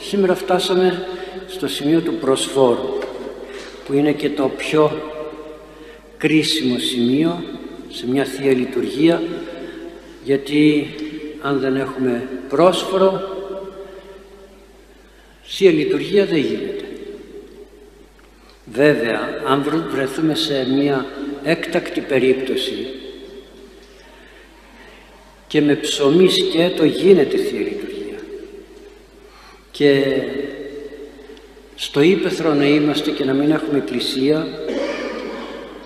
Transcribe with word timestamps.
Σήμερα 0.00 0.34
φτάσαμε 0.34 1.06
στο 1.46 1.68
σημείο 1.68 2.00
του 2.00 2.14
προσφόρου 2.14 2.98
που 3.84 3.92
είναι 3.92 4.12
και 4.12 4.30
το 4.30 4.48
πιο 4.56 5.12
κρίσιμο 6.18 6.78
σημείο 6.78 7.44
σε 7.88 8.08
μια 8.08 8.24
Θεία 8.24 8.52
Λειτουργία 8.52 9.22
γιατί 10.24 10.94
αν 11.40 11.58
δεν 11.60 11.76
έχουμε 11.76 12.28
πρόσφορο 12.48 13.36
Θεία 15.42 15.70
Λειτουργία 15.70 16.26
δεν 16.26 16.38
γίνεται. 16.38 16.84
Βέβαια, 18.72 19.20
αν 19.46 19.86
βρεθούμε 19.90 20.34
σε 20.34 20.66
μια 20.68 21.06
έκτακτη 21.42 22.00
περίπτωση 22.00 22.86
και 25.46 25.60
με 25.60 25.74
ψωμί 25.74 26.28
σκέτο 26.28 26.84
γίνεται 26.84 27.36
Θεία 27.36 27.58
Λειτουργία 27.58 27.87
και 29.78 30.22
στο 31.74 32.00
ύπεθρο 32.00 32.54
να 32.54 32.64
είμαστε 32.64 33.10
και 33.10 33.24
να 33.24 33.32
μην 33.32 33.50
έχουμε 33.50 33.78
εκκλησία 33.78 34.46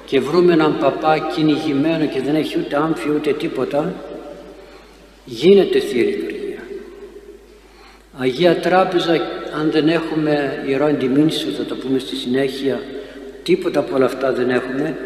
και 0.04 0.20
βρούμε 0.20 0.52
έναν 0.52 0.78
παπά 0.78 1.18
κυνηγημένο 1.34 2.06
και 2.06 2.20
δεν 2.20 2.34
έχει 2.34 2.58
ούτε 2.58 2.76
άμφι 2.76 3.10
ούτε 3.10 3.32
τίποτα 3.32 3.94
γίνεται 5.24 5.78
Θεία 5.78 6.02
Λειτουργία. 6.04 6.62
Αγία 8.18 8.56
Τράπεζα 8.56 9.12
αν 9.60 9.70
δεν 9.70 9.88
έχουμε 9.88 10.64
Ιερό 10.66 10.84
Αντιμήνσιο 10.84 11.50
θα 11.50 11.64
το 11.64 11.74
πούμε 11.74 11.98
στη 11.98 12.16
συνέχεια 12.16 12.80
τίποτα 13.42 13.80
από 13.80 13.94
όλα 13.94 14.04
αυτά 14.04 14.32
δεν 14.32 14.50
έχουμε 14.50 14.96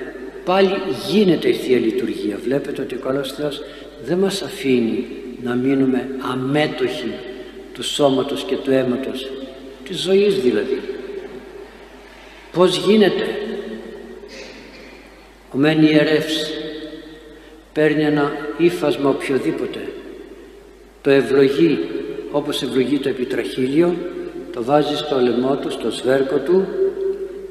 πάλι 0.45 0.75
γίνεται 1.09 1.49
η 1.49 1.55
Θεία 1.55 1.79
Λειτουργία. 1.79 2.39
Βλέπετε 2.45 2.83
ότι 2.83 2.95
ο 2.95 2.99
καλός 2.99 3.33
Θεός 3.33 3.63
δεν 4.05 4.19
μας 4.19 4.43
αφήνει 4.43 5.07
να 5.43 5.55
μείνουμε 5.55 6.09
αμέτωχοι 6.33 7.13
του 7.77 7.83
σώματος 7.83 8.43
και 8.43 8.57
του 8.57 8.71
αίματος 8.71 9.30
της 9.85 10.01
ζωής 10.01 10.35
δηλαδή. 10.35 10.80
Πώς 12.52 12.77
γίνεται; 12.77 13.24
Ο 15.52 15.57
μεν 15.57 15.82
ιερεύς 15.82 16.51
παίρνει 17.73 18.02
ένα 18.02 18.32
ύφασμα 18.59 19.10
οποιοδήποτε 19.10 19.93
το 21.02 21.10
ευλογεί 21.10 21.79
όπως 22.30 22.63
ευλογεί 22.63 22.99
το 22.99 23.09
επιτραχύλιο 23.09 23.97
το 24.52 24.65
βάζει 24.65 24.97
στο 24.97 25.21
λαιμό 25.21 25.57
του, 25.57 25.71
στο 25.71 25.91
σβέρκο 25.91 26.38
του 26.38 26.66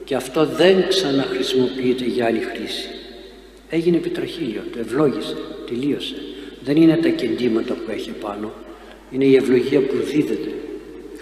και 0.04 0.16
αυτό 0.16 0.46
δεν 0.46 0.88
ξαναχρησιμοποιείται 0.88 2.06
για 2.06 2.26
άλλη 2.26 2.40
χρήση. 2.40 2.90
Έγινε 3.70 3.98
επιτραχύλιο, 3.98 4.62
το 4.72 4.80
ευλόγησε, 4.80 5.36
τελείωσε. 5.68 6.16
Δεν 6.64 6.76
είναι 6.76 6.96
τα 6.96 7.10
κεντήματα 7.10 7.74
που 7.74 7.92
έχει 7.92 8.10
πάνω, 8.10 8.54
είναι 9.12 9.26
η 9.26 9.36
ευλογία 9.36 9.80
που 9.80 9.96
δίδεται, 10.12 10.52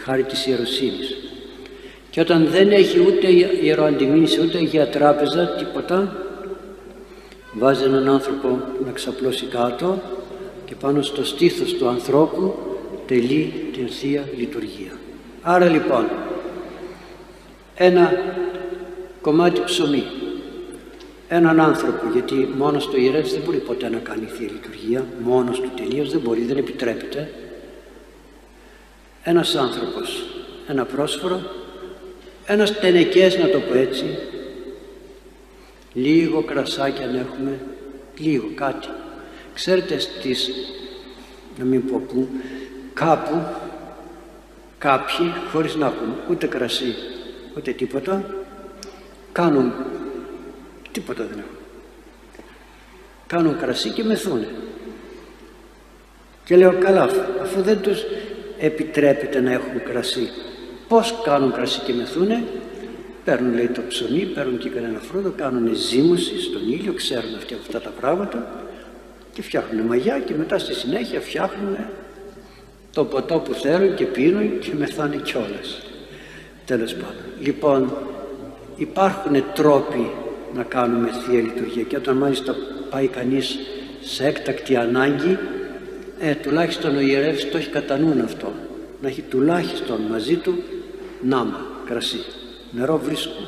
χάρη 0.03 0.23
της 0.23 0.45
ιεροσύνης. 0.45 1.17
Και 2.09 2.19
όταν 2.21 2.47
δεν 2.47 2.71
έχει 2.71 2.99
ούτε 2.99 3.27
ιεροαντιμήνηση, 3.61 4.41
ούτε 4.41 4.57
για 4.57 4.87
τράπεζα, 4.87 5.47
τίποτα, 5.47 6.15
βάζει 7.53 7.83
έναν 7.83 8.09
άνθρωπο 8.09 8.59
να 8.85 8.91
ξαπλώσει 8.91 9.45
κάτω 9.45 10.01
και 10.65 10.75
πάνω 10.75 11.01
στο 11.01 11.25
στήθος 11.25 11.73
του 11.73 11.87
ανθρώπου 11.87 12.55
τελεί 13.07 13.53
την 13.73 13.87
Θεία 13.87 14.29
Λειτουργία. 14.37 14.91
Άρα 15.41 15.65
λοιπόν, 15.65 16.05
ένα 17.75 18.11
κομμάτι 19.21 19.61
ψωμί, 19.65 20.03
έναν 21.27 21.59
άνθρωπο, 21.59 22.09
γιατί 22.13 22.49
μόνος 22.57 22.87
του 22.87 22.99
ιερεύς 22.99 23.33
δεν 23.33 23.41
μπορεί 23.45 23.57
ποτέ 23.57 23.89
να 23.89 23.97
κάνει 23.97 24.25
Θεία 24.25 24.49
Λειτουργία, 24.51 25.05
μόνος 25.23 25.59
του 25.59 25.71
τελείως 25.75 26.11
δεν 26.11 26.19
μπορεί, 26.19 26.41
δεν 26.41 26.57
επιτρέπεται. 26.57 27.29
Ένας 29.23 29.55
άνθρωπος, 29.55 30.25
ένα 30.67 30.85
πρόσφορο, 30.85 31.41
ένας 32.45 32.79
τενεκές 32.79 33.37
να 33.37 33.49
το 33.49 33.59
πω 33.59 33.77
έτσι, 33.77 34.05
λίγο 35.93 36.41
κρασάκι 36.43 37.03
αν 37.03 37.15
έχουμε, 37.15 37.59
λίγο 38.17 38.51
κάτι. 38.55 38.87
Ξέρετε 39.53 39.99
στις, 39.99 40.49
να 41.57 41.65
μην 41.65 41.87
πω 41.87 42.01
πού, 42.07 42.27
κάπου 42.93 43.41
κάποιοι 44.77 45.33
χωρίς 45.51 45.75
να 45.75 45.85
έχουν 45.85 46.15
ούτε 46.29 46.47
κρασί 46.47 46.95
ούτε 47.57 47.71
τίποτα 47.71 48.25
κάνουν 49.31 49.73
τίποτα 50.91 51.23
δεν 51.23 51.37
έχουν 51.37 51.57
κάνουν 53.27 53.59
κρασί 53.59 53.89
και 53.89 54.03
μεθούνε 54.03 54.47
και 56.45 56.55
λέω 56.55 56.77
καλά 56.79 57.09
αφού 57.41 57.61
δεν 57.61 57.81
τους 57.81 58.03
επιτρέπεται 58.59 59.41
να 59.41 59.51
έχουν 59.51 59.83
κρασί 59.83 60.29
πως 60.87 61.21
κάνουν 61.23 61.51
κρασί 61.51 61.79
και 61.79 61.93
μεθούνε; 61.93 62.43
Παίρνουν 63.25 63.53
λέει 63.53 63.67
το 63.67 63.81
ψωμί 63.87 64.19
παίρνουν 64.19 64.57
και 64.57 64.69
κανένα 64.69 64.99
φρούτο 64.99 65.29
κάνουν 65.29 65.75
ζύμωση 65.75 66.41
στον 66.41 66.71
ήλιο 66.71 66.93
ξέρουν 66.93 67.35
αυτοί 67.35 67.53
αυτά 67.53 67.81
τα 67.81 67.89
πράγματα 67.89 68.47
και 69.33 69.41
φτιάχνουν 69.41 69.85
μαγιά 69.85 70.19
και 70.19 70.33
μετά 70.33 70.57
στη 70.57 70.73
συνέχεια 70.73 71.21
φτιάχνουν 71.21 71.77
το 72.93 73.05
ποτό 73.05 73.39
που 73.39 73.53
θέλουν 73.53 73.95
και 73.95 74.05
πίνουν 74.05 74.59
και 74.59 74.71
μεθάνε 74.77 75.15
κιόλας. 75.15 75.81
Τέλος 76.65 76.93
πάντων. 76.93 77.23
Λοιπόν, 77.39 77.93
υπάρχουν 78.75 79.43
τρόποι 79.53 80.11
να 80.55 80.63
κάνουμε 80.63 81.09
Θεία 81.11 81.41
Λειτουργία 81.41 81.83
και 81.83 81.95
όταν 81.95 82.17
μάλιστα 82.17 82.55
πάει 82.89 83.07
κανείς 83.07 83.59
σε 84.01 84.25
έκτακτη 84.25 84.75
ανάγκη 84.75 85.37
ε, 86.25 86.35
τουλάχιστον 86.35 86.95
ο 86.95 86.99
ιερεύς 86.99 87.49
το 87.49 87.57
έχει 87.57 87.69
κατά 87.69 87.97
νου 87.97 88.23
αυτό 88.23 88.53
να 89.01 89.07
έχει 89.07 89.21
τουλάχιστον 89.21 90.01
μαζί 90.01 90.35
του 90.35 90.63
νάμα, 91.21 91.65
κρασί 91.85 92.23
νερό 92.71 92.97
βρίσκουμε 92.97 93.47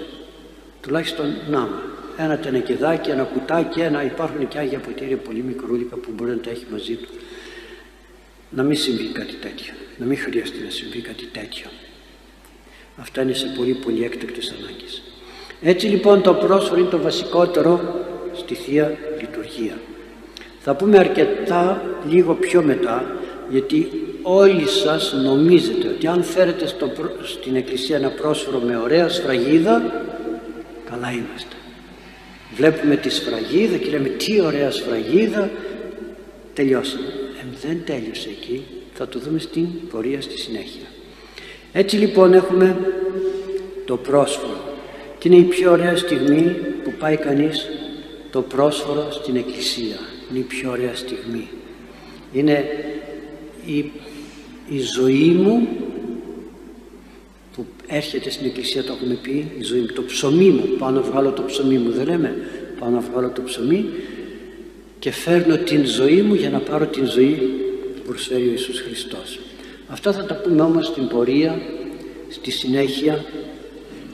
τουλάχιστον 0.82 1.36
νάμα 1.50 1.82
ένα 2.18 2.38
τενεκεδάκι, 2.38 3.10
ένα 3.10 3.24
κουτάκι, 3.24 3.80
ένα 3.80 4.04
υπάρχουν 4.04 4.48
και 4.48 4.58
άγια 4.58 4.80
ποτήρια 4.80 5.18
πολύ 5.18 5.44
μικρούλικα 5.44 5.96
που 5.96 6.12
μπορεί 6.14 6.32
να 6.32 6.38
τα 6.38 6.50
έχει 6.50 6.66
μαζί 6.72 6.94
του 6.94 7.10
να 8.50 8.64
μην 8.64 8.78
συμβεί 8.78 9.12
κάτι 9.12 9.34
τέτοιο, 9.34 9.74
να 9.98 10.06
μην 10.06 10.18
χρειαστεί 10.18 10.64
να 10.64 10.70
συμβεί 10.70 11.02
κάτι 11.02 11.26
τέτοιο. 11.26 11.68
Αυτά 12.98 13.22
είναι 13.22 13.34
σε 13.34 13.48
πολύ 13.58 13.74
πολύ 13.74 14.04
έκτακτες 14.04 14.54
ανάγκες. 14.60 15.02
Έτσι 15.62 15.88
λοιπόν 15.88 16.22
το 16.22 16.34
πρόσφορο 16.34 16.80
είναι 16.80 16.90
το 16.90 17.00
βασικότερο 17.00 18.06
στη 18.34 18.56
Θεία 18.56 18.98
Λειτουργία. 19.20 19.78
Θα 20.68 20.76
πούμε 20.76 20.98
αρκετά 20.98 21.82
λίγο 22.10 22.34
πιο 22.34 22.62
μετά 22.62 23.16
γιατί 23.50 23.92
όλοι 24.22 24.68
σας 24.68 25.14
νομίζετε 25.24 25.88
ότι 25.88 26.08
αν 26.08 26.24
φέρετε 26.24 26.68
στο, 26.68 26.92
στην 27.24 27.56
εκκλησία 27.56 27.96
ένα 27.96 28.10
πρόσφορο 28.10 28.60
με 28.60 28.78
ωραία 28.78 29.10
σφραγίδα 29.10 30.04
καλά 30.90 31.12
είμαστε. 31.12 31.56
Βλέπουμε 32.56 32.96
τη 32.96 33.10
σφραγίδα 33.10 33.78
και 33.78 33.90
λέμε 33.90 34.08
τι 34.08 34.42
ωραία 34.42 34.72
σφραγίδα 34.72 35.50
τελειώσαμε 36.54 37.16
δεν 37.62 37.82
τέλειωσε 37.86 38.30
εκεί, 38.30 38.64
θα 38.94 39.08
το 39.08 39.20
δούμε 39.20 39.40
στην 39.40 39.68
πορεία 39.90 40.22
στη 40.22 40.38
συνέχεια. 40.38 40.86
Έτσι 41.72 41.96
λοιπόν 41.96 42.34
έχουμε 42.34 42.78
το 43.86 43.98
πρόσφορο 43.98 44.60
και 45.18 45.28
είναι 45.28 45.38
η 45.38 45.44
πιο 45.44 45.72
ωραία 45.72 45.98
στιγμή 45.98 46.56
που 46.84 46.94
πάει 47.00 47.18
κανείς 47.18 47.70
το 48.32 48.42
πρόσφορο 48.42 49.08
στην 49.12 49.36
εκκλησία. 49.36 49.96
Είναι 50.30 50.40
η 50.40 50.42
πιο 50.42 50.72
ωραία 50.72 50.96
στιγμή. 50.96 51.48
Είναι 52.34 52.66
η, 53.66 53.78
η 54.70 54.80
ζωή 54.96 55.30
μου 55.30 55.68
που 57.56 57.66
έρχεται 57.88 58.30
στην 58.30 58.46
εκκλησία 58.46 58.84
το 58.84 58.94
έχουμε 58.94 59.18
πει 59.22 59.52
η 59.60 59.64
ζωή 59.64 59.80
μου, 59.80 59.86
το 59.86 60.04
ψωμί 60.04 60.50
μου 60.50 60.64
πάω 60.78 60.90
να 60.90 61.02
βγάλω 61.02 61.32
το 61.32 61.44
ψωμί 61.44 61.78
μου 61.78 61.92
δεν 61.92 62.06
λέμε 62.06 62.36
πάω 62.80 62.90
να 62.90 63.00
βγάλω 63.00 63.30
το 63.30 63.42
ψωμί 63.42 63.86
και 65.00 65.12
φέρνω 65.12 65.58
την 65.58 65.86
ζωή 65.86 66.22
μου 66.22 66.34
για 66.34 66.50
να 66.50 66.60
πάρω 66.60 66.86
την 66.86 67.06
ζωή 67.06 67.34
που 67.96 68.02
προσφέρει 68.06 68.48
ο 68.48 68.52
Ιησούς 68.52 68.82
Χριστός. 68.82 69.40
Αυτά 69.88 70.14
θα 70.14 70.26
τα 70.26 70.36
πούμε 70.36 70.62
όμως 70.62 70.88
στην 70.88 71.08
πορεία, 71.08 71.62
στη 72.30 72.52
συνέχεια 72.52 73.26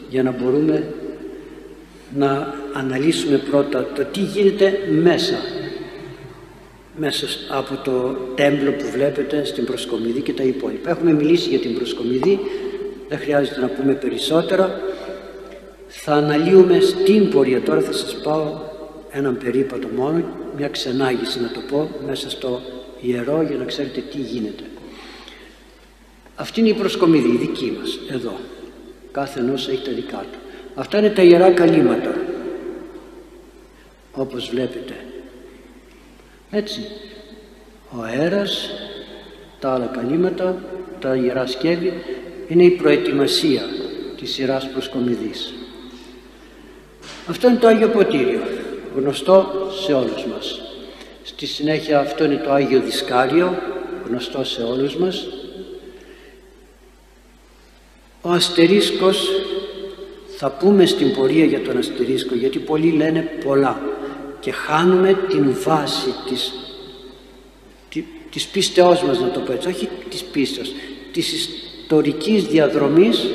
για 0.09 0.23
να 0.23 0.31
μπορούμε 0.31 0.93
να 2.15 2.53
αναλύσουμε 2.73 3.37
πρώτα 3.37 3.91
το 3.95 4.05
τι 4.11 4.19
γίνεται 4.19 4.79
μέσα 5.01 5.35
μέσα 6.97 7.27
από 7.49 7.75
το 7.83 8.17
τέμπλο 8.35 8.71
που 8.71 8.85
βλέπετε 8.91 9.45
στην 9.45 9.65
προσκομιδή 9.65 10.21
και 10.21 10.33
τα 10.33 10.43
υπόλοιπα. 10.43 10.89
Έχουμε 10.89 11.13
μιλήσει 11.13 11.49
για 11.49 11.59
την 11.59 11.73
προσκομιδή, 11.73 12.39
δεν 13.09 13.19
χρειάζεται 13.19 13.59
να 13.59 13.67
πούμε 13.67 13.93
περισσότερα. 13.93 14.81
Θα 15.87 16.13
αναλύουμε 16.13 16.79
στην 16.79 17.29
πορεία, 17.29 17.61
τώρα 17.61 17.81
θα 17.81 17.91
σας 17.91 18.15
πάω 18.21 18.59
έναν 19.11 19.37
περίπατο 19.37 19.87
μόνο, 19.95 20.23
μια 20.57 20.67
ξενάγηση 20.67 21.41
να 21.41 21.51
το 21.51 21.59
πω 21.69 21.89
μέσα 22.05 22.29
στο 22.29 22.61
ιερό 23.01 23.41
για 23.41 23.57
να 23.57 23.65
ξέρετε 23.65 24.03
τι 24.11 24.17
γίνεται. 24.17 24.63
Αυτή 26.35 26.59
είναι 26.59 26.69
η 26.69 26.73
προσκομιδή, 26.73 27.27
η 27.27 27.37
δική 27.37 27.77
μας, 27.79 27.99
εδώ. 28.11 28.39
Κάθε 29.11 29.39
ενός 29.39 29.67
έχει 29.67 29.81
τα 29.83 29.91
δικά 29.91 30.25
του. 30.31 30.37
Αυτά 30.75 30.97
είναι 30.97 31.09
τα 31.09 31.21
ιερά 31.21 31.51
καλύματα, 31.51 32.15
όπως 34.11 34.49
βλέπετε. 34.49 34.93
Έτσι, 36.53 36.87
ο 37.89 38.01
αέρας, 38.01 38.69
τα 39.59 39.73
άλλα 39.73 39.85
καλύματα, 39.85 40.63
τα 40.99 41.15
ιερά 41.15 41.47
σκεύη, 41.47 41.93
είναι 42.47 42.63
η 42.63 42.69
προετοιμασία 42.69 43.61
της 44.17 44.33
σειράς 44.33 44.69
προσκομιδής. 44.69 45.53
Αυτό 47.27 47.47
είναι 47.47 47.57
το 47.57 47.67
Άγιο 47.67 47.89
Ποτήριο, 47.89 48.41
γνωστό 48.95 49.69
σε 49.85 49.93
όλους 49.93 50.25
μας. 50.25 50.61
Στη 51.23 51.45
συνέχεια 51.45 51.99
αυτό 51.99 52.23
είναι 52.23 52.41
το 52.43 52.51
Άγιο 52.51 52.79
Δισκάριο, 52.79 53.57
γνωστό 54.07 54.43
σε 54.43 54.61
όλους 54.61 54.95
μας. 54.95 55.27
Ο 58.21 58.29
αστερίσκος, 58.29 59.29
θα 60.37 60.49
πούμε 60.51 60.85
στην 60.85 61.13
πορεία 61.13 61.45
για 61.45 61.61
τον 61.61 61.77
αστερίσκο, 61.77 62.35
γιατί 62.35 62.59
πολλοί 62.59 62.91
λένε 62.91 63.21
πολλά 63.43 63.81
και 64.41 64.51
χάνουμε 64.51 65.17
την 65.29 65.55
βάση 65.63 66.13
της, 66.29 66.53
της 68.31 68.45
πίστεώς 68.45 69.03
μας, 69.03 69.19
να 69.19 69.29
το 69.29 69.39
πω 69.39 69.51
έτσι, 69.51 69.67
όχι 69.67 69.89
της 70.09 70.23
πίστεως, 70.23 70.73
της 71.11 71.31
ιστορικής 71.31 72.43
διαδρομής 72.43 73.27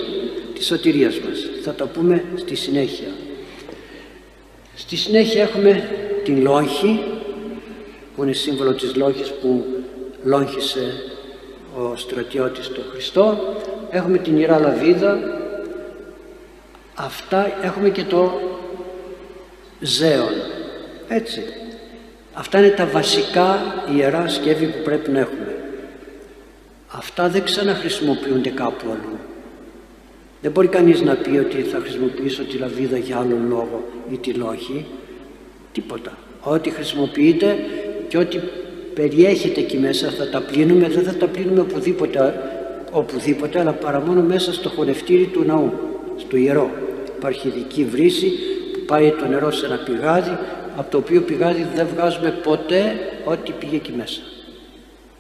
της 0.55 0.67
σωτηρίας 0.67 1.19
μας. 1.19 1.39
Θα 1.63 1.75
το 1.75 1.87
πούμε 1.87 2.25
στη 2.35 2.55
συνέχεια. 2.55 3.09
Στη 4.75 4.97
συνέχεια 4.97 5.43
έχουμε 5.43 5.91
την 6.25 6.43
λόγχη 6.43 7.01
που 8.17 8.23
είναι 8.23 8.33
σύμβολο 8.33 8.75
της 8.75 8.95
λόγχης 8.95 9.33
που 9.33 9.65
λόγχισε 10.23 10.93
ο 11.77 11.97
στρατιώτης 11.97 12.69
τον 12.69 12.85
Χριστό. 12.91 13.39
Έχουμε 13.91 14.19
την 14.19 14.39
Ιερά 14.39 14.59
Λαβίδα. 14.59 15.19
Αυτά 16.95 17.59
έχουμε 17.63 17.89
και 17.91 18.03
το 18.03 18.41
ζέον. 19.81 20.56
Έτσι. 21.09 21.43
Αυτά 22.33 22.59
είναι 22.59 22.69
τα 22.69 22.87
βασικά 22.87 23.59
ιερά 23.97 24.29
σκεύη 24.29 24.67
που 24.67 24.83
πρέπει 24.85 25.11
να 25.11 25.19
έχουμε. 25.19 25.57
Αυτά 26.89 27.29
δεν 27.29 27.43
ξαναχρησιμοποιούνται 27.43 28.51
κάπου 28.51 28.85
αλλού. 28.91 29.19
Δεν 30.43 30.51
μπορεί 30.51 30.69
κανείς 30.69 31.03
να 31.03 31.15
πει 31.15 31.39
ότι 31.39 31.63
θα 31.63 31.79
χρησιμοποιήσω 31.79 32.43
τη 32.43 32.57
λαβίδα 32.57 32.99
για 32.99 33.17
άλλο 33.17 33.39
λόγο 33.49 33.85
ή 34.11 34.17
τη 34.17 34.31
λόγη. 34.31 34.87
Τίποτα. 35.73 36.19
Ό,τι 36.41 36.71
χρησιμοποιείται 36.71 37.57
και 38.09 38.19
ό,τι 38.19 38.39
περιέχεται 38.95 39.61
εκεί 39.61 39.79
μέσα 39.79 40.11
θα 40.11 40.29
τα 40.29 40.41
πλύνουμε, 40.41 40.89
δεν 40.89 41.05
θα 41.05 41.15
τα 41.15 41.27
πλύνουμε 41.27 41.61
οπουδήποτε, 41.61 42.35
οπουδήποτε 42.91 43.61
αλλά 43.61 43.73
παρά 43.73 44.01
μόνο 44.01 44.21
μέσα 44.23 44.53
στο 44.53 44.69
χορευτήρι 44.69 45.25
του 45.25 45.45
ναού, 45.47 45.73
στο 46.17 46.37
ιερό. 46.37 46.71
Υπάρχει 47.17 47.49
ειδική 47.49 47.85
βρύση 47.85 48.33
που 48.73 48.79
πάει 48.87 49.11
το 49.11 49.27
νερό 49.27 49.51
σε 49.51 49.67
ένα 49.67 49.77
πηγάδι, 49.77 50.39
από 50.77 50.91
το 50.91 50.99
οποίο 50.99 51.23
πηγάδι 51.23 51.67
δεν 51.75 51.87
βγάζουμε 51.95 52.31
ποτέ 52.31 52.99
ό,τι 53.25 53.53
πήγε 53.53 53.77
εκεί 53.77 53.93
μέσα. 53.93 54.21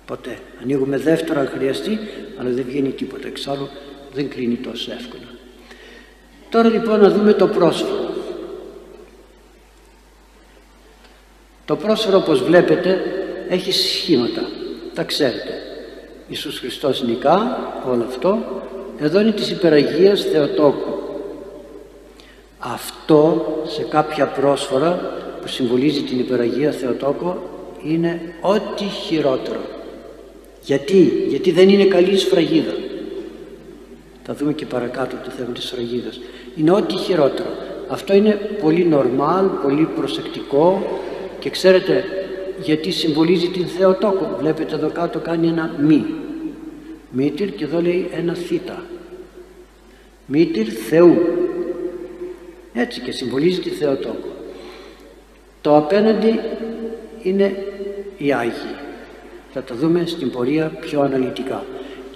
Ποτέ. 0.06 0.38
Ανοίγουμε 0.62 0.98
δεύτερο 0.98 1.40
αν 1.40 1.48
χρειαστεί, 1.48 1.98
αλλά 2.36 2.50
δεν 2.50 2.64
βγαίνει 2.64 2.90
τίποτα. 2.90 3.26
Εξάλλου 3.26 3.68
δεν 4.12 4.28
κλείνει 4.28 4.54
τόσο 4.54 4.92
εύκολα. 4.92 5.22
Τώρα 6.50 6.68
λοιπόν 6.68 7.00
να 7.00 7.10
δούμε 7.10 7.32
το 7.32 7.48
πρόσφορο. 7.48 8.14
Το 11.64 11.76
πρόσφορο 11.76 12.16
όπως 12.16 12.42
βλέπετε 12.42 13.00
έχει 13.48 13.72
σχήματα, 13.72 14.42
τα 14.94 15.02
ξέρετε. 15.02 15.62
Ιησούς 16.28 16.58
Χριστός 16.58 17.02
νικά, 17.02 17.58
όλο 17.90 18.04
αυτό. 18.08 18.38
Εδώ 18.98 19.20
είναι 19.20 19.32
της 19.32 19.50
υπεραγίας 19.50 20.22
Θεοτόκου. 20.22 20.98
Αυτό 22.58 23.46
σε 23.66 23.82
κάποια 23.82 24.26
πρόσφορα 24.26 25.14
που 25.46 25.52
συμβολίζει 25.52 26.02
την 26.02 26.18
υπεραγία 26.18 26.70
Θεοτόκο 26.70 27.42
είναι 27.84 28.34
ό,τι 28.40 28.84
χειρότερο. 28.84 29.60
Γιατί, 30.62 31.12
γιατί 31.28 31.50
δεν 31.50 31.68
είναι 31.68 31.84
καλή 31.84 32.18
σφραγίδα. 32.18 32.74
Θα 34.22 34.34
δούμε 34.34 34.52
και 34.52 34.66
παρακάτω 34.66 35.16
το 35.24 35.30
θέμα 35.30 35.52
της 35.52 35.64
σφραγίδας. 35.64 36.20
Είναι 36.56 36.70
ό,τι 36.70 36.96
χειρότερο. 36.96 37.48
Αυτό 37.88 38.14
είναι 38.14 38.30
πολύ 38.62 38.84
νορμάλ, 38.84 39.46
πολύ 39.62 39.88
προσεκτικό 39.96 40.98
και 41.38 41.50
ξέρετε 41.50 42.04
γιατί 42.62 42.90
συμβολίζει 42.90 43.48
την 43.48 43.66
Θεοτόκο. 43.66 44.36
Βλέπετε 44.38 44.74
εδώ 44.74 44.90
κάτω 44.90 45.18
κάνει 45.18 45.46
ένα 45.46 45.74
μη. 45.78 46.04
Μήτυρ 47.10 47.48
και 47.48 47.64
εδώ 47.64 47.80
λέει 47.80 48.10
ένα 48.12 48.34
θήτα. 48.34 48.84
Μήτυρ 50.26 50.66
Θεού. 50.88 51.16
Έτσι 52.74 53.00
και 53.00 53.12
συμβολίζει 53.12 53.60
τη 53.60 53.70
Θεοτόκο. 53.70 54.25
Το 55.66 55.76
απέναντι 55.76 56.40
είναι 57.22 57.64
οι 58.16 58.32
Άγιοι. 58.32 58.74
Θα 59.52 59.62
τα 59.62 59.74
δούμε 59.74 60.06
στην 60.06 60.30
πορεία 60.30 60.72
πιο 60.80 61.00
αναλυτικά. 61.00 61.64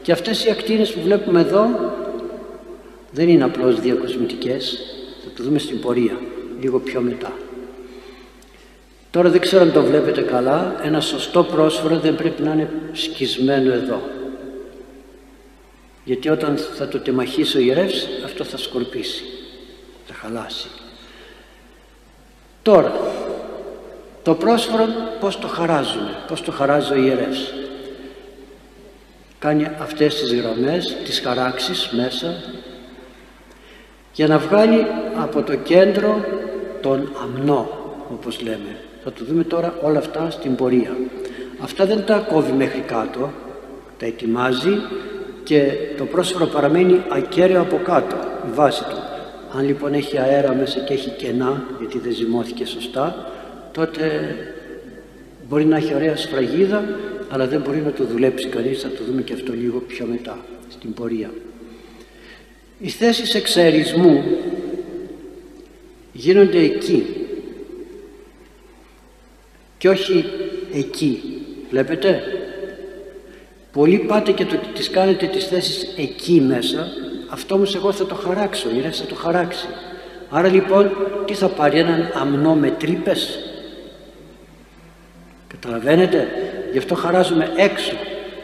Και 0.02 0.12
αυτές 0.12 0.44
οι 0.44 0.50
ακτίνες 0.50 0.92
που 0.92 1.00
βλέπουμε 1.00 1.40
εδώ 1.40 1.66
δεν 3.10 3.28
είναι 3.28 3.44
απλώς 3.44 3.80
διακοσμητικές, 3.80 4.78
θα 5.24 5.30
το 5.36 5.42
δούμε 5.42 5.58
στην 5.58 5.80
πορεία, 5.80 6.20
λίγο 6.60 6.78
πιο 6.78 7.00
μετά. 7.00 7.32
Τώρα 9.10 9.28
δεν 9.28 9.40
ξέρω 9.40 9.62
αν 9.62 9.72
το 9.72 9.82
βλέπετε 9.82 10.22
καλά, 10.22 10.80
ένα 10.84 11.00
σωστό 11.00 11.44
πρόσφορο 11.44 11.98
δεν 11.98 12.14
πρέπει 12.14 12.42
να 12.42 12.52
είναι 12.52 12.70
σκισμένο 12.92 13.72
εδώ. 13.72 14.02
Γιατί 16.04 16.28
όταν 16.28 16.56
θα 16.56 16.88
το 16.88 16.98
τεμαχίσει 16.98 17.56
ο 17.56 17.60
ιερεύς, 17.60 18.08
αυτό 18.24 18.44
θα 18.44 18.56
σκορπίσει, 18.56 19.24
θα 20.06 20.14
χαλάσει. 20.14 20.68
Τώρα, 22.62 22.92
το 24.22 24.34
πρόσφορο 24.34 24.84
πώς 25.20 25.38
το 25.38 25.46
χαράζουμε, 25.46 26.10
πώς 26.28 26.42
το 26.42 26.52
χαράζει 26.52 26.92
ο 26.92 26.96
ιερεύς. 26.96 27.52
Κάνει 29.38 29.70
αυτές 29.80 30.14
τις 30.14 30.34
γραμμές, 30.34 30.96
τις 31.04 31.20
χαράξεις 31.20 31.90
μέσα 31.92 32.34
για 34.12 34.26
να 34.26 34.38
βγάλει 34.38 34.86
από 35.16 35.42
το 35.42 35.56
κέντρο 35.56 36.24
τον 36.80 37.12
αμνό 37.22 37.70
όπως 38.12 38.42
λέμε. 38.42 38.76
Θα 39.04 39.12
το 39.12 39.24
δούμε 39.24 39.44
τώρα 39.44 39.74
όλα 39.82 39.98
αυτά 39.98 40.30
στην 40.30 40.54
πορεία. 40.54 40.96
Αυτά 41.62 41.86
δεν 41.86 42.04
τα 42.04 42.26
κόβει 42.32 42.52
μέχρι 42.52 42.80
κάτω, 42.80 43.30
τα 43.98 44.06
ετοιμάζει 44.06 44.80
και 45.44 45.72
το 45.96 46.04
πρόσφορο 46.04 46.46
παραμένει 46.46 47.02
ακέραιο 47.08 47.60
από 47.60 47.80
κάτω, 47.84 48.16
η 48.48 48.50
βάση 48.54 48.84
του. 48.84 48.96
Αν 49.58 49.66
λοιπόν 49.66 49.94
έχει 49.94 50.18
αέρα 50.18 50.54
μέσα 50.54 50.80
και 50.80 50.92
έχει 50.92 51.10
κενά, 51.10 51.62
γιατί 51.78 51.98
δεν 51.98 52.12
ζυμώθηκε 52.12 52.66
σωστά, 52.66 53.30
τότε 53.86 54.36
μπορεί 55.48 55.64
να 55.64 55.76
έχει 55.76 55.94
ωραία 55.94 56.16
σφραγίδα, 56.16 56.84
αλλά 57.28 57.46
δεν 57.46 57.60
μπορεί 57.60 57.78
να 57.78 57.92
το 57.92 58.04
δουλέψει 58.04 58.46
κανείς, 58.46 58.80
θα 58.80 58.88
το 58.88 59.04
δούμε 59.04 59.22
και 59.22 59.32
αυτό 59.32 59.52
λίγο 59.52 59.78
πιο 59.78 60.06
μετά, 60.06 60.38
στην 60.68 60.94
πορεία. 60.94 61.30
Οι 62.78 62.88
θέσεις 62.88 63.34
εξαιρισμού 63.34 64.24
γίνονται 66.12 66.58
εκεί 66.58 67.06
και 69.78 69.88
όχι 69.88 70.24
εκεί. 70.72 71.22
Βλέπετε; 71.70 72.22
Πολλοί 73.72 73.98
πάτε 73.98 74.32
και 74.32 74.44
το 74.44 74.54
ότι 74.54 74.68
τις 74.68 74.90
κάνετε 74.90 75.26
τις 75.26 75.46
θέσεις 75.46 75.94
εκεί 75.96 76.40
μέσα, 76.40 76.86
αυτό 77.28 77.54
όμως 77.54 77.74
εγώ 77.74 77.92
θα 77.92 78.06
το 78.06 78.14
χαράξω, 78.14 78.68
η 78.70 78.80
θα 78.90 79.04
το 79.04 79.14
χαράξει. 79.14 79.66
Άρα 80.30 80.48
λοιπόν 80.48 80.90
τι 81.26 81.34
θα 81.34 81.48
πάρει 81.48 81.78
έναν 81.78 82.10
αμνό 82.14 82.54
με 82.54 82.70
τρύπες; 82.70 83.49
Καταλαβαίνετε, 85.52 86.28
γι' 86.72 86.78
αυτό 86.78 86.94
χαράζουμε 86.94 87.52
έξω, 87.56 87.92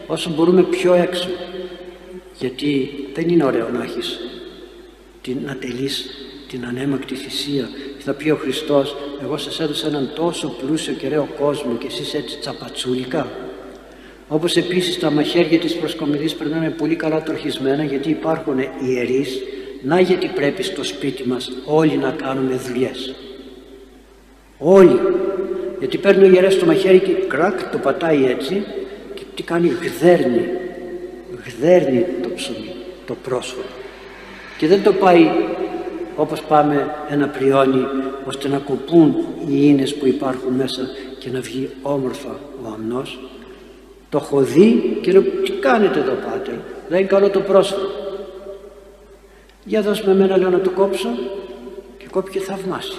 όσο 0.06 0.30
μπορούμε 0.30 0.62
πιο 0.62 0.94
έξω. 0.94 1.28
Γιατί 2.38 2.90
δεν 3.14 3.28
είναι 3.28 3.44
ωραίο 3.44 3.68
να 3.68 3.82
έχεις 3.82 4.18
την, 5.22 5.38
να 5.44 5.56
την 6.48 6.64
ανέμακτη 6.66 7.14
θυσία. 7.14 7.68
Θα 7.98 8.12
πει 8.12 8.30
ο 8.30 8.36
Χριστός, 8.36 8.96
εγώ 9.22 9.36
σας 9.36 9.60
έδωσα 9.60 9.86
έναν 9.86 10.10
τόσο 10.14 10.48
πλούσιο 10.48 10.92
και 10.94 11.06
ωραίο 11.06 11.28
κόσμο 11.38 11.76
και 11.76 11.86
εσείς 11.86 12.14
έτσι 12.14 12.38
τσαπατσούλικα. 12.38 13.28
Όπως 14.28 14.56
επίσης 14.56 14.98
τα 14.98 15.10
μαχαίρια 15.10 15.58
της 15.58 15.76
προσκομιδής 15.76 16.34
πρέπει 16.34 16.50
να 16.50 16.56
είναι 16.56 16.70
πολύ 16.70 16.96
καλά 16.96 17.22
τροχισμένα 17.22 17.84
γιατί 17.84 18.10
υπάρχουν 18.10 18.58
ιερείς. 18.88 19.38
Να 19.82 20.00
γιατί 20.00 20.26
πρέπει 20.26 20.62
στο 20.62 20.84
σπίτι 20.84 21.28
μας 21.28 21.50
όλοι 21.64 21.96
να 21.96 22.10
κάνουμε 22.10 22.56
δουλειές. 22.56 23.14
Όλοι. 24.58 25.00
Γιατί 25.78 25.98
παίρνει 25.98 26.24
ο 26.24 26.30
ιερέας 26.30 26.58
το 26.58 26.66
μαχαίρι 26.66 26.98
και 26.98 27.12
κρακ 27.12 27.62
το 27.70 27.78
πατάει 27.78 28.24
έτσι 28.24 28.64
και 29.14 29.22
τι 29.34 29.42
κάνει 29.42 29.68
γδέρνει. 29.68 30.48
Γδέρνει 31.46 32.06
το 32.22 32.28
ψωμί, 32.34 32.74
το 33.06 33.14
πρόσφορο. 33.22 33.66
Και 34.58 34.66
δεν 34.66 34.82
το 34.82 34.92
πάει 34.92 35.30
όπως 36.16 36.42
πάμε 36.42 36.94
ένα 37.10 37.28
πριόνι 37.28 37.86
ώστε 38.24 38.48
να 38.48 38.58
κοπούν 38.58 39.16
οι 39.48 39.54
ίνες 39.60 39.94
που 39.94 40.06
υπάρχουν 40.06 40.52
μέσα 40.52 40.82
και 41.18 41.30
να 41.30 41.40
βγει 41.40 41.70
όμορφα 41.82 42.38
ο 42.62 42.68
αμνός 42.74 43.18
το 44.08 44.18
έχω 44.22 44.40
δει 44.40 44.98
και 45.02 45.12
λέω 45.12 45.22
τι 45.22 45.50
κάνετε 45.50 45.98
εδώ 45.98 46.12
πάτερ; 46.12 46.54
Δεν 46.88 46.98
είναι 46.98 47.08
καλό 47.08 47.30
το 47.30 47.40
πρόσφατο 47.40 47.88
για 49.64 49.82
δώσ' 49.82 50.02
με 50.02 50.12
εμένα 50.12 50.36
λέω 50.36 50.50
να 50.50 50.60
το 50.60 50.70
κόψω 50.70 51.08
και 51.98 52.06
κόπηκε 52.10 52.38
θαυμάσια 52.38 52.98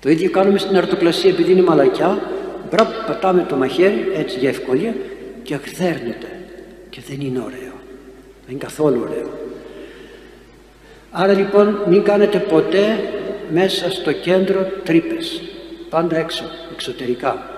το 0.00 0.10
ίδιο 0.10 0.30
κάνουμε 0.30 0.58
στην 0.58 0.76
αρτοκλασία 0.76 1.30
επειδή 1.30 1.52
είναι 1.52 1.62
μαλακιά 1.62 2.18
μπραπ 2.70 3.06
πατάμε 3.06 3.46
το 3.48 3.56
μαχαίρι 3.56 4.08
έτσι 4.14 4.38
για 4.38 4.48
ευκολία 4.48 4.94
και 5.42 5.54
ακθέρνεται 5.54 6.26
και 6.90 7.00
δεν 7.08 7.20
είναι 7.20 7.38
ωραίο 7.38 7.72
Δεν 8.44 8.48
είναι 8.48 8.58
καθόλου 8.58 9.00
ωραίο. 9.08 9.28
Άρα 11.10 11.32
λοιπόν 11.32 11.82
μην 11.88 12.02
κάνετε 12.02 12.38
ποτέ 12.38 13.00
μέσα 13.52 13.90
στο 13.90 14.12
κέντρο 14.12 14.66
τρύπες. 14.84 15.42
Πάντα 15.90 16.16
έξω, 16.16 16.44
εξωτερικά. 16.72 17.50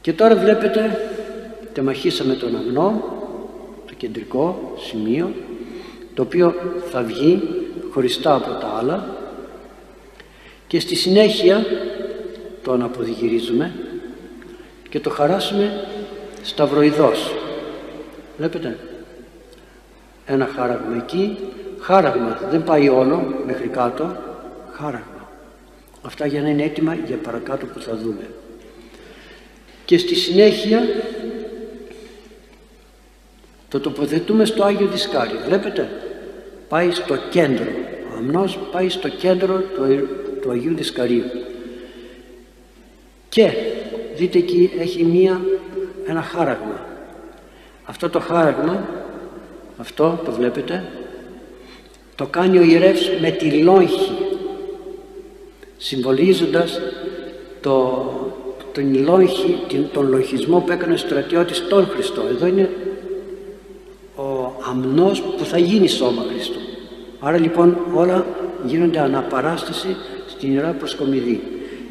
Και 0.00 0.12
τώρα 0.12 0.36
βλέπετε, 0.36 1.00
τεμαχίσαμε 1.72 2.34
τον 2.34 2.56
αμνό, 2.56 3.04
το 3.86 3.94
κεντρικό 3.96 4.74
σημείο, 4.88 5.32
το 6.14 6.22
οποίο 6.22 6.54
θα 6.90 7.02
βγει 7.02 7.42
χωριστά 7.92 8.34
από 8.34 8.50
τα 8.50 8.76
άλλα 8.78 9.19
και 10.70 10.80
στη 10.80 10.94
συνέχεια 10.94 11.66
τον 12.62 12.82
αποδιγυρίζουμε 12.82 13.72
και 14.88 15.00
το 15.00 15.10
χαράσουμε 15.10 15.88
σταυροειδώς. 16.42 17.34
Βλέπετε, 18.36 18.78
ένα 20.26 20.48
χάραγμα 20.56 20.96
εκεί, 20.96 21.38
χάραγμα 21.80 22.40
δεν 22.50 22.64
πάει 22.64 22.88
όλο 22.88 23.42
μέχρι 23.46 23.68
κάτω, 23.68 24.16
χάραγμα. 24.72 25.28
Αυτά 26.02 26.26
για 26.26 26.42
να 26.42 26.48
είναι 26.48 26.62
έτοιμα 26.62 26.94
για 26.94 27.16
παρακάτω 27.16 27.66
που 27.66 27.80
θα 27.80 27.96
δούμε. 27.96 28.30
Και 29.84 29.98
στη 29.98 30.14
συνέχεια 30.14 30.82
το 33.68 33.80
τοποθετούμε 33.80 34.44
στο 34.44 34.64
Άγιο 34.64 34.86
Δισκάρι. 34.86 35.36
Βλέπετε, 35.46 35.90
πάει 36.68 36.90
στο 36.90 37.16
κέντρο. 37.30 37.70
Ο 38.12 38.16
αμνός 38.16 38.58
πάει 38.72 38.88
στο 38.88 39.08
κέντρο 39.08 39.58
του, 39.58 40.08
του 40.42 40.50
Αγίου 40.50 40.74
Δισκαρίου. 40.74 41.24
Και 43.28 43.50
δείτε 44.16 44.38
εκεί 44.38 44.70
έχει 44.78 45.04
μία, 45.04 45.40
ένα 46.06 46.22
χάραγμα. 46.22 46.86
Αυτό 47.84 48.10
το 48.10 48.20
χάραγμα, 48.20 48.88
αυτό 49.76 50.20
το 50.24 50.32
βλέπετε, 50.32 50.84
το 52.14 52.26
κάνει 52.26 52.58
ο 52.58 52.62
ιερεύς 52.62 53.10
με 53.20 53.30
τη 53.30 53.50
λόγχη, 53.50 54.12
συμβολίζοντας 55.76 56.80
το, 57.60 58.04
τον, 58.72 59.02
λόγχη, 59.04 59.58
τον 59.92 60.08
λογισμό 60.08 60.60
που 60.60 60.72
έκανε 60.72 60.92
ο 60.92 60.96
στρατιώτης 60.96 61.68
τον 61.68 61.86
Χριστό. 61.86 62.22
Εδώ 62.30 62.46
είναι 62.46 62.70
ο 64.16 64.52
αμνός 64.70 65.22
που 65.22 65.44
θα 65.44 65.58
γίνει 65.58 65.88
σώμα 65.88 66.22
Χριστού. 66.32 66.58
Άρα 67.20 67.38
λοιπόν 67.38 67.78
όλα 67.94 68.26
γίνονται 68.66 68.98
αναπαράσταση 68.98 69.96
στην 70.40 70.52
Ιερά 70.52 70.70
Προσκομιδή. 70.70 71.40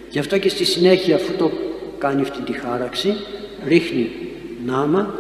Γι' 0.10 0.20
αυτό 0.20 0.38
και 0.38 0.50
στη 0.50 0.66
συνέχεια 0.66 1.16
αφού 1.16 1.34
το 1.38 1.52
κάνει 1.98 2.22
αυτή 2.22 2.42
τη 2.42 2.54
χάραξη 2.54 3.14
ρίχνει 3.68 4.10
νάμα 4.66 5.16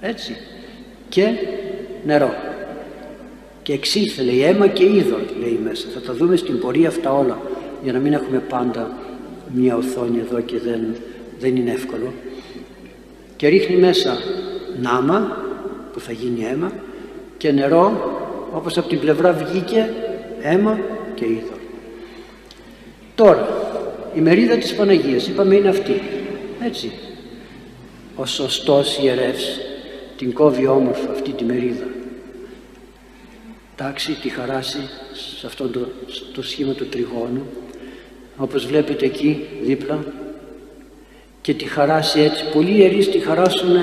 έτσι 0.00 0.36
και 1.08 1.26
νερό. 2.04 2.34
Και 3.62 3.72
εξήλθε 3.72 4.22
λέει 4.22 4.42
αίμα 4.42 4.66
και 4.66 4.84
είδωρ 4.84 5.20
λέει 5.40 5.60
μέσα. 5.64 5.88
Θα 5.94 6.00
τα 6.00 6.12
δούμε 6.12 6.36
στην 6.36 6.58
πορεία 6.58 6.88
αυτά 6.88 7.12
όλα 7.12 7.38
για 7.82 7.92
να 7.92 7.98
μην 7.98 8.12
έχουμε 8.12 8.38
πάντα 8.38 8.90
μια 9.54 9.76
οθόνη 9.76 10.18
εδώ 10.18 10.40
και 10.40 10.58
δεν, 10.58 10.80
δεν 11.38 11.56
είναι 11.56 11.70
εύκολο. 11.70 12.12
Και 13.36 13.48
ρίχνει 13.48 13.76
μέσα 13.76 14.18
νάμα 14.80 15.42
που 15.92 16.00
θα 16.00 16.12
γίνει 16.12 16.46
αίμα 16.52 16.72
και 17.36 17.52
νερό 17.52 18.10
όπως 18.52 18.78
από 18.78 18.88
την 18.88 19.00
πλευρά 19.00 19.32
βγήκε 19.32 19.90
αίμα 20.42 20.78
και 21.14 21.24
είδωρ 21.24 21.55
τώρα 23.16 23.48
η 24.14 24.20
μερίδα 24.20 24.56
της 24.56 24.74
Παναγίας 24.74 25.26
είπαμε 25.26 25.54
είναι 25.54 25.68
αυτή 25.68 26.02
έτσι. 26.62 26.92
Ο 28.16 28.26
σωστός 28.26 28.98
ιερεύς 28.98 29.58
την 30.16 30.32
κόβει 30.32 30.66
όμορφα 30.66 31.10
αυτή 31.10 31.30
τη 31.30 31.44
μερίδα. 31.44 31.86
Τάξει 33.76 34.12
τη 34.12 34.28
χαράσει 34.28 34.78
σε 35.38 35.46
αυτό 35.46 35.68
το, 35.68 35.88
το 36.32 36.42
σχήμα 36.42 36.72
του 36.72 36.86
τριγώνου 36.86 37.46
όπως 38.36 38.66
βλέπετε 38.66 39.04
εκεί 39.04 39.46
δίπλα 39.62 40.04
και 41.40 41.54
τη 41.54 41.64
χαράσει 41.64 42.20
έτσι. 42.20 42.44
Πολλοί 42.52 42.76
ιερείς 42.78 43.10
τη 43.10 43.18
χαράσουν 43.18 43.76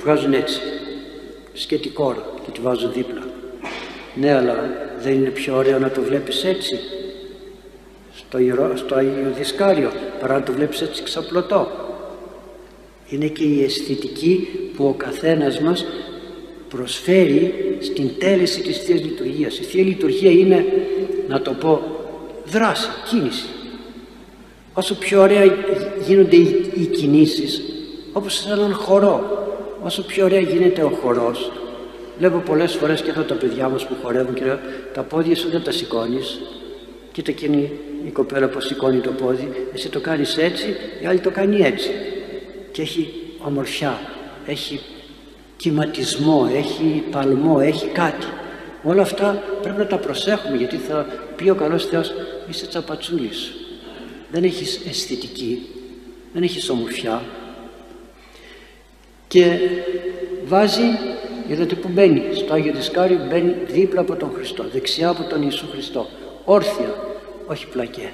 βγάζουν 0.00 0.32
έτσι 0.32 0.60
σκέτη 1.52 1.88
κόρα 1.88 2.24
και 2.44 2.50
τη 2.50 2.60
βάζουν 2.60 2.92
δίπλα. 2.92 3.22
Ναι 4.14 4.32
αλλά 4.34 4.70
δεν 5.00 5.12
είναι 5.12 5.30
πιο 5.30 5.56
ωραίο 5.56 5.78
να 5.78 5.90
το 5.90 6.02
βλέπεις 6.02 6.44
έτσι 6.44 6.78
στο, 8.30 8.38
ιερό, 8.38 8.76
στο 8.76 8.94
Αγίο 8.94 9.32
Δισκάριο 9.36 9.90
παρά 10.20 10.34
να 10.34 10.42
το 10.42 10.52
βλέπεις 10.52 10.80
έτσι 10.80 11.02
ξαπλωτό 11.02 11.68
είναι 13.08 13.26
και 13.26 13.44
η 13.44 13.64
αισθητική 13.64 14.48
που 14.76 14.86
ο 14.86 14.92
καθένας 14.92 15.60
μας 15.60 15.84
προσφέρει 16.68 17.78
στην 17.80 18.10
τέλεση 18.18 18.60
της 18.60 18.78
Θείας 18.78 19.00
Λειτουργίας. 19.00 19.58
Η 19.58 19.62
Θεία 19.62 19.84
Λειτουργία 19.84 20.30
είναι, 20.30 20.64
να 21.28 21.40
το 21.40 21.52
πω, 21.52 21.82
δράση, 22.46 22.88
κίνηση. 23.08 23.46
Όσο 24.72 24.94
πιο 24.94 25.20
ωραία 25.20 25.44
γίνονται 26.06 26.36
οι, 26.36 26.72
οι 26.74 26.86
κινήσεις, 26.86 27.62
όπως 28.12 28.34
σε 28.34 28.52
έναν 28.52 28.72
χορό, 28.74 29.46
όσο 29.82 30.02
πιο 30.02 30.24
ωραία 30.24 30.40
γίνεται 30.40 30.82
ο 30.82 30.88
χορός. 31.02 31.52
Βλέπω 32.18 32.38
πολλές 32.38 32.74
φορές 32.74 33.02
και 33.02 33.10
εδώ 33.10 33.22
τα 33.22 33.34
παιδιά 33.34 33.68
μας 33.68 33.86
που 33.86 33.94
χορεύουν 34.02 34.34
και 34.34 34.44
τα 34.94 35.02
πόδια 35.02 35.36
σου 35.36 35.50
δεν 35.50 35.62
τα 35.62 35.70
σηκώνεις. 35.70 36.40
Κοίτα 37.20 37.32
εκείνη 37.32 37.72
η 38.06 38.10
κοπέλα 38.10 38.48
που 38.48 38.60
σηκώνει 38.60 38.98
το 39.00 39.10
πόδι, 39.10 39.48
εσύ 39.74 39.88
το 39.88 40.00
κάνεις 40.00 40.36
έτσι, 40.36 40.76
η 41.02 41.06
άλλη 41.06 41.20
το 41.20 41.30
κάνει 41.30 41.60
έτσι. 41.60 41.90
Και 42.72 42.82
έχει 42.82 43.12
ομορφιά, 43.44 44.00
έχει 44.46 44.80
κυματισμό, 45.56 46.50
έχει 46.54 47.04
παλμό, 47.10 47.58
έχει 47.62 47.86
κάτι. 47.86 48.26
Όλα 48.82 49.02
αυτά 49.02 49.42
πρέπει 49.62 49.78
να 49.78 49.86
τα 49.86 49.98
προσέχουμε 49.98 50.56
γιατί 50.56 50.76
θα 50.76 51.06
πει 51.36 51.48
ο 51.48 51.54
καλός 51.54 51.86
Θεός 51.86 52.12
είσαι 52.48 52.66
τσαπατσούλης. 52.66 53.52
Δεν 54.30 54.44
έχεις 54.44 54.80
αισθητική, 54.88 55.66
δεν 56.32 56.42
έχεις 56.42 56.68
ομορφιά. 56.68 57.22
Και 59.28 59.58
βάζει, 60.44 60.98
είδατε 61.48 61.74
που 61.74 61.88
μπαίνει, 61.88 62.22
στο 62.34 62.52
Άγιο 62.52 62.72
Δισκάριο 62.72 63.26
μπαίνει 63.30 63.54
δίπλα 63.66 64.00
από 64.00 64.16
τον 64.16 64.32
Χριστό, 64.34 64.64
δεξιά 64.72 65.08
από 65.08 65.22
τον 65.22 65.42
Ιησού 65.42 65.66
Χριστό. 65.72 66.08
Όρθια, 66.44 67.08
όχι 67.50 67.66
πλακέ. 67.66 68.12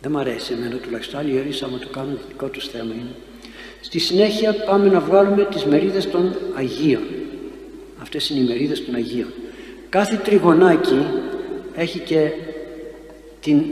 Δεν 0.00 0.10
μ' 0.10 0.18
αρέσει 0.18 0.52
εμένα 0.52 0.76
τουλάχιστον, 0.76 1.20
άλλοι 1.20 1.32
ιερείς 1.32 1.62
άμα 1.62 1.78
το 1.78 1.88
κάνουν 1.88 2.18
δικό 2.28 2.46
τους 2.46 2.68
θέμα 2.68 2.94
είναι. 2.94 3.14
Στη 3.80 3.98
συνέχεια 3.98 4.54
πάμε 4.54 4.88
να 4.88 5.00
βγάλουμε 5.00 5.44
τις 5.44 5.64
μερίδες 5.64 6.10
των 6.10 6.36
Αγίων. 6.56 7.02
Αυτές 8.02 8.30
είναι 8.30 8.40
οι 8.40 8.44
μερίδες 8.44 8.84
των 8.84 8.94
Αγίων. 8.94 9.32
Κάθε 9.88 10.16
τριγωνάκι 10.16 11.06
έχει 11.74 11.98
και 11.98 12.30
την, 13.40 13.62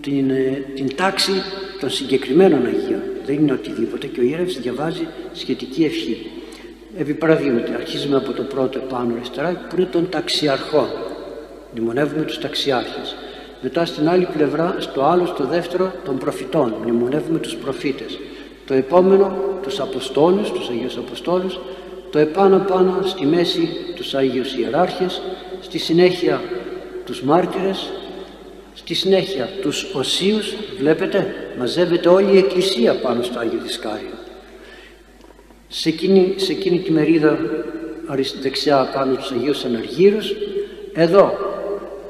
την, 0.00 0.30
ε, 0.30 0.64
την 0.74 0.96
τάξη 0.96 1.32
των 1.80 1.90
συγκεκριμένων 1.90 2.66
Αγίων. 2.66 3.00
Δεν 3.26 3.34
είναι 3.34 3.52
οτιδήποτε 3.52 4.06
και 4.06 4.20
ο 4.20 4.22
ιερεύς 4.22 4.60
διαβάζει 4.60 5.06
σχετική 5.32 5.84
ευχή. 5.84 6.30
Επί 6.98 7.14
παραδείγματι, 7.14 7.72
αρχίζουμε 7.72 8.16
από 8.16 8.32
το 8.32 8.42
πρώτο 8.42 8.78
επάνω 8.78 9.14
αριστερά 9.14 9.66
που 9.68 9.76
είναι 9.76 9.86
των 9.86 10.08
ταξιαρχών. 10.08 10.88
Μνημονεύουμε 11.74 12.22
τους 12.22 12.38
ταξιάρχες. 12.38 13.16
Μετά 13.60 13.84
στην 13.84 14.08
άλλη 14.08 14.28
πλευρά, 14.36 14.76
στο 14.78 15.02
άλλο, 15.02 15.26
στο 15.26 15.46
δεύτερο, 15.46 15.92
των 16.04 16.18
προφητών. 16.18 16.74
Μνημονεύουμε 16.82 17.38
τους 17.38 17.54
προφήτες. 17.54 18.18
Το 18.66 18.74
επόμενο 18.74 19.36
τους 19.62 19.80
Αποστόλους, 19.80 20.50
τους 20.52 20.68
Αγίους 20.68 20.96
Αποστόλους, 20.96 21.60
το 22.10 22.18
επάνω 22.18 22.58
πάνω 22.58 23.00
στη 23.04 23.26
μέση 23.26 23.68
τους 23.94 24.14
Αγίους 24.14 24.54
Ιεράρχες, 24.54 25.22
στη 25.60 25.78
συνέχεια 25.78 26.42
τους 27.04 27.22
μάρτυρες, 27.22 27.92
στη 28.74 28.94
συνέχεια 28.94 29.48
τους 29.60 29.94
Οσίους, 29.94 30.54
βλέπετε, 30.78 31.34
μαζεύεται 31.58 32.08
όλη 32.08 32.34
η 32.34 32.38
Εκκλησία 32.38 32.94
πάνω 32.94 33.22
στο 33.22 33.38
Άγιο 33.38 33.60
Δισκάριο. 33.62 34.14
Σε 35.68 35.88
εκείνη, 35.88 36.34
σε 36.36 36.52
εκείνη 36.52 36.78
τη 36.80 36.92
μερίδα 36.92 37.38
δεξιά 38.40 38.90
πάνω 38.94 39.14
τους 39.14 39.30
Αγίους 39.30 39.64
Αναργύρους, 39.64 40.34
εδώ 40.92 41.45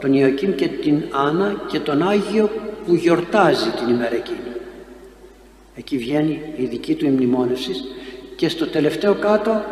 τον 0.00 0.12
Ιωακήμ 0.12 0.54
και 0.54 0.68
την 0.68 1.02
Άννα 1.10 1.62
και 1.66 1.78
τον 1.78 2.08
Άγιο 2.08 2.50
που 2.86 2.94
γιορτάζει 2.94 3.70
την 3.70 3.94
ημέρα 3.94 4.14
εκείνη. 4.14 4.38
Εκεί 5.76 5.98
βγαίνει 5.98 6.40
η 6.56 6.64
δική 6.64 6.94
του 6.94 7.06
μνημόνευσης 7.06 7.84
και 8.36 8.48
στο 8.48 8.66
τελευταίο 8.66 9.14
κάτω 9.14 9.64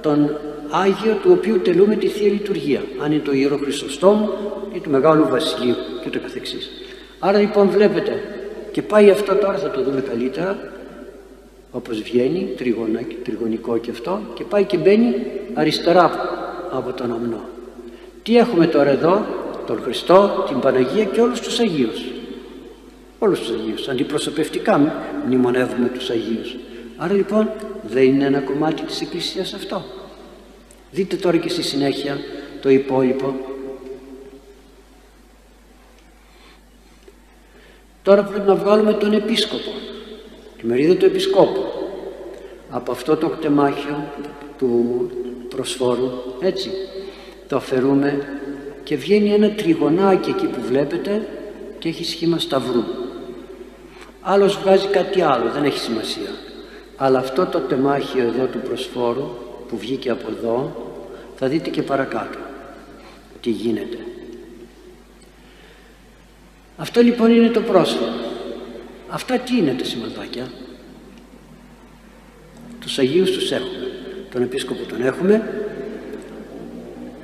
τον 0.00 0.36
Άγιο 0.70 1.18
του 1.22 1.30
οποίου 1.32 1.60
τελούμε 1.60 1.96
τη 1.96 2.06
Θεία 2.06 2.32
Λειτουργία 2.32 2.82
αν 3.02 3.12
είναι 3.12 3.22
το 3.22 3.32
Ιερό 3.32 3.56
Χριστοστόμο 3.56 4.30
ή 4.72 4.78
του 4.78 4.90
Μεγάλου 4.90 5.28
Βασιλείου 5.28 5.74
και 6.02 6.10
το 6.10 6.20
καθεξής. 6.20 6.70
Άρα 7.18 7.38
λοιπόν 7.38 7.68
βλέπετε 7.68 8.12
και 8.72 8.82
πάει 8.82 9.10
αυτό 9.10 9.34
τώρα 9.34 9.58
θα 9.58 9.70
το 9.70 9.82
δούμε 9.82 10.00
καλύτερα 10.00 10.72
όπως 11.70 12.02
βγαίνει 12.02 12.48
τριγωνικό 13.22 13.78
και 13.78 13.90
αυτό 13.90 14.20
και 14.34 14.44
πάει 14.44 14.64
και 14.64 14.76
μπαίνει 14.76 15.14
αριστερά 15.54 16.10
από 16.70 16.92
τον 16.92 17.12
αμνό. 17.12 17.40
Τι 18.22 18.36
έχουμε 18.36 18.66
τώρα 18.66 18.90
εδώ; 18.90 19.26
Τον 19.66 19.82
Χριστό, 19.82 20.44
την 20.48 20.60
Παναγία 20.60 21.04
και 21.04 21.20
όλους 21.20 21.40
τους 21.40 21.58
Αγίους 21.58 22.00
όλους 23.18 23.40
τους 23.40 23.50
Αγίους 23.50 23.88
αντιπροσωπευτικά 23.88 24.94
μνημονεύουμε 25.26 25.88
τους 25.88 26.10
Αγίους 26.10 26.56
Άρα 26.96 27.14
λοιπόν 27.14 27.50
δεν 27.82 28.04
είναι 28.04 28.24
ένα 28.24 28.40
κομμάτι 28.40 28.82
της 28.82 29.00
Εκκλησίας 29.00 29.52
αυτό. 29.52 29.84
Δείτε 30.90 31.16
τώρα 31.16 31.36
και 31.36 31.48
στη 31.48 31.62
συνέχεια 31.62 32.18
το 32.60 32.70
υπόλοιπο. 32.70 33.34
Τώρα 38.02 38.24
πρέπει 38.24 38.48
να 38.48 38.54
βγάλουμε 38.54 38.92
τον 38.92 39.12
επίσκοπο, 39.12 39.70
τη 40.58 40.66
μερίδα 40.66 40.96
του 40.96 41.04
επισκόπου. 41.04 41.64
Από 42.70 42.92
αυτό 42.92 43.16
το 43.16 43.28
κτεμάχιο 43.28 44.04
του 44.58 45.10
προσφόρου, 45.48 46.10
έτσι, 46.40 46.70
το 47.48 47.56
αφαιρούμε 47.56 48.40
και 48.84 48.96
βγαίνει 48.96 49.32
ένα 49.32 49.50
τριγωνάκι 49.50 50.30
εκεί 50.30 50.46
που 50.46 50.60
βλέπετε 50.60 51.28
και 51.78 51.88
έχει 51.88 52.04
σχήμα 52.04 52.38
σταυρού. 52.38 52.82
Άλλος 54.20 54.56
βγάζει 54.56 54.86
κάτι 54.86 55.20
άλλο, 55.20 55.50
δεν 55.50 55.64
έχει 55.64 55.78
σημασία. 55.78 56.30
Αλλά 56.96 57.18
αυτό 57.18 57.46
το 57.46 57.58
τεμάχιο 57.58 58.22
εδώ 58.22 58.46
του 58.46 58.58
προσφόρου 58.58 59.28
που 59.68 59.78
βγήκε 59.78 60.10
από 60.10 60.28
εδώ 60.30 60.76
θα 61.36 61.48
δείτε 61.48 61.70
και 61.70 61.82
παρακάτω 61.82 62.38
τι 63.40 63.50
γίνεται. 63.50 63.98
Αυτό 66.76 67.00
λοιπόν 67.00 67.30
είναι 67.30 67.48
το 67.48 67.60
πρόσφορο. 67.60 68.12
Αυτά 69.08 69.38
τι 69.38 69.56
είναι 69.56 69.74
τα 69.78 69.84
σηματάκια. 69.84 70.50
Τους 72.80 72.98
Αγίους 72.98 73.30
τους 73.30 73.50
έχουμε. 73.50 73.90
Τον 74.30 74.42
Επίσκοπο 74.42 74.84
τον 74.88 75.02
έχουμε. 75.02 75.61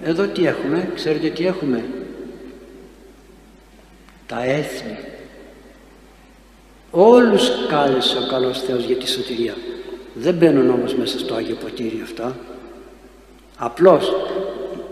Εδώ 0.09 0.27
τι 0.27 0.47
έχουμε. 0.47 0.91
Ξέρετε 0.95 1.29
τι 1.29 1.47
έχουμε; 1.47 1.85
Τα 4.27 4.45
έθνη. 4.45 4.99
Όλους 6.91 7.51
κάλεσε 7.69 8.17
ο 8.19 8.27
καλός 8.31 8.63
Θεός 8.63 8.85
για 8.85 8.97
τη 8.97 9.09
σωτηρία. 9.09 9.55
Δεν 10.15 10.35
μπαίνουν 10.35 10.71
όμως 10.71 10.95
μέσα 10.95 11.19
στο 11.19 11.35
Άγιο 11.35 11.55
Ποτήρι 11.55 12.01
αυτά. 12.03 12.37
Απλώς 13.57 14.13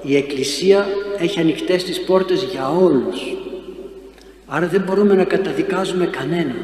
η 0.02 0.16
Εκκλησία 0.16 0.86
έχει 1.18 1.40
ανοιχτές 1.40 1.84
τις 1.84 2.00
πόρτες 2.04 2.42
για 2.42 2.70
όλους. 2.70 3.36
Άρα 4.46 4.66
δεν 4.66 4.80
μπορούμε 4.80 5.14
να 5.14 5.24
καταδικάζουμε 5.24 6.06
κανένα. 6.06 6.54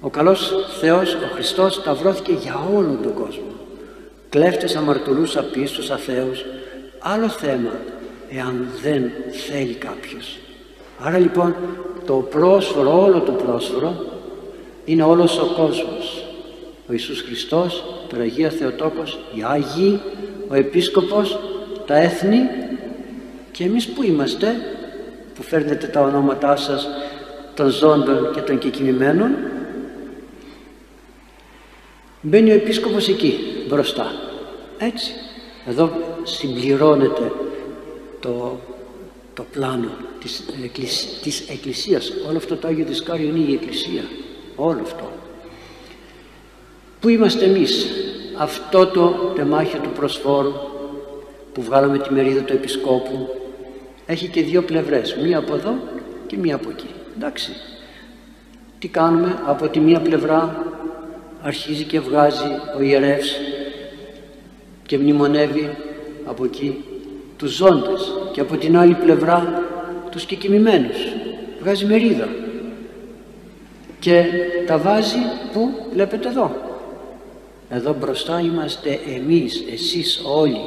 Ο 0.00 0.10
καλός 0.10 0.52
Θεός, 0.80 1.14
ο 1.14 1.34
Χριστός 1.34 1.74
σταυρώθηκε 1.74 2.32
για 2.32 2.60
όλο 2.74 2.98
τον 3.02 3.14
κόσμο. 3.14 3.52
Κλέφτες, 4.28 4.76
αμαρτωλούς, 4.76 5.36
απίστους, 5.36 5.90
αθέους. 5.90 6.44
Άλλο 7.08 7.28
θέμα 7.28 7.70
εάν 8.30 8.68
δεν 8.82 9.10
θέλει 9.48 9.74
κάποιος. 9.74 10.38
Άρα 10.98 11.18
λοιπόν 11.18 11.56
το 12.06 12.14
πρόσφορο, 12.14 13.02
όλο 13.02 13.20
το 13.20 13.32
πρόσφορο 13.32 14.04
είναι 14.84 15.02
όλος 15.02 15.38
ο 15.38 15.46
κόσμος. 15.56 16.26
Ο 16.88 16.92
Ιησούς 16.92 17.20
Χριστός, 17.20 17.84
το 18.08 18.20
Αγία 18.20 18.50
Θεοτόκος, 18.50 19.18
οι 19.34 19.42
Άγιοι, 19.42 20.00
ο 20.48 20.54
Επίσκοπος, 20.54 21.38
τα 21.86 21.96
έθνη 21.96 22.38
και 23.52 23.64
εμείς 23.64 23.88
που 23.88 24.02
είμαστε 24.02 24.54
που 25.34 25.42
φέρνετε 25.42 25.86
τα 25.86 26.00
ονόματά 26.00 26.56
σας 26.56 26.88
των 27.54 27.68
ζώντων 27.70 28.32
και 28.34 28.40
των 28.40 28.58
κεκοιμημένων 28.58 29.30
μπαίνει 32.20 32.50
ο 32.50 32.54
Επίσκοπος 32.54 33.08
εκεί 33.08 33.38
μπροστά 33.68 34.12
έτσι 34.78 35.12
εδώ 35.66 35.90
συμπληρώνεται 36.22 37.32
το, 38.20 38.60
το 39.34 39.44
πλάνο 39.52 39.88
της, 40.20 40.42
εκκλησίας, 40.64 41.20
της 41.22 41.48
Εκκλησίας. 41.48 42.12
Όλο 42.28 42.36
αυτό 42.36 42.56
το 42.56 42.68
Άγιο 42.68 42.84
Δισκάριο 42.84 43.28
είναι 43.28 43.50
η 43.50 43.52
Εκκλησία. 43.52 44.02
Όλο 44.56 44.80
αυτό. 44.82 45.10
Πού 47.00 47.08
είμαστε 47.08 47.44
εμείς; 47.44 47.86
Αυτό 48.38 48.86
το 48.86 49.32
τεμάχιο 49.34 49.80
του 49.80 49.90
προσφόρου 49.90 50.52
που 51.52 51.62
βγάλαμε 51.62 51.98
τη 51.98 52.12
μερίδα 52.12 52.40
του 52.40 52.52
Επισκόπου 52.52 53.28
έχει 54.06 54.28
και 54.28 54.42
δύο 54.42 54.62
πλευρές. 54.62 55.16
Μία 55.22 55.38
από 55.38 55.54
εδώ 55.54 55.74
και 56.26 56.36
μία 56.36 56.54
από 56.54 56.70
εκεί. 56.70 56.90
Εντάξει. 57.16 57.52
Τι 58.78 58.88
κάνουμε; 58.88 59.38
Από 59.46 59.68
τη 59.68 59.80
μία 59.80 60.00
πλευρά 60.00 60.66
αρχίζει 61.42 61.84
και 61.84 62.00
βγάζει 62.00 62.46
ο 62.78 62.82
ιερεύς 62.82 63.36
και 64.86 64.98
μνημονεύει 64.98 65.76
από 66.24 66.44
εκεί 66.44 66.84
τους 67.36 67.54
ζώντες 67.54 68.12
και 68.32 68.40
από 68.40 68.56
την 68.56 68.76
άλλη 68.78 68.94
πλευρά 68.94 69.62
τους 70.10 70.24
κεκοιμημένους 70.24 70.96
βγάζει 71.60 71.84
μερίδα. 71.86 72.28
Και 73.98 74.24
τα 74.66 74.78
βάζει 74.78 75.18
που 75.52 75.70
βλέπετε 75.92 76.28
εδώ. 76.28 76.50
Εδώ 77.70 77.96
μπροστά 78.00 78.40
είμαστε 78.40 78.98
εμείς, 79.16 79.64
εσείς 79.72 80.22
όλοι. 80.24 80.60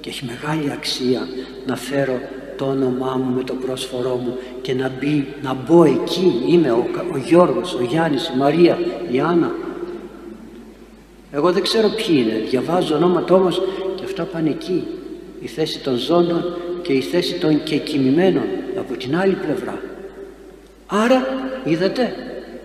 Και 0.00 0.08
έχει 0.08 0.24
μεγάλη 0.24 0.72
αξία 0.72 1.28
να 1.66 1.76
φέρω 1.76 2.20
το 2.56 2.64
όνομά 2.64 3.16
μου 3.24 3.34
με 3.34 3.42
το 3.42 3.54
πρόσφορό 3.54 4.14
μου 4.14 4.36
και 4.62 4.74
να, 4.74 4.90
μπει, 4.98 5.26
να 5.42 5.54
μπω 5.54 5.84
εκεί. 5.84 6.42
Είμαι 6.48 6.70
ο, 6.70 6.86
ο 7.12 7.16
Γιώργος, 7.16 7.74
ο 7.74 7.82
Γιάννης, 7.82 8.30
η 8.34 8.36
Μαρία, 8.38 8.78
η 9.10 9.20
Άννα 9.20 9.54
εγώ 11.34 11.52
δεν 11.52 11.62
ξέρω 11.62 11.88
ποιοι 11.88 12.24
είναι. 12.26 12.44
Διαβάζω 12.48 12.94
ονόματα 12.94 13.34
όμως 13.34 13.62
και 13.94 14.04
αυτά 14.04 14.22
πάνε 14.24 14.50
εκεί. 14.50 14.84
Η 15.40 15.46
θέση 15.46 15.78
των 15.78 15.96
ζώντων 15.96 16.56
και 16.82 16.92
η 16.92 17.00
θέση 17.00 17.38
των 17.38 17.62
κεκοιμημένων 17.62 18.44
από 18.78 18.96
την 18.96 19.16
άλλη 19.16 19.34
πλευρά. 19.34 19.80
Άρα 20.86 21.26
είδατε 21.64 22.14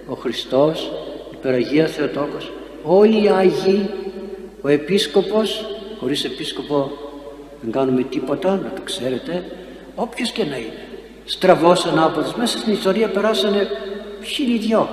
ο 0.07 0.13
Χριστός 0.13 0.91
η 1.31 1.35
Περαγία 1.41 1.87
Θεοτόκος 1.87 2.51
όλοι 2.83 3.23
οι 3.23 3.29
Άγιοι 3.29 3.89
ο 4.61 4.67
Επίσκοπος 4.67 5.65
χωρίς 5.99 6.23
Επίσκοπο 6.23 6.91
δεν 7.61 7.71
κάνουμε 7.71 8.03
τίποτα 8.03 8.49
να 8.49 8.71
το 8.75 8.81
ξέρετε 8.83 9.43
όποιος 9.95 10.31
και 10.31 10.43
να 10.43 10.57
είναι. 10.57 10.87
Στραβός 11.25 11.85
ανάποδος 11.85 12.35
μέσα 12.35 12.57
στην 12.57 12.73
ιστορία 12.73 13.07
περάσανε 13.07 13.67
χίλιοι 14.23 14.57
δυο. 14.57 14.89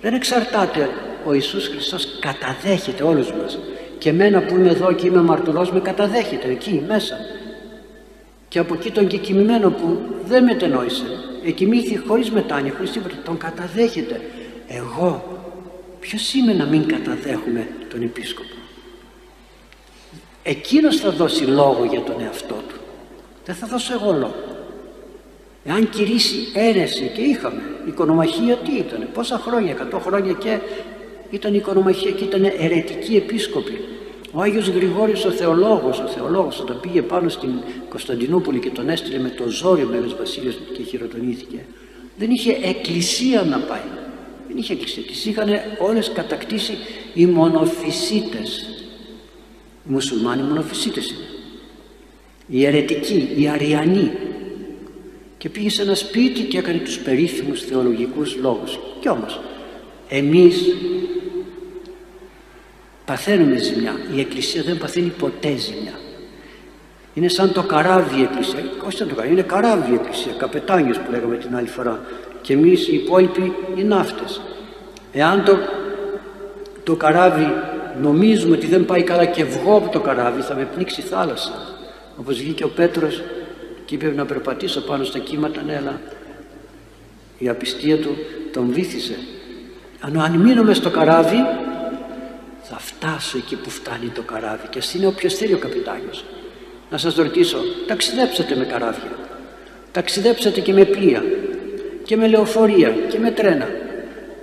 Δεν 0.00 0.14
εξαρτάται 0.14 0.88
ο 1.24 1.32
Ιησούς 1.32 1.68
Χριστός 1.68 2.18
καταδέχεται 2.20 3.02
όλους 3.02 3.32
μας. 3.32 3.58
Και 3.98 4.08
εμένα 4.08 4.40
που 4.40 4.54
είμαι 4.54 4.68
εδώ 4.68 4.92
και 4.92 5.06
είμαι 5.06 5.20
μαρτυρός 5.22 5.72
με 5.72 5.80
καταδέχεται 5.80 6.48
εκεί 6.48 6.84
μέσα. 6.88 7.16
Και 8.48 8.58
από 8.58 8.74
εκεί 8.74 8.90
τον 8.90 9.06
κεκοιμημένο 9.06 9.70
που 9.70 9.98
δεν 10.24 10.44
μετενόησε 10.44 11.04
εκοιμήθη 11.44 11.96
χωρίς 12.06 12.30
μετάνοια, 12.30 12.72
χωρίς 12.76 12.90
τίποτα 12.90 13.14
τον 13.24 13.36
καταδέχεται. 13.38 14.20
Εγώ 14.68 15.38
ποιος 16.00 16.34
είμαι 16.34 16.52
να 16.52 16.64
μην 16.66 16.86
καταδέχουμε 16.86 17.68
τον 17.90 18.02
Επίσκοπο; 18.02 18.54
Εκείνος 20.42 20.96
θα 20.96 21.10
δώσει 21.10 21.44
λόγο 21.44 21.84
για 21.84 22.00
τον 22.00 22.14
εαυτό 22.20 22.54
του. 22.68 22.74
Δεν 23.44 23.54
θα 23.54 23.66
δώσω 23.66 23.92
εγώ 23.92 24.12
λόγο. 24.12 24.34
Εάν 25.64 25.88
κηρύσει 25.88 26.36
αίρεση 26.54 27.10
και 27.14 27.20
είχαμε 27.20 27.62
οικονομαχία 27.86 28.56
τι 28.56 28.76
ήταν 28.76 29.08
πόσα 29.14 29.38
χρόνια, 29.38 29.76
100 29.92 29.98
χρόνια 30.00 30.32
και 30.32 30.58
ήταν 31.30 31.54
οικονομαχία 31.54 32.10
και 32.10 32.24
ήταν 32.24 32.44
αιρετικοί 32.44 33.16
επίσκοποι 33.16 33.78
ο 34.32 34.40
Άγιος 34.40 34.68
Γρηγόριος 34.68 35.24
ο 35.24 35.30
θεολόγος, 35.30 35.98
ο 35.98 36.06
θεολόγος 36.06 36.60
όταν 36.60 36.80
πήγε 36.80 37.02
πάνω 37.02 37.28
στην 37.28 37.50
Κωνσταντινούπολη 37.88 38.58
και 38.58 38.70
τον 38.70 38.88
έστειλε 38.88 39.18
με 39.18 39.28
το 39.28 39.48
ζόριο 39.48 39.88
Μέγας 39.90 40.16
Βασίλειος 40.16 40.58
και 40.76 40.82
χειροτονήθηκε 40.82 41.64
δεν 42.20 42.30
είχε 42.30 42.58
εκκλησία 42.62 43.42
να 43.42 43.58
πάει. 43.58 43.88
Δεν 44.48 44.56
είχε 44.56 44.72
εκκλησία. 44.72 45.02
Τις 45.02 45.24
είχαν 45.24 45.48
όλες 45.78 46.12
κατακτήσει 46.12 46.72
οι 47.14 47.26
μονοφυσίτες. 47.26 48.68
Οι 49.88 49.92
μουσουλμάνοι 49.92 50.42
μονοφυσίτες 50.42 51.10
είναι. 51.10 51.26
Οι 52.46 52.66
αιρετικοί, 52.66 53.28
οι 53.36 53.48
αριανοί. 53.48 54.10
Και 55.38 55.48
πήγε 55.48 55.70
σε 55.70 55.82
ένα 55.82 55.94
σπίτι 55.94 56.40
και 56.40 56.58
έκανε 56.58 56.78
τους 56.78 56.98
περίφημους 56.98 57.62
θεολογικούς 57.62 58.36
λόγους. 58.36 58.78
Και 59.00 59.08
όμως 59.08 59.40
εμείς 60.08 60.74
παθαίνουμε 63.10 63.58
ζημιά. 63.58 63.96
Η 64.14 64.20
Εκκλησία 64.20 64.62
δεν 64.62 64.78
παθαίνει 64.78 65.12
ποτέ 65.18 65.56
ζημιά. 65.56 65.92
Είναι 67.14 67.28
σαν 67.28 67.52
το 67.52 67.62
καράβι 67.62 68.20
η 68.20 68.22
Εκκλησία. 68.22 68.58
Όχι 68.86 68.96
σαν 68.96 69.08
το 69.08 69.14
καράβι, 69.14 69.32
είναι 69.32 69.42
καράβι 69.42 69.90
η 69.90 69.94
Εκκλησία. 69.94 70.32
Καπετάνιος 70.32 70.98
που 70.98 71.10
λέγαμε 71.10 71.36
την 71.36 71.56
άλλη 71.56 71.68
φορά. 71.68 72.00
Και 72.40 72.52
εμείς 72.52 72.88
οι 72.88 72.94
υπόλοιποι 72.94 73.52
οι 73.76 73.84
ναύτες. 73.84 74.40
Εάν 75.12 75.44
το, 75.44 75.58
το 76.84 76.96
καράβι 76.96 77.46
νομίζουμε 78.00 78.56
ότι 78.56 78.66
δεν 78.66 78.84
πάει 78.84 79.02
καλά 79.02 79.24
και 79.24 79.44
βγω 79.44 79.76
από 79.76 79.88
το 79.88 80.00
καράβι 80.00 80.40
θα 80.40 80.54
με 80.54 80.68
πνίξει 80.74 81.00
η 81.00 81.04
θάλασσα. 81.04 81.52
Όπως 82.16 82.38
βγήκε 82.38 82.64
ο 82.64 82.68
Πέτρος 82.68 83.22
και 83.84 83.94
είπε 83.94 84.12
να 84.16 84.24
περπατήσω 84.24 84.80
πάνω 84.80 85.04
στα 85.04 85.18
κύματα 85.18 85.62
ναι 85.62 85.76
αλλά 85.76 86.00
η 87.38 87.48
απιστία 87.48 87.98
του 87.98 88.16
τον 88.52 88.72
βήθησε. 88.72 89.14
Αν, 90.00 90.20
αν 90.20 90.36
μείνω 90.36 90.62
μες 90.62 90.76
στο 90.76 90.90
καράβι 90.90 91.36
θα 92.72 92.78
φτάσω 92.78 93.38
εκεί 93.38 93.56
που 93.56 93.70
φτάνει 93.70 94.08
το 94.08 94.22
καράβι 94.22 94.66
και 94.70 94.78
ας 94.78 94.94
είναι 94.94 95.06
όποιος 95.06 95.34
θέλει 95.34 95.54
ο 95.54 95.58
καπιτάνιος 95.58 96.24
να 96.90 96.98
σας 96.98 97.14
ρωτήσω 97.14 97.58
ταξιδέψατε 97.86 98.56
με 98.56 98.64
καράβια; 98.64 99.18
Ταξιδέψατε 99.92 100.60
και 100.60 100.72
με 100.72 100.84
πλοία 100.84 101.24
και 102.04 102.16
με 102.16 102.26
λεωφορεία 102.26 102.90
και 103.08 103.18
με 103.18 103.30
τρένα; 103.30 103.68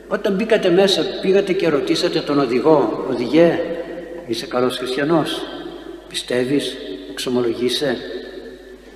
Όταν 0.07 0.33
μπήκατε 0.33 0.69
μέσα 0.69 1.01
πήγατε 1.21 1.53
και 1.53 1.69
ρωτήσατε 1.69 2.19
τον 2.19 2.39
οδηγό 2.39 3.05
«Οδηγέ, 3.09 3.59
είσαι 4.27 4.45
καλός 4.45 4.77
χριστιανός, 4.77 5.41
πιστεύεις, 6.07 6.77
εξομολογείσαι, 7.11 7.97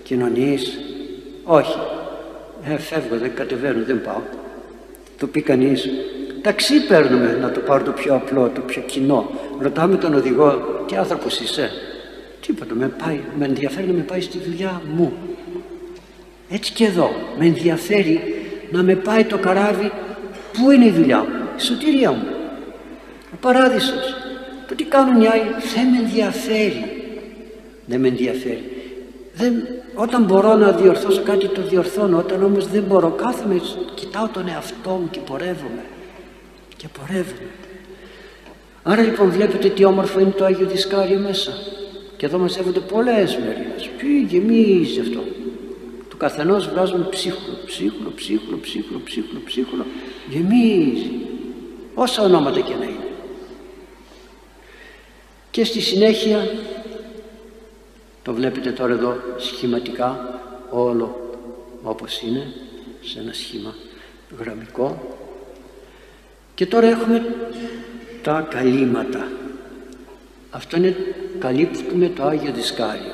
κοινωνείς» 0.04 0.78
«Όχι, 1.44 1.78
ε, 2.63 2.78
φεύγω, 2.78 3.17
δεν 3.17 3.36
κατεβαίνω, 3.36 3.84
δεν 3.86 4.02
πάω». 4.02 4.22
Το 5.17 5.28
πει 5.28 5.41
κανείς. 5.41 5.89
Ταξί 6.42 6.88
παίρνουμε, 6.88 7.38
να 7.42 7.52
το 7.52 7.60
πάρω 7.60 7.84
το 7.84 7.92
πιο 7.92 8.16
απλό, 8.16 8.52
το 8.56 8.62
πιο 8.62 8.82
κοινό. 8.82 9.30
Ρωτάμε 9.60 9.96
τον 9.96 10.14
οδηγό, 10.14 10.84
τι 10.88 10.96
άνθρωπος 10.96 11.40
είσαι; 11.40 11.70
Τίποτα, 12.46 12.76
με, 12.76 12.88
πάει, 12.88 13.20
με 13.38 13.46
ενδιαφέρει 13.46 13.88
να 13.88 13.94
με 13.94 14.02
πάει 14.02 14.22
στη 14.22 14.38
δουλειά 14.38 14.82
μου. 14.96 15.14
Έτσι 16.50 16.72
και 16.74 16.86
εδώ, 16.86 17.12
με 17.38 17.46
ενδιαφέρει 17.46 18.20
να 18.72 18.84
με 18.84 18.96
πάει 18.96 19.24
το 19.24 19.38
καράβι 19.38 19.92
Πού 20.54 20.72
είναι 20.72 20.86
η 20.86 20.92
δουλειά 20.92 21.18
μου, 21.18 21.48
η 21.58 21.62
σωτηρία 21.62 22.12
μου, 22.12 22.28
ο 23.34 23.36
παράδεισος. 23.42 24.16
Το 24.68 24.76
τι 24.76 24.84
κάνουν 24.84 25.22
οι 25.22 25.28
άλλοι; 25.28 25.42
Δεν 25.76 25.88
με 25.88 25.98
ενδιαφέρει. 25.98 26.86
Δεν 27.86 28.00
με 28.00 28.08
ενδιαφέρει. 28.08 28.64
Δεν, 29.34 29.54
όταν 29.94 30.24
μπορώ 30.24 30.56
να 30.56 30.72
διορθώσω 30.72 31.22
κάτι 31.22 31.48
το 31.48 31.62
διορθώνω, 31.62 32.18
όταν 32.18 32.44
όμως 32.44 32.68
δεν 32.68 32.84
μπορώ 32.84 33.10
κάθομαι, 33.10 33.62
κοιτάω 33.96 34.28
τον 34.28 34.48
εαυτό 34.48 34.90
μου 34.90 35.08
και 35.12 35.20
πορεύομαι. 35.20 35.84
Και 36.82 36.88
πορεύομαι. 37.00 37.50
Άρα 38.84 39.02
λοιπόν 39.02 39.30
βλέπετε 39.30 39.70
τι 39.70 39.86
όμορφο 39.86 40.20
είναι 40.20 40.30
το 40.30 40.46
Άγιο 40.46 40.67
Δισκάριο 40.67 41.20
μέσα. 41.20 41.52
Και 42.17 42.26
εδώ 42.26 42.38
μαζεύονται 42.38 42.80
πολλές 42.80 43.38
μέρες. 43.38 43.89
Πει 43.98 44.08
γεμίζει 44.08 45.00
αυτό. 45.00 45.24
Του 46.10 46.17
καθενός 46.17 46.70
βγάζουν 46.70 47.10
ψύχουλο, 47.10 47.58
ψύχουλο, 47.65 48.12
ψύχουλο, 48.15 48.58
ψύχουλο, 48.58 49.02
ψύχουλο, 49.04 49.41
ψύχουλο. 49.46 49.86
Γεμίζει. 50.30 51.12
Όσα 51.94 52.24
ονόματα 52.24 52.60
και 52.60 52.74
να 52.80 52.86
είναι. 52.86 53.12
Και 55.52 55.63
στη 55.63 55.82
συνέχεια 55.82 56.50
το 58.24 58.34
βλέπετε 58.34 58.72
τώρα 58.72 58.94
εδώ 58.94 59.15
σχηματικά 59.38 60.39
όλο 60.70 61.36
όπως 61.84 62.22
είναι 62.22 62.54
σε 63.02 63.20
ένα 63.20 63.34
σχήμα 63.34 63.76
γραμμικό 64.39 65.20
και 66.62 66.67
τώρα 66.67 66.88
έχουμε 66.88 67.26
τα 68.21 68.47
καλύματα. 68.50 69.28
Αυτό 70.50 70.78
είναι 70.78 70.95
καλύπτουμε 71.39 72.12
το 72.15 72.24
Άγιο 72.24 72.52
Δισκάριο. 72.52 73.13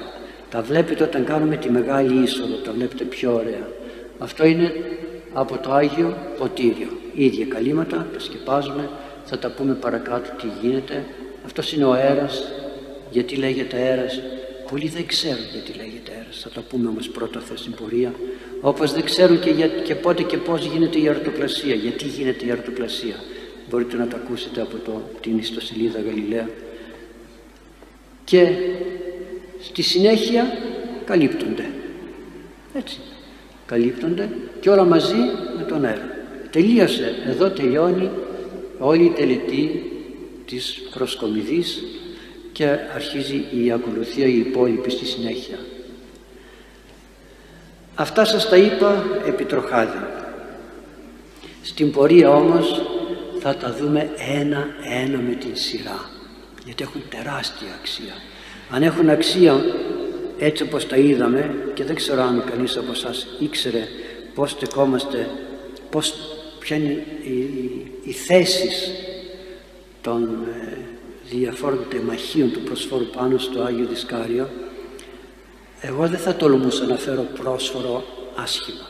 Τα 0.50 0.62
βλέπετε 0.62 1.04
όταν 1.04 1.26
κάνουμε 1.26 1.56
τη 1.56 1.72
Μεγάλη 1.72 2.24
Είσοδο 2.24 2.56
τα 2.56 2.72
βλέπετε 2.72 3.04
πιο 3.04 3.34
ωραία. 3.34 3.68
Αυτό 4.18 4.46
είναι 4.46 4.74
από 5.34 5.58
το 5.58 5.72
Άγιο 5.72 6.18
Ποτήριο. 6.38 6.88
Ίδια 7.14 7.46
καλύματα 7.46 8.08
τα 8.14 8.20
σκεπάζουμε 8.20 8.90
θα 9.26 9.40
τα 9.40 9.50
πούμε 9.50 9.74
παρακάτω 9.74 10.30
τι 10.42 10.48
γίνεται. 10.62 11.06
Αυτός 11.46 11.74
είναι 11.74 11.86
ο 11.86 11.92
αέρας 11.92 12.44
γιατί 13.12 13.36
λέγεται 13.36 13.78
αέρας. 13.78 14.22
Πολλοί 14.70 14.88
δεν 14.88 15.06
ξέρουν 15.06 15.46
γιατί 15.54 15.74
λέγεται 15.78 16.12
αέρας, 16.18 16.40
θα 16.40 16.50
το 16.50 16.62
πούμε 16.62 16.88
όμως 16.88 17.10
πρώτα 17.10 17.40
θα 17.40 17.58
στην 17.58 17.74
πορεία. 17.74 18.14
Όπως 18.62 18.94
δεν 18.94 19.04
ξέρουν 19.04 19.40
και, 19.40 19.50
για, 19.50 19.68
και 19.68 19.96
πότε 19.96 20.24
και 20.24 20.38
πώς 20.38 20.66
γίνεται 20.66 21.00
η 21.00 21.08
αρτοπλασία, 21.08 21.76
γιατί 21.76 22.06
γίνεται 22.06 22.46
η 22.46 22.52
αρτοπλασία. 22.52 23.16
Μπορείτε 23.70 23.98
να 23.98 24.08
το 24.08 24.16
ακούσετε 24.16 24.62
από 24.62 24.78
το, 24.78 25.02
την 25.22 25.38
ιστοσελίδα 25.38 26.02
Γαλιλαία. 26.02 26.50
Και 28.24 28.48
στη 29.62 29.82
συνέχεια 29.82 30.58
καλύπτονται. 31.06 31.70
Έτσι. 32.74 33.00
Καλύπτονται 33.66 34.30
και 34.60 34.70
όλα 34.70 34.84
μαζί 34.84 35.16
με 35.58 35.64
τον 35.64 35.86
αέρα. 35.86 36.10
Τελείωσε. 36.52 37.16
Εδώ 37.28 37.50
τελειώνει 37.50 38.10
όλη 38.80 39.06
η 39.06 39.10
τελετή 39.10 39.92
της 40.46 40.82
προσκομιδής 40.94 41.84
και 42.52 42.68
αρχίζει 42.96 43.46
η 43.64 43.72
ακολουθία 43.72 44.26
η 44.26 44.38
υπόλοιπη 44.40 44.90
στη 44.90 45.06
συνέχεια. 45.06 45.58
Αυτά 47.96 48.26
σας 48.26 48.50
τα 48.50 48.58
είπα 48.58 49.06
επιτροχάδι. 49.28 49.98
Στην 51.62 51.92
πορεία 51.92 52.30
όμως 52.30 52.82
θα 53.40 53.56
τα 53.56 53.74
δούμε 53.80 54.10
ένα-ένα 54.40 55.18
με 55.18 55.34
την 55.34 55.56
σειρά 55.56 56.10
γιατί 56.66 56.84
έχουν 56.84 57.02
τεράστια 57.10 57.68
αξία. 57.80 58.14
Αν 58.70 58.84
έχουν 58.84 59.10
αξία 59.10 59.62
έτσι 60.38 60.64
όπως 60.64 60.88
τα 60.88 60.98
είδαμε 60.98 61.72
και 61.74 61.84
δεν 61.84 61.96
ξέρω 61.96 62.22
αν 62.22 62.44
κανείς 62.50 62.78
από 62.78 62.94
σας 62.94 63.28
ήξερε 63.40 63.84
πώς 64.34 64.52
στεκόμαστε, 64.52 65.30
πώς, 65.90 66.14
ποια 66.60 66.76
είναι 66.76 67.06
οι, 67.24 67.32
οι, 67.32 67.92
οι 68.04 68.12
θέσεις 68.12 68.92
των 70.02 70.48
ε, 70.62 70.78
διαφόρων 71.30 71.86
τεμαχίων 71.90 72.52
του 72.52 72.60
προσφόρου 72.60 73.06
πάνω 73.06 73.38
στο 73.38 73.62
Άγιο 73.62 73.86
Δισκάριο 73.86 74.50
εγώ 75.82 76.08
δεν 76.08 76.20
θα 76.20 76.36
τολμούσα 76.36 76.86
να 76.86 76.96
φέρω 76.96 77.22
πρόσφορο 77.22 78.04
άσχημα 78.36 78.88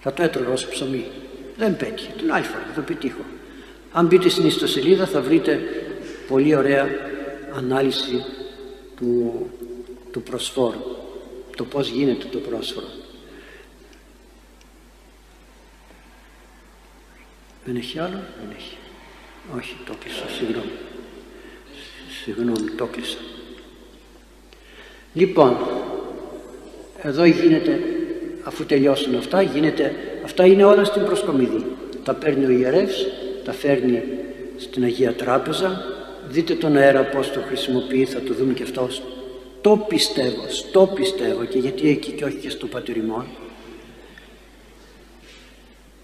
θα 0.00 0.12
το 0.12 0.22
έτρωγα 0.22 0.52
ως 0.52 0.66
ψωμί 0.66 1.04
δεν 1.56 1.76
πέτυχε, 1.76 2.12
την 2.18 2.32
άλλη 2.32 2.44
φορά 2.44 2.64
θα 2.66 2.72
το 2.74 2.80
πετύχω. 2.80 3.20
Αν 3.92 4.06
μπείτε 4.06 4.28
στην 4.28 4.46
ιστοσελίδα 4.46 5.06
θα 5.06 5.20
βρείτε 5.20 5.60
πολύ 6.28 6.54
ωραία 6.54 6.88
ανάλυση 7.54 8.24
του, 8.96 9.50
του 10.10 10.22
προσφόρου. 10.22 10.96
Το 11.56 11.64
πως 11.64 11.88
γίνεται 11.88 12.26
το 12.26 12.38
πρόσφορο. 12.38 12.86
Δεν 17.64 17.76
έχει 17.76 17.98
άλλο, 17.98 18.20
δεν 18.40 18.56
έχει. 18.56 18.76
Όχι 19.56 19.76
το 19.86 19.94
κλείσω, 20.02 20.24
συγγνώμη. 20.38 20.70
Συγγνώμη, 22.22 22.70
το 22.76 22.86
κλείσα. 22.86 23.18
Λοιπόν, 25.14 25.56
εδώ 27.02 27.24
γίνεται, 27.24 27.80
αφού 28.42 28.66
τελειώσουν 28.66 29.14
αυτά, 29.14 29.42
γίνεται, 29.42 29.94
αυτά 30.26 30.46
είναι 30.46 30.64
όλα 30.64 30.84
στην 30.84 31.04
προσκομιδή. 31.04 31.64
Τα 32.04 32.14
παίρνει 32.14 32.44
ο 32.44 32.50
ιερεύς, 32.50 33.06
τα 33.44 33.52
φέρνει 33.52 34.02
στην 34.56 34.84
Αγία 34.84 35.12
Τράπεζα. 35.12 35.82
Δείτε 36.28 36.54
τον 36.54 36.76
αέρα 36.76 37.02
πώς 37.02 37.32
το 37.32 37.40
χρησιμοποιεί, 37.46 38.04
θα 38.04 38.20
το 38.20 38.34
δούμε 38.34 38.52
και 38.52 38.62
αυτό. 38.62 38.88
Το 39.60 39.84
πιστεύω, 39.88 40.42
το 40.72 40.86
πιστεύω 40.86 41.44
και 41.44 41.58
γιατί 41.58 41.88
εκεί 41.88 42.10
και 42.10 42.24
όχι 42.24 42.36
και 42.36 42.50
στο 42.50 42.66
πατηριμόν. 42.66 43.24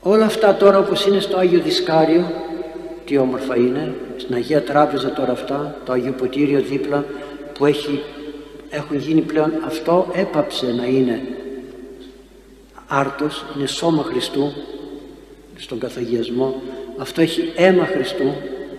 Όλα 0.01 0.25
αυτά 0.25 0.55
τώρα 0.55 0.79
όπως 0.79 1.07
είναι 1.07 1.21
στο 1.21 1.37
Άγιο 1.37 1.61
Δισκάριο 1.61 2.33
τι 3.05 3.17
όμορφα 3.17 3.57
είναι 3.57 3.95
στην 4.17 4.35
Αγία 4.35 4.63
Τράπεζα 4.63 5.13
τώρα 5.13 5.33
αυτά 5.33 5.77
το 5.85 5.93
Αγίο 5.93 6.13
Ποτήριο 6.13 6.61
δίπλα 6.61 7.05
που 7.55 7.67
έχει, 7.67 8.03
έχουν 8.71 8.97
γίνει 8.97 9.21
πλέον 9.21 9.53
αυτό 9.67 10.11
έπαψε 10.15 10.67
να 10.67 10.85
είναι 10.85 11.21
άρτος 12.93 13.45
είναι 13.57 13.67
σώμα 13.67 14.03
Χριστού 14.03 14.53
στον 15.57 15.79
καθαγιασμό. 15.79 16.63
Αυτό 16.99 17.21
έχει 17.21 17.53
αίμα 17.57 17.85
Χριστού 17.87 18.33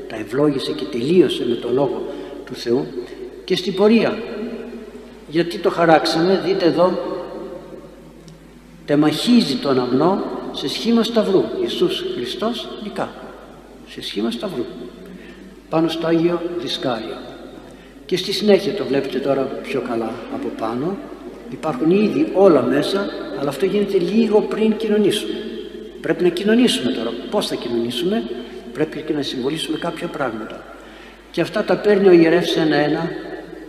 τα 0.07 0.15
ευλόγησε 0.15 0.71
και 0.71 0.85
τελείωσε 0.85 1.45
με 1.47 1.55
το 1.55 1.69
Λόγο 1.71 2.01
του 2.45 2.55
Θεού. 2.55 2.85
Και 3.43 3.55
στην 3.55 3.73
πορεία 3.73 4.17
γιατί 5.27 5.57
το 5.57 5.69
χαράξαμε 5.69 6.41
δείτε 6.45 6.65
εδώ 6.65 6.99
τεμαχίζει 8.85 9.55
τον 9.55 9.79
αμνό 9.79 10.23
σε 10.51 10.67
σχήμα 10.67 11.03
σταυρού. 11.03 11.43
Ιησούς 11.61 12.05
Χριστός 12.15 12.67
νικά 12.83 13.11
σε 13.87 14.01
σχήμα 14.01 14.31
σταυρού 14.31 14.65
πάνω 15.69 15.87
στο 15.87 16.07
Άγιο 16.07 16.41
Δισκάριο. 16.59 17.17
Και 18.05 18.17
στη 18.17 18.31
συνέχεια 18.31 18.73
το 18.73 18.85
βλέπετε 18.85 19.19
τώρα 19.19 19.41
πιο 19.41 19.81
καλά 19.81 20.13
από 20.33 20.47
πάνω 20.57 20.97
υπάρχουν 21.53 21.91
ήδη 21.91 22.31
όλα 22.33 22.61
μέσα 22.61 23.09
αλλά 23.39 23.49
αυτό 23.49 23.65
γίνεται 23.65 23.97
λίγο 23.97 24.41
πριν 24.41 24.75
κοινωνήσουμε. 24.75 25.33
Πρέπει 26.01 26.23
να 26.23 26.29
κοινωνήσουμε 26.29 26.91
τώρα. 26.91 27.11
Πως 27.29 27.47
θα 27.47 27.55
κοινωνήσουμε; 27.55 28.23
Πρέπει 28.73 29.01
και 29.01 29.13
να 29.13 29.21
συμβολήσουμε 29.21 29.77
κάποια 29.77 30.07
πράγματα. 30.07 30.63
Και 31.31 31.41
αυτά 31.41 31.63
τα 31.63 31.77
παίρνει 31.77 32.07
ο 32.07 32.11
ιερεύς 32.11 32.55
ένα-ένα 32.55 33.11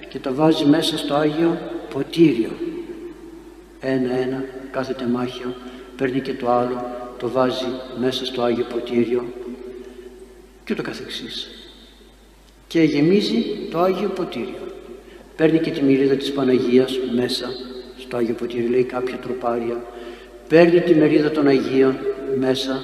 και 0.09 0.18
τα 0.18 0.33
βάζει 0.33 0.64
μέσα 0.64 0.99
στο 0.99 1.14
Άγιο 1.14 1.59
Ποτήριο. 1.92 2.51
Ένα-ένα 3.81 4.44
κάθε 4.70 4.92
τεμάχιο 4.92 5.55
παίρνει 5.97 6.20
και 6.20 6.35
το 6.35 6.51
άλλο 6.51 6.85
το 7.18 7.29
βάζει 7.29 7.66
μέσα 8.01 8.25
στο 8.25 8.42
Άγιο 8.42 8.64
Ποτήριο 8.64 9.25
και 10.64 10.75
το 10.75 10.83
καθεξής. 10.83 11.51
Και 12.66 12.83
γεμίζει 12.83 13.44
το 13.70 13.79
Άγιο 13.81 14.09
Ποτήριο. 14.09 14.73
Παίρνει 15.37 15.59
και 15.59 15.70
τη 15.70 15.83
μερίδα 15.83 16.14
της 16.14 16.33
Παναγίας 16.33 16.99
μέσα 17.14 17.47
στο 18.14 18.22
Άγιο 18.22 18.35
Ποτήριο 18.35 18.70
λέει 18.70 18.85
κάποια 18.85 19.16
τροπάρια 19.16 19.85
παίρνει 20.48 20.81
τη 20.81 20.94
μερίδα 20.94 21.31
των 21.31 21.46
Αγίων 21.46 21.96
μέσα 22.38 22.83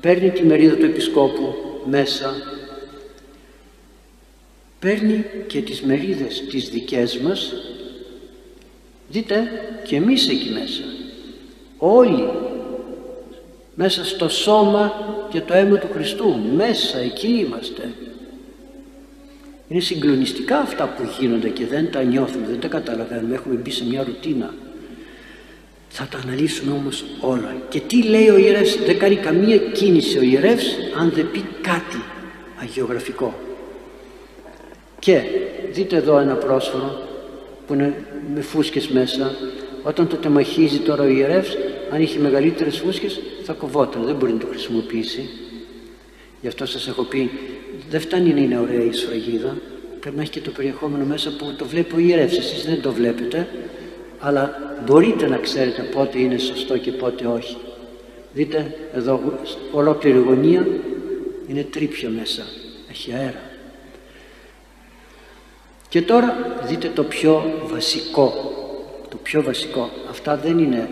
παίρνει 0.00 0.30
τη 0.30 0.42
μερίδα 0.42 0.74
του 0.74 0.84
Επισκόπου 0.84 1.54
μέσα. 1.84 2.34
Παίρνει 4.78 5.24
και 5.46 5.60
τις 5.60 5.82
μερίδες 5.82 6.46
τις 6.50 6.68
δικές 6.68 7.18
μας. 7.18 7.52
Δείτε 9.08 9.42
και 9.84 9.96
εμείς 9.96 10.28
εκεί 10.28 10.50
μέσα. 10.50 10.82
Όλοι 11.78 12.28
μέσα 13.74 14.04
στο 14.04 14.28
σώμα 14.28 14.92
και 15.30 15.40
το 15.40 15.54
αίμα 15.54 15.78
του 15.78 15.88
Χριστού. 15.92 16.36
Μέσα 16.54 16.98
εκεί 16.98 17.28
είμαστε 17.28 17.92
είναι 19.68 19.80
συγκλονιστικά 19.80 20.58
αυτά 20.58 20.88
που 20.88 21.02
γίνονται 21.20 21.48
και 21.48 21.66
δεν 21.66 21.90
τα 21.90 22.02
νιώθουμε, 22.02 22.46
δεν 22.46 22.60
τα 22.60 22.68
καταλαβαίνουμε. 22.68 23.34
Έχουμε 23.34 23.54
μπει 23.54 23.70
σε 23.70 23.84
μια 23.84 24.04
ρουτίνα. 24.04 24.54
Θα 25.88 26.06
τα 26.10 26.18
αναλύσουμε 26.18 26.72
όμως 26.72 27.04
όλα. 27.20 27.56
Και 27.68 27.80
τι 27.80 28.02
λέει 28.02 28.28
ο 28.28 28.36
ιερεύς; 28.36 28.78
Δεν 28.84 28.98
κάνει 28.98 29.16
καμία 29.16 29.56
κίνηση 29.56 30.18
ο 30.18 30.22
ιερεύς 30.22 30.76
αν 30.98 31.10
δεν 31.14 31.30
πει 31.30 31.44
κάτι 31.60 32.02
αγιογραφικό. 32.60 33.34
Και 34.98 35.22
δείτε 35.72 35.96
εδώ 35.96 36.18
ένα 36.18 36.34
πρόσφορο 36.34 37.08
που 37.66 37.74
είναι 37.74 37.94
με 38.34 38.40
φούσκες 38.40 38.88
μέσα. 38.88 39.34
Όταν 39.82 40.08
το 40.08 40.16
τεμαχίζει 40.16 40.78
τώρα 40.78 41.02
ο 41.02 41.06
ιερεύς 41.06 41.56
αν 41.90 42.02
είχε 42.02 42.18
μεγαλύτερες 42.18 42.78
φούσκες 42.78 43.20
θα 43.42 43.52
κοβόταν 43.52 44.04
δεν 44.04 44.14
μπορεί 44.14 44.32
να 44.32 44.38
το 44.38 44.46
χρησιμοποιήσει 44.46 45.43
γι' 46.44 46.50
αυτό 46.50 46.66
σας 46.66 46.88
έχω 46.88 47.02
πει 47.02 47.30
δεν 47.90 48.00
φτάνει 48.00 48.32
να 48.32 48.40
είναι 48.40 48.58
ωραία 48.58 48.84
η 48.84 48.92
σφραγίδα. 48.92 49.56
Πρέπει 50.00 50.16
να 50.16 50.22
έχει 50.22 50.30
και 50.30 50.40
το 50.40 50.50
περιεχόμενο 50.50 51.04
μέσα 51.04 51.36
που 51.36 51.54
το 51.56 51.64
βλέπει 51.64 51.94
ο 51.94 51.98
ιερεύς 51.98 52.38
εσείς 52.38 52.64
δεν 52.64 52.82
το 52.82 52.92
βλέπετε 52.92 53.48
αλλά 54.18 54.74
μπορείτε 54.84 55.28
να 55.28 55.36
ξέρετε 55.36 55.82
πότε 55.82 56.18
είναι 56.18 56.38
σωστό 56.38 56.78
και 56.78 56.92
πότε 56.92 57.26
όχι. 57.26 57.56
Δείτε 58.32 58.76
εδώ 58.94 59.38
ολόκληρη 59.72 60.18
γωνία 60.18 60.66
είναι 61.46 61.62
τρίπιο 61.62 62.10
μέσα. 62.10 62.42
Έχει 62.90 63.12
αέρα. 63.12 63.40
Και 65.88 66.02
τώρα 66.02 66.36
δείτε 66.66 66.90
το 66.94 67.04
πιο 67.04 67.60
βασικό. 67.64 68.32
Το 69.08 69.16
πιο 69.22 69.42
βασικό. 69.42 69.90
Αυτά 70.10 70.36
δεν 70.36 70.58
είναι 70.58 70.88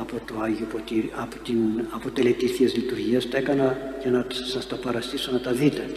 από 0.00 0.20
το 0.26 0.34
Άγιο 0.40 0.66
Ποτήρι 0.72 1.10
από 1.14 1.36
την 1.44 1.56
από 1.90 2.10
τελετή 2.10 2.46
Θείας 2.46 2.74
Λειτουργίας 2.74 3.28
τα 3.28 3.36
έκανα 3.38 3.78
για 4.02 4.10
να 4.10 4.26
σας 4.30 4.66
τα 4.66 4.76
παραστήσω 4.76 5.32
να 5.32 5.40
τα 5.40 5.52
δείτε. 5.52 5.90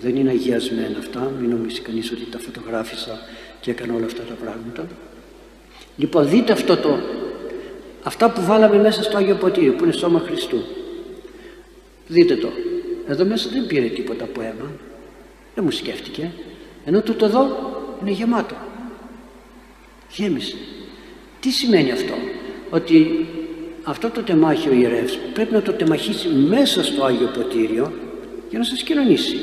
Δεν 0.00 0.16
είναι 0.16 0.30
αγιασμένα 0.30 0.98
αυτά 0.98 1.32
μην 1.40 1.50
νομίζει 1.50 1.80
κανείς 1.80 2.10
ότι 2.12 2.24
τα 2.30 2.38
φωτογράφησα 2.38 3.18
και 3.60 3.70
έκανα 3.70 3.94
όλα 3.94 4.06
αυτά 4.06 4.22
τα 4.22 4.34
πράγματα. 4.34 4.86
Λοιπόν 5.96 6.28
δείτε 6.28 6.52
αυτό 6.52 6.76
το 6.76 6.98
αυτά 8.02 8.30
που 8.30 8.44
βάλαμε 8.44 8.76
μέσα 8.76 9.02
στο 9.02 9.16
Άγιο 9.16 9.34
Ποτήρι 9.34 9.70
που 9.70 9.84
είναι 9.84 9.92
σώμα 9.92 10.18
Χριστού. 10.18 10.62
Δείτε 12.08 12.36
το. 12.36 12.48
Εδώ 13.06 13.24
μέσα 13.24 13.48
δεν 13.52 13.66
πήρε 13.66 13.86
τίποτα 13.86 14.24
από 14.24 14.40
αίμα 14.40 14.70
δεν 15.54 15.64
μου 15.64 15.70
σκέφτηκε. 15.70 16.32
Ενώ 16.84 17.00
τούτο 17.00 17.24
εδώ 17.24 17.46
είναι 18.00 18.10
γεμάτο. 18.10 18.54
Γέμισε. 20.10 20.56
Τι 21.40 21.50
σημαίνει 21.50 21.90
αυτό; 21.90 22.14
Ότι 22.70 23.26
αυτό 23.90 24.10
το 24.10 24.22
τεμάχι 24.22 24.68
ο 24.68 24.72
ιερεύς 24.72 25.18
πρέπει 25.32 25.52
να 25.52 25.62
το 25.62 25.72
τεμαχίσει 25.72 26.28
μέσα 26.28 26.84
στο 26.84 27.04
Άγιο 27.04 27.26
Ποτήριο 27.26 27.92
για 28.50 28.58
να 28.58 28.64
σας 28.64 28.82
κοινωνήσει. 28.82 29.36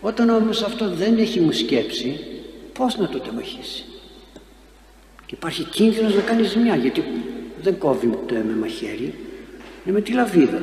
Όταν 0.00 0.30
όμως 0.30 0.62
αυτό 0.62 0.90
δεν 0.90 1.18
έχει 1.18 1.40
μου 1.40 1.52
σκέψει 1.52 2.20
πώς 2.72 2.98
να 2.98 3.08
το 3.08 3.18
τεμαχίσει; 3.18 3.84
Και 5.26 5.34
υπάρχει 5.34 5.64
κίνδυνος 5.64 6.14
να 6.14 6.20
κάνει 6.20 6.42
ζημιά 6.42 6.76
γιατί 6.76 7.04
δεν 7.62 7.78
κόβει 7.78 8.06
ούτε 8.06 8.44
με 8.46 8.56
μαχαίρι 8.60 9.14
είναι 9.84 9.94
με 9.94 10.00
τη 10.00 10.12
λαβίδα. 10.12 10.62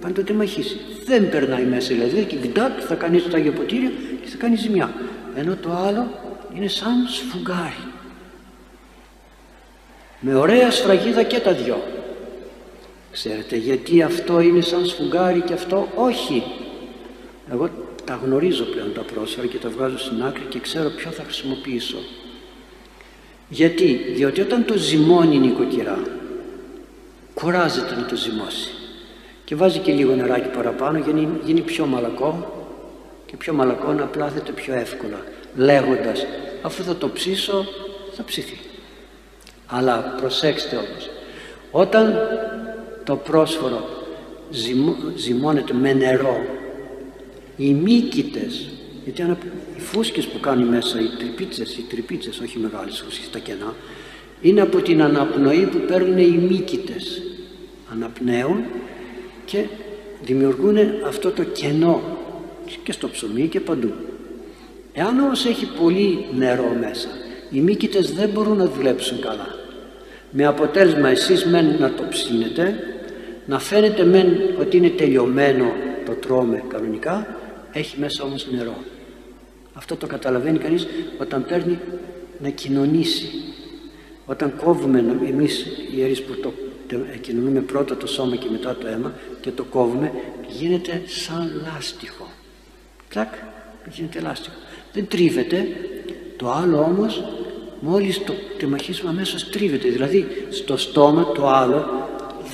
Πάνε 0.00 0.14
το 0.14 0.22
τεμαχίσει. 0.22 0.76
Δεν 1.04 1.30
περνάει 1.30 1.64
μέσα 1.64 1.94
δηλαδή 1.94 2.24
και 2.24 2.36
γκντάκ 2.36 2.72
θα 2.88 2.94
κάνει 2.94 3.20
το 3.20 3.36
Άγιο 3.36 3.52
Ποτήριο 3.52 3.90
και 4.22 4.28
θα 4.28 4.36
κάνει 4.36 4.56
ζημιά. 4.56 4.94
Ενώ 5.36 5.56
το 5.56 5.70
άλλο 5.72 6.10
είναι 6.54 6.68
σαν 6.68 7.06
σφουγγάρι 7.08 7.91
με 10.24 10.34
ωραία 10.34 10.70
σφραγίδα 10.70 11.22
και 11.22 11.40
τα 11.40 11.52
δυο. 11.52 11.82
Ξέρετε 13.10 13.56
γιατί 13.56 14.02
αυτό 14.02 14.40
είναι 14.40 14.60
σαν 14.60 14.86
σφουγγάρι 14.86 15.40
και 15.40 15.52
αυτό 15.52 15.88
όχι. 15.94 16.42
Εγώ 17.52 17.70
τα 18.04 18.20
γνωρίζω 18.24 18.64
πλέον 18.64 18.92
τα 18.94 19.00
πρόσφαρα 19.00 19.46
και 19.46 19.58
τα 19.58 19.68
βγάζω 19.68 19.98
στην 19.98 20.22
άκρη 20.22 20.42
και 20.48 20.58
ξέρω 20.58 20.88
ποιο 20.88 21.10
θα 21.10 21.22
χρησιμοποιήσω. 21.22 21.96
Γιατί, 23.48 24.00
διότι 24.14 24.40
όταν 24.40 24.64
το 24.64 24.76
ζυμώνει 24.76 25.34
η 25.34 25.38
νοικοκυρά 25.38 25.98
κουράζεται 27.34 27.94
να 27.94 28.06
το 28.06 28.16
ζυμώσει. 28.16 28.70
Και 29.44 29.54
βάζει 29.54 29.78
και 29.78 29.92
λίγο 29.92 30.14
νεράκι 30.14 30.48
παραπάνω 30.48 30.98
για 30.98 31.12
να 31.12 31.28
γίνει 31.44 31.60
πιο 31.60 31.86
μαλακό. 31.86 32.56
Και 33.26 33.36
πιο 33.36 33.52
μαλακό 33.52 33.92
να 33.92 34.04
πλάθεται 34.04 34.52
πιο 34.52 34.74
εύκολα 34.74 35.24
λέγοντας 35.56 36.26
αφού 36.62 36.82
θα 36.82 36.96
το 36.96 37.08
ψήσω 37.08 37.66
θα 38.12 38.24
ψηθεί 38.24 38.71
αλλά 39.66 40.14
προσέξτε 40.20 40.76
όμως 40.76 41.10
όταν 41.70 42.14
το 43.04 43.16
πρόσφορο 43.16 43.88
ζυμώνεται 45.14 45.72
με 45.72 45.92
νερό 45.92 46.44
οι 47.56 47.72
μύκητες 47.72 48.68
γιατί 49.04 49.22
οι 49.76 49.80
φούσκες 49.80 50.26
που 50.26 50.40
κάνει 50.40 50.64
μέσα 50.64 51.00
οι 51.00 51.08
τρυπίτσες, 51.18 51.76
οι 51.76 51.82
τρυπίτσες 51.88 52.40
όχι 52.40 52.58
μεγάλες 52.58 53.02
φούσκες, 53.04 53.30
τα 53.30 53.38
κενά 53.38 53.74
είναι 54.42 54.60
από 54.60 54.80
την 54.80 55.02
αναπνοή 55.02 55.68
που 55.72 55.78
παίρνουν 55.78 56.18
οι 56.18 56.46
μύκητες. 56.50 57.22
Αναπνέουν 57.92 58.64
και 59.44 59.64
δημιουργούν 60.22 60.76
αυτό 61.06 61.30
το 61.30 61.44
κενό 61.44 62.02
και 62.82 62.92
στο 62.92 63.08
ψωμί 63.08 63.48
και 63.48 63.60
παντού. 63.60 63.92
Εάν 64.92 65.18
όμως 65.18 65.46
έχει 65.46 65.68
πολύ 65.80 66.24
νερό 66.36 66.76
μέσα 66.80 67.08
οι 67.52 67.60
μύκητες 67.60 68.12
δεν 68.12 68.28
μπορούν 68.28 68.56
να 68.56 68.66
δουλέψουν 68.66 69.20
καλά. 69.20 69.54
Με 70.30 70.44
αποτέλεσμα 70.44 71.08
εσείς 71.08 71.44
μεν 71.44 71.76
να 71.78 71.92
το 71.92 72.02
ψήνετε 72.08 72.74
να 73.46 73.58
φαίνεται 73.58 74.04
μεν 74.04 74.26
ότι 74.60 74.76
είναι 74.76 74.88
τελειωμένο 74.88 75.72
το 76.04 76.12
τρώμε 76.12 76.62
κανονικά 76.68 77.36
έχει 77.72 78.00
μέσα 78.00 78.24
όμως 78.24 78.46
νερό. 78.50 78.76
Αυτό 79.72 79.96
το 79.96 80.06
καταλαβαίνει 80.06 80.58
κανείς 80.58 80.86
όταν 81.18 81.44
παίρνει 81.44 81.78
να 82.38 82.48
κοινωνήσει. 82.48 83.30
Όταν 84.26 84.56
κόβουμε 84.56 84.98
εμείς 85.28 85.60
οι 85.60 85.96
ιερείς 85.96 86.22
που 86.22 86.34
το 86.40 86.52
κοινωνούμε 87.20 87.60
πρώτα 87.60 87.96
το 87.96 88.06
σώμα 88.06 88.36
και 88.36 88.48
μετά 88.50 88.76
το 88.76 88.86
αίμα 88.86 89.12
και 89.40 89.50
το 89.50 89.64
κόβουμε 89.64 90.12
γίνεται 90.48 91.02
σαν 91.06 91.62
λάστιχο. 91.64 92.26
Τσακ 93.08 93.34
γίνεται 93.94 94.20
λάστιχο. 94.20 94.56
Δεν 94.92 95.06
τρίβεται. 95.08 95.66
Το 96.36 96.50
άλλο 96.50 96.78
όμως 96.78 97.24
μόλις 97.84 98.24
το 98.24 98.32
τεμαχίσουμε 98.58 99.10
αμέσως 99.10 99.50
τρίβεται 99.50 99.88
δηλαδή 99.88 100.46
στο 100.50 100.76
στόμα 100.76 101.32
το 101.34 101.48
άλλο 101.48 101.84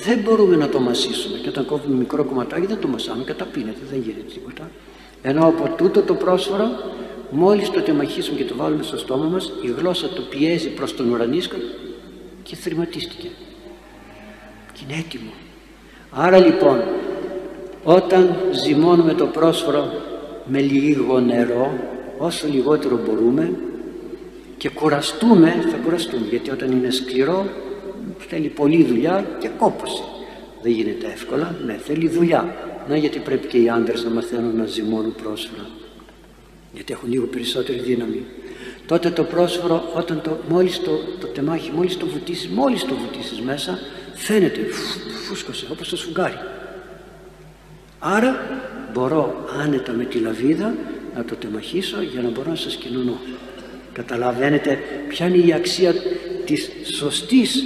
δεν 0.05 0.19
μπορούμε 0.19 0.57
να 0.57 0.69
το 0.69 0.81
μασίσουμε. 0.81 1.38
Και 1.38 1.49
όταν 1.49 1.64
κόβουμε 1.67 1.97
μικρό 1.97 2.25
κομματάκι 2.25 2.67
δεν 2.67 2.79
το 2.81 2.88
μασάμε 2.88 3.25
καταπίνεται 3.25 3.79
δεν 3.91 4.01
γίνεται 4.01 4.33
τίποτα. 4.33 4.71
Ενώ 5.23 5.47
από 5.47 5.75
τούτο 5.77 6.03
το 6.03 6.14
πρόσφορο 6.14 6.64
μόλις 7.31 7.71
το 7.71 7.81
τεμαχίσουμε 7.81 8.38
και 8.38 8.45
το 8.45 8.55
βάλουμε 8.57 8.83
στο 8.83 8.99
στόμα 8.99 9.25
μας 9.25 9.53
η 9.62 9.75
γλώσσα 9.79 10.09
το 10.09 10.23
πιέζει 10.31 10.69
προς 10.69 10.97
τον 10.97 11.12
ουρανίσκο 11.12 11.57
και 12.43 12.57
θρηματίστηκε. 12.57 13.29
Και 14.73 14.81
είναι 14.88 14.99
έτοιμο. 14.99 15.31
Άρα 16.11 16.38
λοιπόν 16.38 16.83
όταν 17.85 18.37
ζυμώνουμε 18.64 19.14
το 19.14 19.27
πρόσφορο 19.27 19.93
με 20.45 20.61
λίγο 20.61 21.21
νερό 21.21 21.73
όσο 22.19 22.47
λιγότερο 22.49 23.01
μπορούμε 23.07 23.53
και 24.59 24.68
κουραστούμε 24.68 25.64
θα 25.71 25.77
κουραστούμε 25.77 26.27
γιατί 26.31 26.51
όταν 26.51 26.73
είναι 26.73 26.90
σκληρό 26.90 27.47
θέλει 28.18 28.49
πολλή 28.49 28.85
δουλειά 28.85 29.27
και 29.38 29.49
κόπωση. 29.59 30.03
Δεν 30.62 30.73
γίνεται 30.73 31.07
εύκολα 31.07 31.57
ναι 31.64 31.75
θέλει 31.75 32.09
δουλειά. 32.09 32.55
Να 32.88 32.97
γιατί 32.97 33.18
πρέπει 33.18 33.47
και 33.47 33.59
οι 33.59 33.68
άντρες 33.68 34.05
να 34.05 34.11
μαθαίνουν 34.11 34.57
να 34.57 34.64
ζυμώνουν 34.64 35.14
πρόσφυρα. 35.23 35.66
Γιατί 36.73 36.92
έχουν 36.92 37.11
λίγο 37.11 37.27
περισσότερη 37.27 37.79
δύναμη. 37.79 38.25
Τότε 38.87 39.11
το 39.11 39.25
πρόσφορο 39.25 39.90
όταν 39.94 40.21
το, 40.23 40.38
μόλις 40.49 40.83
το, 40.83 40.90
το 41.21 41.27
τεμάχι 41.27 41.71
μόλις 41.71 41.97
το 41.97 42.07
βουτήσεις 42.07 42.49
μόλις 42.49 42.85
το 42.85 42.94
βουτήσεις 42.94 43.40
μέσα 43.40 43.79
φαίνεται 44.14 44.61
φούσκωσε 45.29 45.66
όπως 45.71 45.88
το 45.88 45.97
σφουγγάρι. 45.97 46.38
Άρα 47.99 48.37
μπορώ 48.92 49.44
άνετα 49.62 49.92
με 49.92 50.05
τη 50.05 50.18
λαβίδα 50.18 50.75
να 51.16 51.25
το 51.25 51.35
τεμαχίσω 51.35 52.03
για 52.03 52.23
να 52.23 52.29
μπορώ 52.29 52.51
να 52.51 52.57
σας 52.57 52.77
κοινωνώ 52.77 53.18
καταλαβαίνετε 53.92 54.79
ποια 55.09 55.27
είναι 55.27 55.46
η 55.46 55.53
αξία 55.53 55.94
της 56.44 56.70
σωστής 56.96 57.64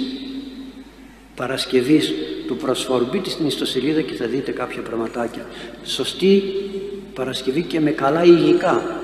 Παρασκευής 1.35 2.13
του 2.47 2.55
προσφόρου 2.55 3.07
μπείτε 3.11 3.29
στην 3.29 3.47
ιστοσελίδα 3.47 4.01
και 4.01 4.13
θα 4.13 4.25
δείτε 4.25 4.51
κάποια 4.51 4.81
πραγματάκια. 4.81 5.45
Σωστή 5.83 6.43
Παρασκευή 7.13 7.61
και 7.61 7.79
με 7.79 7.91
καλά 7.91 8.23
υλικά. 8.23 9.01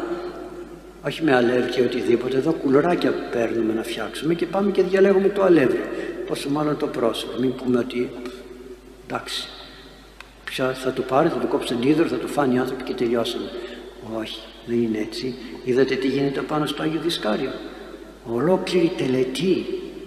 Όχι 1.05 1.23
με 1.23 1.35
αλεύρι 1.35 1.81
οτιδήποτε. 1.81 2.37
Εδώ 2.37 2.51
κουλουράκια 2.51 3.13
παίρνουμε 3.31 3.73
να 3.73 3.83
φτιάξουμε 3.83 4.33
και 4.33 4.45
πάμε 4.45 4.71
και 4.71 4.83
διαλέγουμε 4.83 5.27
το 5.27 5.43
αλεύρι 5.43 5.81
πόσο 6.27 6.49
μάλλον 6.49 6.77
το 6.77 6.87
πρόσωπο. 6.87 7.39
Μην 7.39 7.55
πούμε 7.55 7.79
ότι 7.79 8.09
εντάξει 9.07 9.47
πια 10.43 10.73
θα 10.73 10.93
το 10.93 11.01
πάρει, 11.01 11.29
θα 11.29 11.37
το 11.37 11.47
κόψει 11.47 11.73
τον 11.73 11.81
ίδρο, 11.83 12.07
θα 12.07 12.17
το 12.17 12.27
φάνει 12.27 12.55
οι 12.55 12.57
άνθρωποι 12.57 12.83
και 12.83 12.93
τελειώσαμε 12.93 13.49
όχι 14.19 14.39
δεν 14.65 14.81
είναι 14.81 14.97
έτσι 14.97 15.35
είδατε 15.63 15.95
τι 15.95 16.07
γίνεται 16.07 16.41
πάνω 16.41 16.65
στο 16.65 16.81
Άγιο 16.81 17.01
Δισκάριο 17.01 17.51
ολόκληρη 18.25 18.91
τελετή 18.97 19.65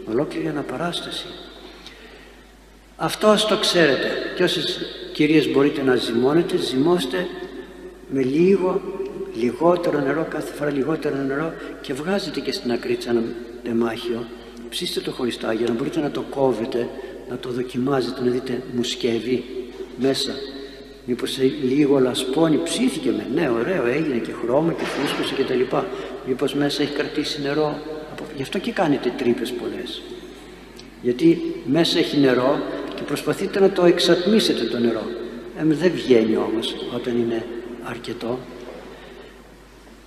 ολόκληρη 0.09 0.49
αναπαράσταση 0.49 1.27
Αυτό 2.97 3.27
ας 3.27 3.47
το 3.47 3.59
ξέρετε 3.59 4.09
και 4.37 4.43
όσες 4.43 4.81
κυρίες 5.13 5.53
μπορείτε 5.53 5.83
να 5.83 5.95
ζυμώνετε, 5.95 6.57
ζυμώστε 6.57 7.27
με 8.11 8.23
λίγο, 8.23 8.81
λιγότερο 9.35 10.01
νερό, 10.01 10.27
κάθε 10.31 10.53
φορά 10.53 10.71
λιγότερο 10.71 11.17
νερό 11.17 11.53
και 11.81 11.93
βγάζετε 11.93 12.41
και 12.41 12.53
στην 12.53 12.73
ακρίτσα 12.73 13.11
ένα 13.11 13.23
τεμάχιο. 13.63 14.27
Ψήστε 14.69 15.01
το 15.01 15.11
χωριστά 15.11 15.53
για 15.53 15.67
να 15.69 15.75
μπορείτε 15.75 16.01
να 16.01 16.11
το 16.11 16.25
κόβετε, 16.31 16.89
να 17.29 17.37
το 17.39 17.51
δοκιμάζετε, 17.51 18.25
να 18.25 18.31
δείτε 18.31 18.63
μουσκεύει 18.75 19.45
μέσα. 19.97 20.33
Μήπως 21.07 21.39
λίγο 21.63 21.99
λασπώνει, 21.99 22.61
ψήθηκε 22.65 23.11
με, 23.11 23.27
ναι 23.35 23.49
ωραίο 23.49 23.87
έγινε 23.87 24.17
και 24.17 24.33
χρώμα 24.33 24.73
και 24.73 24.85
φούσκωσε 24.85 25.35
και 25.35 25.43
τα 25.43 25.55
λοιπά. 25.55 25.87
Μήπως 26.27 26.55
μέσα 26.55 26.83
έχει 26.83 26.93
κρατήσει 26.93 27.43
νερό, 27.43 27.79
γι' 28.37 28.43
αυτό 28.43 28.59
και 28.59 28.73
κάνετε 28.73 29.13
τρύπες 29.17 29.53
πολλές. 29.53 30.03
Γιατί 31.03 31.55
μέσα 31.65 31.99
έχει 31.99 32.19
νερό 32.19 32.63
και 32.95 33.03
προσπαθείτε 33.03 33.61
να 33.61 33.71
το 33.71 33.85
εξατμίσετε 33.85 34.65
το 34.65 34.79
νερό. 34.79 35.03
Ε, 35.59 35.65
δεν 35.65 35.91
βγαίνει 35.91 36.37
όμως 36.37 36.75
όταν 36.95 37.17
είναι 37.17 37.47
αρκετό. 37.85 38.39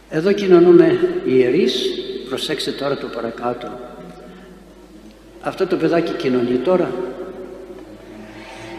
Εδώ 0.10 0.32
κοινωνούμε 0.32 1.00
ιερείς, 1.26 1.86
προσέξτε 2.30 2.72
τώρα 2.72 2.98
το 2.98 3.08
παρακάτω. 3.08 3.80
Αυτό 5.42 5.68
το 5.68 5.76
παιδάκι 5.76 6.12
κοινωνεί 6.12 6.56
τώρα. 6.56 6.92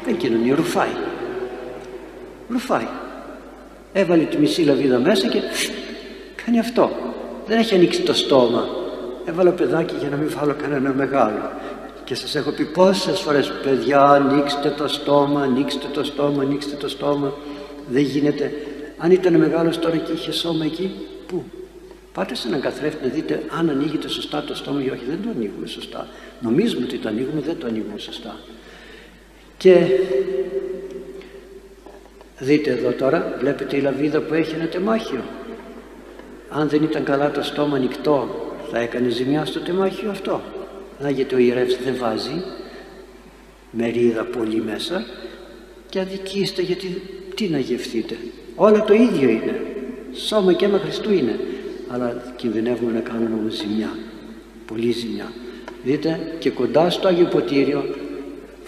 Δεν 0.05 0.17
κοινωνεί, 0.17 0.53
ρουφάει. 0.53 0.95
Ρουφάει. 2.49 2.87
Έβαλε 3.93 4.23
τη 4.23 4.37
μισή 4.37 4.63
λαβίδα 4.63 4.99
μέσα 4.99 5.29
και 5.29 5.41
κάνει 6.45 6.59
αυτό. 6.59 6.91
Δεν 7.47 7.59
έχει 7.59 7.75
ανοίξει 7.75 8.03
το 8.03 8.15
στόμα. 8.15 8.69
Έβαλα 9.25 9.51
παιδάκι 9.51 9.95
για 9.99 10.09
να 10.09 10.17
μην 10.17 10.31
βάλω 10.39 10.55
κανένα 10.55 10.93
μεγάλο. 10.93 11.51
Και 12.05 12.15
σας 12.15 12.35
έχω 12.35 12.51
πει 12.51 12.65
πόσες 12.65 13.21
φορές 13.21 13.53
παιδιά 13.63 14.01
ανοίξτε 14.01 14.71
το 14.71 14.89
στόμα, 14.89 15.43
ανοίξτε 15.43 15.87
το 15.93 16.05
στόμα, 16.05 16.43
ανοίξτε 16.43 16.77
το 16.77 16.89
στόμα. 16.89 17.33
Δεν 17.89 18.03
γίνεται. 18.03 18.53
Αν 18.99 19.11
ήταν 19.11 19.35
μεγάλος 19.37 19.79
τώρα 19.79 19.97
και 19.97 20.13
είχε 20.13 20.33
σώμα 20.33 20.65
εκεί, 20.65 20.91
πού; 21.27 21.45
Πάτε 22.13 22.35
σε 22.35 22.49
έναν 22.49 22.61
καθρέφτη 22.61 23.07
να 23.07 23.13
δείτε 23.13 23.43
αν 23.59 23.71
ανοίγετε 23.71 24.09
σωστά 24.09 24.43
το 24.43 24.55
στόμα 24.55 24.83
ή 24.83 24.91
όχι. 24.91 25.05
Δεν 25.09 25.19
το 25.23 25.29
ανοίγουμε 25.35 25.67
σωστά. 25.67 26.09
Νομίζουμε 26.41 26.85
ότι 26.85 26.99
το 26.99 27.09
ανοίγουμε, 27.09 27.41
δεν 27.41 27.59
το 27.59 27.67
ανοίγουμε 27.67 27.99
σωστά. 27.99 28.37
Και 29.57 29.87
δείτε 32.39 32.71
εδώ 32.71 32.91
τώρα, 32.91 33.37
βλέπετε 33.39 33.77
η 33.77 33.81
λαβίδα 33.81 34.21
που 34.21 34.35
έχει 34.35 34.55
ένα 34.55 34.67
τεμάχιο. 34.67 35.21
Αν 36.49 36.69
δεν 36.69 36.83
ήταν 36.83 37.05
καλά 37.05 37.31
το 37.31 37.43
στόμα 37.43 37.77
ανοιχτό, 37.77 38.29
θα 38.71 38.79
έκανε 38.79 39.09
ζημιά 39.09 39.45
στο 39.45 39.61
τεμάχιο 39.61 40.11
αυτό. 40.11 40.41
Να 41.01 41.11
γιατί 41.11 41.35
ο 41.35 41.39
ιερεύς 41.39 41.77
δεν 41.85 41.97
βάζει 41.99 42.43
μερίδα 43.71 44.25
πολύ 44.25 44.63
μέσα 44.63 45.05
και 45.89 46.01
αδικήστε 46.01 46.63
γιατί 46.63 47.03
τι 47.35 47.49
να 47.49 47.59
γευθείτε. 47.59 48.17
Όλα 48.55 48.85
το 48.85 48.95
ίδιο 48.95 49.29
είναι. 49.29 49.61
Σώμα 50.13 50.53
και 50.53 50.65
αίμα 50.65 50.79
Χριστού 50.79 51.13
είναι. 51.13 51.39
Αλλά 51.89 52.33
κινδυνεύουμε 52.37 52.93
να 52.93 53.01
κάνουμε 53.01 53.35
όμως 53.41 53.55
ζημιά. 53.55 53.97
Πολύ 54.67 54.91
ζημιά. 54.91 55.33
Δείτε 55.85 56.33
και 56.39 56.51
κοντά 56.51 56.91
στο 56.91 57.09
Άγιο 57.09 57.27
Ποτήριο 57.27 57.85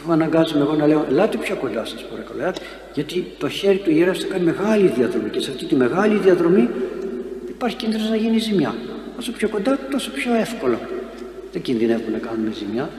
που 0.08 0.14
αναγκάζομαι 0.14 0.60
εγώ 0.60 0.74
να 0.74 0.86
λέω 0.86 1.06
ελάτε 1.10 1.36
πιο 1.36 1.56
κοντά 1.56 1.84
σας 1.84 2.04
παρακαλώ 2.04 2.40
ελάτε, 2.40 2.60
γιατί 2.94 3.26
το 3.38 3.48
χέρι 3.48 3.78
του 3.78 3.90
ιεράς 3.90 4.18
θα 4.18 4.26
κάνει 4.26 4.44
μεγάλη 4.44 4.86
διαδρομή 4.88 5.28
και 5.30 5.40
σε 5.40 5.50
αυτή 5.50 5.64
τη 5.64 5.74
μεγάλη 5.76 6.18
διαδρομή 6.18 6.68
υπάρχει 7.48 7.76
κίνδυνος 7.76 8.08
να 8.10 8.16
γίνει 8.16 8.38
ζημιά. 8.38 8.74
Όσο 9.18 9.32
πιο 9.32 9.48
κοντά 9.48 9.78
τόσο 9.90 10.10
πιο 10.10 10.34
εύκολο. 10.34 10.78
Δεν 11.52 11.62
κινδυνεύουμε 11.62 12.10
να 12.10 12.18
κάνουμε 12.18 12.52
ζημιά. 12.52 12.90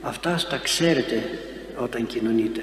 Αυτά 0.00 0.40
τα 0.50 0.60
ξέρετε 0.62 1.22
όταν 1.82 2.06
κοινωνείτε. 2.06 2.62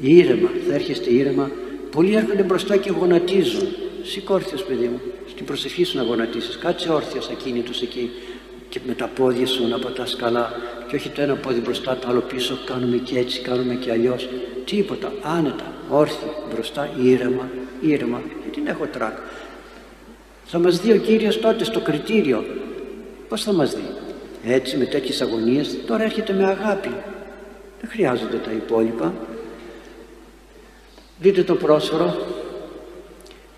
Ήρεμα, 0.00 0.48
θα 0.68 0.74
έρχεστε 0.74 1.10
ήρεμα. 1.10 1.50
Πολλοί 1.90 2.14
έρχονται 2.14 2.42
μπροστά 2.42 2.76
και 2.76 2.90
γονατίζουν. 2.90 3.68
Σηκώ 4.02 4.40
παιδί 4.68 4.86
μου 4.86 5.00
στην 5.28 5.44
προσευχή 5.44 5.84
σου 5.84 5.96
να 5.96 6.02
γονατίσεις. 6.02 6.58
Κάτσε 6.58 6.92
όρθιος 6.92 7.28
ακίνητος 7.28 7.82
εκεί 7.82 8.10
και 8.74 8.80
με 8.86 8.94
τα 8.94 9.06
πόδια 9.06 9.46
σου 9.46 9.68
να 9.68 9.78
πατάς 9.78 10.16
καλά. 10.16 10.52
Και 10.88 10.96
όχι 10.96 11.08
το 11.08 11.22
ένα 11.22 11.34
πόδι 11.34 11.60
μπροστά 11.60 11.96
το 11.96 12.08
άλλο 12.08 12.20
πίσω. 12.20 12.58
Κάνουμε 12.64 12.96
και 12.96 13.18
έτσι 13.18 13.40
κάνουμε 13.40 13.74
και 13.74 13.90
αλλιώς. 13.90 14.28
Τίποτα. 14.64 15.12
Άνετα. 15.22 15.72
Όρθιο. 15.88 16.46
Μπροστά 16.52 16.90
ήρεμα 17.02 17.50
ήρεμα. 17.80 18.22
Γιατί 18.42 18.60
δεν 18.60 18.74
έχω 18.74 18.86
τρακ. 18.86 19.18
Θα 20.44 20.58
μας 20.58 20.80
δει 20.80 20.92
ο 20.92 20.96
Κύριος 20.96 21.40
τότε 21.40 21.64
στο 21.64 21.80
κριτήριο. 21.80 22.44
Πως 23.28 23.42
θα 23.42 23.52
μας 23.52 23.74
δει; 23.74 23.88
Έτσι 24.44 24.76
με 24.76 24.84
τέτοιες 24.84 25.20
αγωνίες. 25.20 25.76
Τώρα 25.86 26.02
έρχεται 26.02 26.32
με 26.32 26.44
αγάπη. 26.44 26.90
Δεν 27.80 27.90
χρειάζονται 27.90 28.36
τα 28.36 28.50
υπόλοιπα. 28.50 29.14
Δείτε 31.20 31.42
το 31.42 31.54
πρόσφορο. 31.54 32.26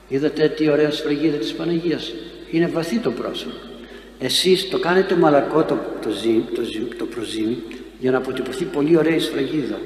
Είδατε 0.08 0.48
τι 0.48 0.70
ωραία 0.70 0.90
σφραγίδα 0.90 1.36
της 1.36 1.54
Παναγίας. 1.54 2.12
Είναι 2.50 2.66
βαθύ 2.66 2.98
το 2.98 3.10
πρόσφορο 3.10 3.74
εσείς 4.18 4.68
το 4.68 4.78
κάνετε 4.78 5.14
μαλακό 5.14 5.64
το, 5.64 5.78
το, 6.02 6.08
το, 6.54 6.62
το 6.98 7.04
προζύμι 7.04 7.62
για 7.98 8.10
να 8.10 8.18
αποτυπωθεί 8.18 8.64
πολύ 8.64 8.96
ωραία 8.96 9.14
η 9.14 9.18
σφραγίδα. 9.18 9.78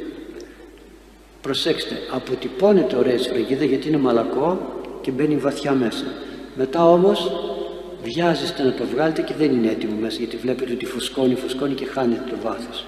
Προσέξτε 1.40 1.96
αποτυπώνεται 2.14 2.96
ωραία 2.96 3.14
η 3.14 3.18
σφραγίδα 3.18 3.64
γιατί 3.64 3.88
είναι 3.88 3.96
μαλακό 3.96 4.80
και 5.00 5.10
μπαίνει 5.10 5.36
βαθιά 5.36 5.72
μέσα. 5.72 6.04
Μετά 6.56 6.90
όμως 6.90 7.32
βιάζεστε 8.02 8.62
να 8.62 8.72
το 8.72 8.84
βγάλετε 8.84 9.22
και 9.22 9.34
δεν 9.38 9.52
είναι 9.52 9.70
έτοιμο 9.70 9.96
μέσα 10.00 10.18
γιατί 10.18 10.36
βλέπετε 10.36 10.72
ότι 10.72 10.86
φουσκώνει, 10.86 11.34
φουσκώνει 11.34 11.74
και 11.74 11.84
χάνεται 11.84 12.30
το 12.30 12.36
βάθος. 12.42 12.84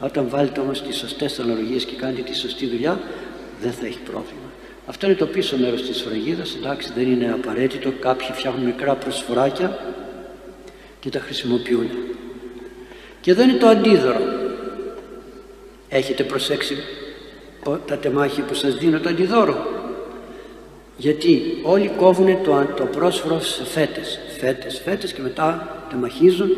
Όταν 0.00 0.28
βάλετε 0.28 0.60
όμως 0.60 0.82
τις 0.82 0.96
σωστές 0.96 1.38
αναλογίες 1.38 1.84
και 1.84 1.94
κάνετε 1.96 2.22
τη 2.22 2.36
σωστή 2.36 2.66
δουλειά 2.66 3.00
δεν 3.60 3.72
θα 3.72 3.86
έχει 3.86 3.98
πρόβλημα. 3.98 4.48
Αυτό 4.86 5.06
είναι 5.06 5.14
το 5.14 5.26
πίσω 5.26 5.56
μέρος 5.56 5.82
της 5.82 5.96
σφραγίδας. 5.96 6.54
Εντάξει 6.54 6.92
δεν 6.94 7.12
είναι 7.12 7.32
απαραίτητο. 7.32 7.92
Κάποιοι 8.00 8.28
φτιάχνουν 8.32 8.64
μικρά 8.64 8.94
προσφοράκια 8.94 9.78
και 11.04 11.10
τα 11.10 11.20
χρησιμοποιούν. 11.20 11.88
Και 13.20 13.30
εδώ 13.30 13.42
είναι 13.42 13.52
το 13.52 13.66
αντίδωρο. 13.66 14.20
Έχετε 15.88 16.22
προσέξει 16.22 16.76
τα 17.86 17.96
τεμάχια 17.96 18.44
που 18.44 18.54
σας 18.54 18.74
δίνω 18.74 19.00
το 19.00 19.08
αντιδώρο. 19.08 19.66
Γιατί 20.96 21.42
όλοι 21.62 21.92
κόβουν 21.96 22.42
το, 22.42 22.66
το 22.76 22.84
πρόσφορο 22.84 23.40
σε 23.40 23.64
φέτες, 23.64 24.20
φέτες, 24.38 24.80
φέτες 24.84 25.12
και 25.12 25.22
μετά 25.22 25.76
τεμαχίζουν 25.90 26.50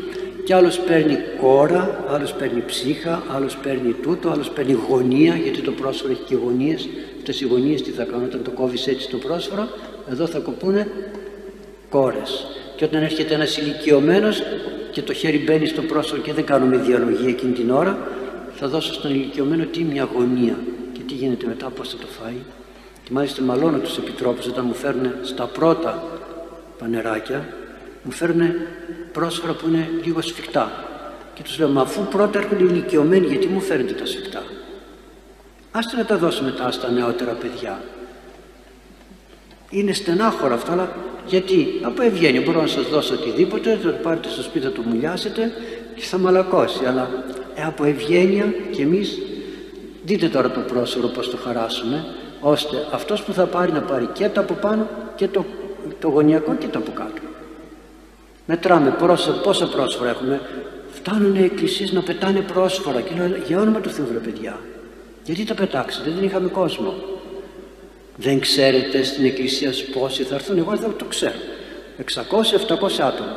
και 0.45 0.55
άλλος 0.55 0.79
παίρνει 0.79 1.19
κόρα, 1.41 2.05
άλλος 2.09 2.33
παίρνει 2.33 2.63
ψύχα, 2.67 3.23
άλλος 3.29 3.57
παίρνει 3.57 3.93
τούτο, 3.93 4.31
άλλος 4.31 4.51
παίρνει 4.51 4.73
γωνία 4.89 5.37
γιατί 5.37 5.61
το 5.61 5.73
πρόσφορο 5.73 6.13
έχει 6.13 6.23
και 6.23 6.35
γωνίες. 6.35 6.89
Αυτές 7.17 7.41
οι 7.41 7.45
γωνίες 7.45 7.83
τι 7.83 7.91
θα 7.91 8.05
κάνουν 8.05 8.25
όταν 8.25 8.43
το 8.43 8.51
κόβεις 8.51 8.87
έτσι 8.87 9.09
το 9.09 9.17
πρόσφορο, 9.17 9.69
εδώ 10.11 10.27
θα 10.27 10.39
κοπούνε 10.39 10.89
κόρες 11.89 12.47
και 12.77 12.85
όταν 12.85 13.03
έρχεται 13.03 13.35
ένας 13.35 13.57
ηλικιωμένος 13.57 14.43
και 14.91 15.03
το 15.03 15.12
χέρι 15.12 15.39
μπαίνει 15.39 15.67
στο 15.67 15.83
πρόσωπο 15.83 16.23
και 16.23 16.33
δεν 16.33 16.45
κάνουμε 16.45 16.77
διαλογή 16.77 17.29
εκείνη 17.29 17.53
την 17.53 17.71
ώρα 17.71 17.99
θα 18.55 18.69
δώσω 18.69 18.93
στον 18.93 19.11
ηλικιωμένο 19.11 19.65
τι 19.65 19.85
μια 19.85 20.03
αγωνία. 20.03 20.59
Και 20.93 21.01
τι 21.07 21.15
γίνεται 21.15 21.47
μετά 21.47 21.71
πώς 21.71 21.89
θα 21.89 21.97
το 21.97 22.07
φάει. 22.07 22.37
Και 23.05 23.11
μάλιστα 23.12 23.43
μαλώνω 23.43 23.79
τους 23.79 23.99
επιτρόπους 23.99 24.47
όταν 24.47 24.65
μου 24.67 24.75
φέρνουν 24.75 25.12
στα 25.23 25.45
πρώτα 25.47 26.05
πανεράκια 26.79 27.49
μου 28.03 28.11
φέρνουν 28.11 28.51
πρόσφαρα 29.12 29.53
που 29.53 29.69
είναι 29.69 29.89
λίγο 30.05 30.21
σφιχτά. 30.21 30.85
Και 31.35 31.43
τους 31.43 31.59
λέω 31.59 31.69
μα 31.69 31.81
αφού 31.81 32.03
πρώτα 32.03 32.39
έρχονται 32.39 32.62
οι 32.62 32.69
ηλικιωμένοι 32.71 33.27
γιατί 33.27 33.47
μου 33.47 33.61
φέρνετε 33.61 33.93
τα 33.93 34.07
σφιχτά; 34.07 34.43
Άστε 35.71 35.97
να 35.97 36.05
τα 36.05 36.17
δώσουμε 36.17 36.51
μετά 36.51 36.71
στα 36.71 36.91
νεότερα 36.91 37.33
παιδιά 37.33 37.81
είναι 39.70 39.92
στενάχωρα 39.92 40.55
αυτά 40.55 40.72
αλλά 40.72 40.96
γιατί; 41.26 41.81
Από 41.83 42.02
ευγένεια 42.02 42.40
μπορώ 42.40 42.61
να 42.61 42.66
σας 42.66 42.88
δώσω 42.88 43.14
οτιδήποτε, 43.14 43.79
θα 43.83 43.90
το 43.90 43.96
πάρετε 44.02 44.29
στο 44.29 44.42
σπίτι, 44.42 44.64
θα 44.66 44.72
το 44.72 44.83
μουλιάσετε 44.83 45.52
και 45.94 46.02
θα 46.02 46.18
μαλακώσει. 46.18 46.85
Αλλά 46.85 47.09
ε, 47.55 47.62
από 47.62 47.85
ευγένεια 47.85 48.55
και 48.70 48.83
εμείς 48.83 49.18
δείτε 50.05 50.29
τώρα 50.29 50.50
το 50.50 50.61
πρόσωπο 50.61 51.07
πώς 51.07 51.31
το 51.31 51.37
χαράσουμε 51.37 52.05
ώστε 52.40 52.77
αυτός 52.92 53.23
που 53.23 53.33
θα 53.33 53.46
πάρει 53.46 53.73
να 53.73 53.81
πάρει 53.81 54.08
και 54.12 54.29
το 54.29 54.40
από 54.40 54.54
πάνω 54.54 54.88
και 55.17 55.29
το, 55.29 55.44
το 56.00 56.08
γωνιακό 56.08 56.54
και 56.54 56.67
το 56.67 56.79
από 56.79 56.90
κάτω. 56.90 57.21
Μετράμε 58.46 58.90
πρόσωπο, 58.90 59.38
πόσα 59.38 59.67
πρόσφορα 59.69 60.10
έχουμε. 60.10 60.40
Φτάνουν 60.92 61.35
οι 61.35 61.42
εκκλησίες 61.42 61.92
να 61.92 62.02
πετάνε 62.02 62.40
πρόσφορα 62.40 63.00
και 63.00 63.14
λέω 63.17 63.37
για 63.46 63.60
όνομα 63.60 63.81
του 63.81 63.88
Θεού 63.88 64.06
παιδιά. 64.25 64.58
Γιατί 65.25 65.44
τα 65.44 65.54
πετάξετε, 65.54 66.10
δεν 66.10 66.25
είχαμε 66.25 66.48
κόσμο. 66.48 66.94
Δεν 68.17 68.40
ξέρετε 68.40 69.02
στην 69.02 69.25
εκκλησία 69.25 69.73
πόσοι 69.92 70.23
θα 70.23 70.35
έρθουν, 70.35 70.58
εγώ 70.58 70.77
δεν 70.77 70.94
το 70.96 71.04
ξέρω. 71.04 71.35
600-700 71.98 73.00
άτομα. 73.00 73.37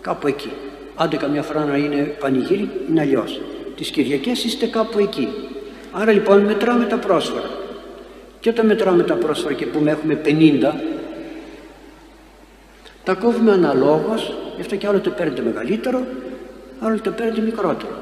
Κάπου 0.00 0.26
εκεί. 0.26 0.50
Άντε 0.94 1.16
καμιά 1.16 1.42
φορά 1.42 1.64
να 1.64 1.76
είναι 1.76 2.02
πανηγύρι, 2.20 2.70
είναι 2.88 3.00
αλλιώς. 3.00 3.40
Τις 3.76 3.90
Κυριακές 3.90 4.44
είστε 4.44 4.66
κάπου 4.66 4.98
εκεί. 4.98 5.28
Άρα 5.92 6.12
λοιπόν 6.12 6.40
μετράμε 6.40 6.84
τα 6.84 6.96
πρόσφορα. 6.96 7.50
Και 8.40 8.48
όταν 8.48 8.66
μετράμε 8.66 9.02
τα 9.02 9.14
πρόσφορα 9.14 9.54
και 9.54 9.66
πούμε 9.66 9.90
έχουμε 9.90 10.20
50, 10.24 10.74
τα 13.04 13.14
κόβουμε 13.14 13.52
αναλόγως, 13.52 14.34
γι' 14.54 14.60
αυτό 14.60 14.76
και 14.76 14.86
άλλο 14.86 15.00
το 15.00 15.10
παίρνετε 15.10 15.42
μεγαλύτερο, 15.42 16.06
άλλο 16.80 17.00
το 17.00 17.10
παίρνετε 17.10 17.40
μικρότερο. 17.40 17.98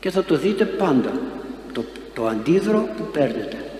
Και 0.00 0.10
θα 0.10 0.24
το 0.24 0.36
δείτε 0.36 0.64
πάντα. 0.64 1.12
το, 1.72 1.84
το 2.14 2.26
αντίδρο 2.26 2.88
που 2.96 3.04
παίρνετε 3.12 3.71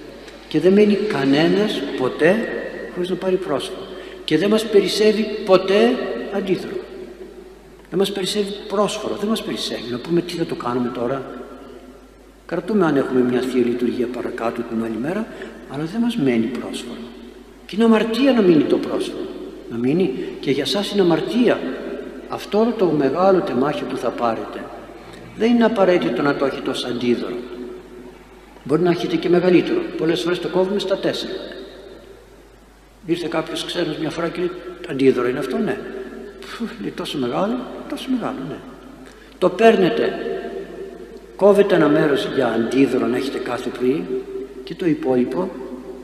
και 0.52 0.60
δεν 0.60 0.72
μένει 0.72 0.94
κανένας 0.94 1.82
ποτέ 1.98 2.36
χωρίς 2.94 3.08
να 3.08 3.16
πάρει 3.16 3.36
πρόσφορο 3.36 3.86
και 4.24 4.38
δεν 4.38 4.50
μας 4.50 4.64
περισσεύει 4.64 5.26
ποτέ 5.44 5.78
αντίδρο. 6.36 6.76
Δεν 7.90 7.98
μας 7.98 8.12
περισσεύει 8.12 8.52
πρόσφορο 8.68 9.16
δεν 9.20 9.28
μας 9.28 9.42
περισσεύει. 9.42 9.90
Να 9.90 9.98
πούμε 9.98 10.20
τι 10.20 10.34
θα 10.34 10.44
το 10.44 10.54
κάνουμε 10.54 10.88
τώρα. 10.88 11.22
Κρατούμε 12.46 12.86
αν 12.86 12.96
έχουμε 12.96 13.20
μια 13.20 13.40
Θεία 13.40 13.64
Λειτουργία 13.64 14.06
παρακάτω 14.06 14.62
την 14.62 14.84
άλλη 14.84 14.96
μέρα 15.00 15.26
αλλά 15.70 15.84
δεν 15.84 16.00
μας 16.00 16.16
μένει 16.16 16.46
πρόσφορο. 16.46 17.00
Και 17.66 17.74
είναι 17.74 17.84
αμαρτία 17.84 18.32
να 18.32 18.42
μείνει 18.42 18.62
το 18.62 18.76
πρόσφορο. 18.76 19.26
Να 19.70 19.76
μείνει. 19.76 20.14
Και 20.40 20.50
για 20.50 20.66
σας 20.66 20.92
είναι 20.92 21.00
αμαρτία 21.00 21.60
αυτό 22.28 22.74
το 22.78 22.86
μεγάλο 22.86 23.40
τεμάχιο 23.40 23.86
που 23.86 23.96
θα 23.96 24.08
πάρετε. 24.08 24.64
Δεν 25.36 25.50
είναι 25.50 25.64
απαραίτητο 25.64 26.22
να 26.22 26.34
το 26.34 26.44
έχετε 26.44 26.70
ως 26.70 26.84
αντίδωρο 26.84 27.36
μπορεί 28.64 28.82
να 28.82 28.90
έχετε 28.90 29.16
και 29.16 29.28
μεγαλύτερο. 29.28 29.80
Πολλές 29.96 30.20
φορές 30.20 30.38
το 30.38 30.48
κόβουμε 30.48 30.78
στα 30.78 30.98
τέσσερα. 30.98 31.32
Ήρθε 33.06 33.26
κάποιος 33.30 33.64
ξένος 33.64 33.96
μια 33.96 34.10
φορά 34.10 34.28
και 34.28 34.38
λέει 34.38 34.50
αντίδωρο 34.90 35.28
είναι 35.28 35.38
αυτό 35.38 35.58
ναι 35.58 35.76
λέει 36.80 36.90
τόσο 36.90 37.18
μεγάλο 37.18 37.58
τόσο 37.88 38.08
μεγάλο 38.10 38.38
ναι 38.48 38.56
το 39.42 39.48
παίρνετε. 39.48 40.12
Κόβετε 41.36 41.74
ένα 41.74 41.88
μέρος 41.88 42.28
για 42.34 42.46
αντίδωρο 42.46 43.06
να 43.06 43.16
έχετε 43.16 43.38
κάθε 43.38 43.68
πρωί 43.68 44.04
και 44.64 44.74
το 44.74 44.86
υπόλοιπο 44.86 45.50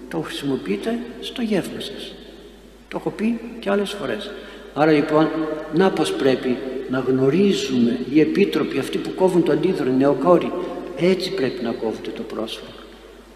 το 0.08 0.20
χρησιμοποιείτε 0.20 0.98
στο 1.20 1.42
γεύμα 1.42 1.80
σας. 1.80 2.14
Το 2.88 2.96
έχω 3.00 3.10
πει 3.10 3.40
και 3.60 3.70
άλλες 3.70 3.90
φορές. 3.90 4.30
Άρα 4.74 4.90
λοιπόν 4.90 5.28
να 5.74 5.90
πως 5.90 6.12
πρέπει 6.12 6.56
να 6.90 6.98
γνωρίζουμε 6.98 7.98
οι 8.12 8.20
επίτροποι 8.20 8.78
αυτοί 8.78 8.98
που 8.98 9.14
κόβουν 9.14 9.42
το 9.42 9.52
αντίδωρο 9.52 9.90
οι 9.90 9.96
νεοκόροι 9.98 10.52
έτσι 10.98 11.30
πρέπει 11.30 11.62
να 11.62 11.72
κόβετε 11.72 12.10
το 12.10 12.22
πρόσωπο 12.22 12.70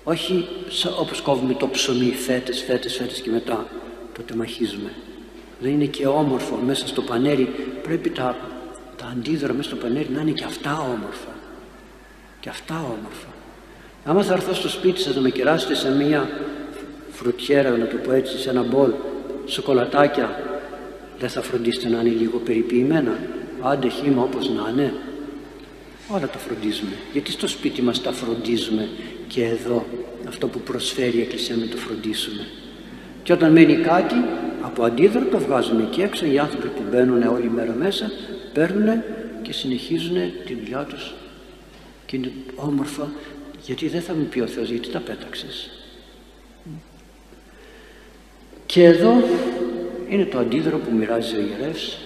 όχι 0.05 0.49
όπως 0.99 1.21
κόβουμε 1.21 1.55
το 1.55 1.69
ψωμί 1.69 2.15
φέτες, 2.15 2.63
φέτες, 2.63 2.95
φέτες 2.95 3.21
και 3.21 3.31
μετά 3.31 3.67
το 4.15 4.23
τεμαχίζουμε 4.23 4.91
δεν 5.63 5.73
είναι 5.73 5.85
και 5.85 6.07
όμορφο 6.07 6.59
μέσα 6.67 6.87
στο 6.87 7.03
πανέρι. 7.03 7.49
Πρέπει 7.83 8.11
τα, 8.11 8.37
τα 8.97 9.07
αντίδωρα 9.07 9.53
μέσα 9.53 9.69
στο 9.69 9.79
πανέρι 9.79 10.09
να 10.15 10.21
είναι 10.21 10.31
και 10.31 10.45
αυτά 10.45 10.81
όμορφα. 10.81 11.33
Και 12.41 12.49
αυτά 12.49 12.75
όμορφα. 12.75 13.27
Άμα 14.05 14.23
θα 14.23 14.33
έρθω 14.33 14.55
στο 14.55 14.69
σπίτι 14.69 15.01
σας 15.01 15.15
να 15.15 15.21
με 15.21 15.31
κεράσετε 15.31 15.75
σε 15.75 15.91
μια 15.91 16.29
φρουτιέρα 17.11 17.71
να 17.71 17.87
το 17.87 17.97
πω 17.97 18.13
έτσι 18.13 18.39
σε 18.39 18.51
ένα 18.51 18.63
μπολ 18.63 18.91
σοκολατάκια 19.47 20.43
δεν 21.19 21.29
θα 21.29 21.43
φροντίσετε 21.43 21.89
να 21.89 22.01
είναι 22.01 22.11
λίγο 22.11 22.39
περιποιημένα. 22.39 23.19
Άντε 23.61 23.89
χύμα 23.89 24.23
όπως 24.23 24.49
να 24.49 24.71
είναι 24.71 24.95
όλα 26.13 26.29
τα 26.29 26.39
φροντίζουμε. 26.39 26.93
Γιατί 27.13 27.31
στο 27.31 27.47
σπίτι 27.47 27.83
μας 27.83 28.03
τα 28.03 28.13
φροντίζουμε. 28.13 28.89
Και 29.29 29.45
εδώ 29.45 29.87
αυτό 30.29 30.49
που 30.49 30.61
προσφέρει 30.61 31.17
η 31.17 31.21
Εκκλησία 31.21 31.57
να 31.57 31.67
το 31.67 31.77
φροντίσουμε. 31.77 32.47
Και 33.23 33.33
όταν 33.33 33.53
μένει 33.53 33.77
κάτι 33.77 34.15
από 34.63 34.85
αντίδρο 34.85 35.25
το 35.25 35.39
βγάζουμε 35.39 35.83
εκεί 35.83 36.01
έξω. 36.01 36.27
Οι 36.27 36.39
άνθρωποι 36.39 36.69
που 36.69 36.83
μπαίνουν 36.91 37.23
όλη 37.23 37.51
μέρα 37.51 37.73
μέσα 37.73 38.11
παίρνουν 38.53 39.03
και 39.43 39.53
συνεχίζουν 39.53 40.17
τη 40.47 40.55
δουλειά 40.55 40.85
τους. 40.85 41.15
Και 42.07 42.17
είναι 42.17 42.33
όμορφα 42.55 43.11
γιατί 43.65 43.89
δεν 43.89 44.01
θα 44.01 44.15
μου 44.15 44.25
πει 44.25 44.41
ο 44.41 44.47
Θεός 44.47 44.71
γιατί 44.71 44.89
τα 44.89 44.99
πέταξες. 44.99 45.71
Και 48.67 48.85
εδώ 48.85 49.23
είναι 50.09 50.25
το 50.25 50.39
αντίδρο 50.39 50.79
που 50.79 50.97
μοιράζει 50.97 51.37
ο 51.37 51.41
ιερεύς 51.41 51.99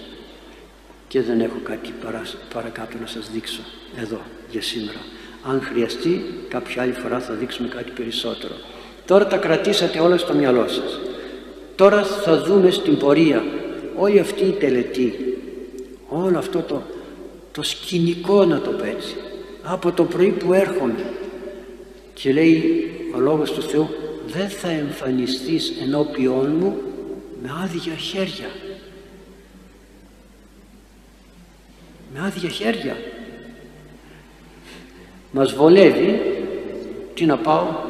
και 1.07 1.21
δεν 1.21 1.39
έχω 1.39 1.57
κάτι 1.63 1.93
παρά, 2.03 2.21
παρακάτω 2.53 2.97
να 3.01 3.07
σας 3.07 3.29
δείξω 3.33 3.61
εδώ 4.01 4.21
για 4.49 4.61
σήμερα. 4.61 4.99
Αν 5.43 5.61
χρειαστεί 5.61 6.23
κάποια 6.47 6.81
άλλη 6.81 6.91
φορά 6.91 7.19
θα 7.19 7.33
δείξουμε 7.33 7.67
κάτι 7.67 7.91
περισσότερο. 7.91 8.53
Τώρα 9.05 9.27
τα 9.27 9.37
κρατήσατε 9.37 9.99
όλα 9.99 10.17
στο 10.17 10.33
μυαλό 10.33 10.67
σας. 10.67 10.99
Τώρα 11.75 12.03
θα 12.03 12.43
δούμε 12.43 12.71
στην 12.71 12.97
πορεία 12.97 13.43
όλη 13.95 14.19
αυτή 14.19 14.43
η 14.43 14.51
τελετή, 14.51 15.37
όλο 16.09 16.37
αυτό 16.37 16.59
το, 16.59 16.81
το 17.51 17.63
σκηνικό 17.63 18.45
να 18.45 18.61
το 18.61 18.69
πω 18.69 18.83
έτσι, 18.83 19.15
από 19.63 19.91
το 19.91 20.03
πρωί 20.03 20.29
που 20.29 20.53
έρχομαι 20.53 21.05
και 22.13 22.33
λέει 22.33 22.89
ο 23.15 23.19
Λόγος 23.19 23.51
του 23.51 23.61
Θεού 23.61 23.89
δεν 24.27 24.49
θα 24.49 24.69
εμφανιστείς 24.69 25.73
ενώπιόν 25.81 26.55
μου 26.59 26.77
με 27.41 27.49
άδεια 27.63 27.93
χέρια 27.93 28.47
με 32.13 32.19
άδεια 32.25 32.49
χέρια. 32.49 32.97
Μας 35.31 35.53
βολεύει 35.53 36.21
τι 37.13 37.25
να 37.25 37.37
πάω 37.37 37.87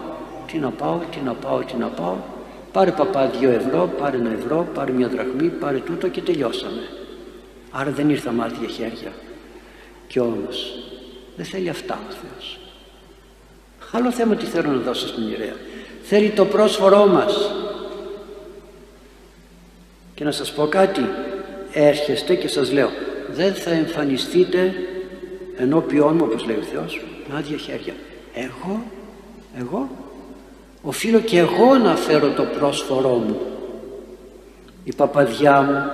τι 0.47 0.57
να 0.57 0.70
πάω, 0.70 0.99
τι 1.11 1.20
να 1.26 1.34
πάω, 1.34 1.59
τι 1.59 1.76
να 1.76 1.88
πάω. 1.88 2.15
Πάρε 2.72 2.91
παπά 2.91 3.28
δύο 3.28 3.49
ευρώ, 3.49 3.93
πάρε 3.97 4.18
ένα 4.18 4.32
ευρώ 4.32 4.68
πάρε 4.74 4.91
μια 4.91 5.07
δραχμή, 5.07 5.47
πάρε 5.47 5.78
τούτο 5.78 6.07
και 6.07 6.22
τελειώσαμε. 6.22 6.89
Άρα 7.72 7.91
δεν 7.91 8.09
ήρθα 8.09 8.32
με 8.32 8.43
άδεια 8.43 8.68
χέρια. 8.68 9.11
Και 10.07 10.20
όμως 10.20 10.74
δεν 11.36 11.45
θέλει 11.45 11.70
αυτά 11.70 11.99
ο 12.09 12.11
Θεός. 12.11 12.59
Άλλο 13.91 14.11
θέμα 14.11 14.36
τι 14.36 14.45
θέλω 14.45 14.70
να 14.72 14.80
δώσω 14.80 15.07
στην 15.07 15.30
ιερέα. 15.30 15.55
Θέλει 16.03 16.30
το 16.30 16.45
πρόσφορό 16.45 17.05
μας. 17.05 17.51
Και 20.15 20.24
να 20.24 20.32
σας 20.32 20.53
πω 20.53 20.68
κάτι 20.68 21.01
έρχεστε 21.72 22.36
και 22.36 22.47
σας 22.47 22.72
λέω 22.72 22.89
δεν 23.38 23.53
θα 23.53 23.71
εμφανιστείτε 23.71 24.73
ενώπιόν 25.57 26.15
μου 26.15 26.23
όπως 26.23 26.45
λέει 26.45 26.55
ο 26.55 26.61
Θεός 26.73 27.01
με 27.29 27.38
άδεια 27.38 27.57
χέρια. 27.57 27.93
Εγώ 28.33 28.83
εγώ 29.59 29.89
οφείλω 30.81 31.19
και 31.19 31.38
εγώ 31.38 31.77
να 31.77 31.95
φέρω 31.95 32.29
το 32.29 32.43
πρόσφορό 32.43 33.13
μου. 33.13 33.39
Η 34.83 34.93
παπαδιά 34.95 35.61
μου 35.61 35.91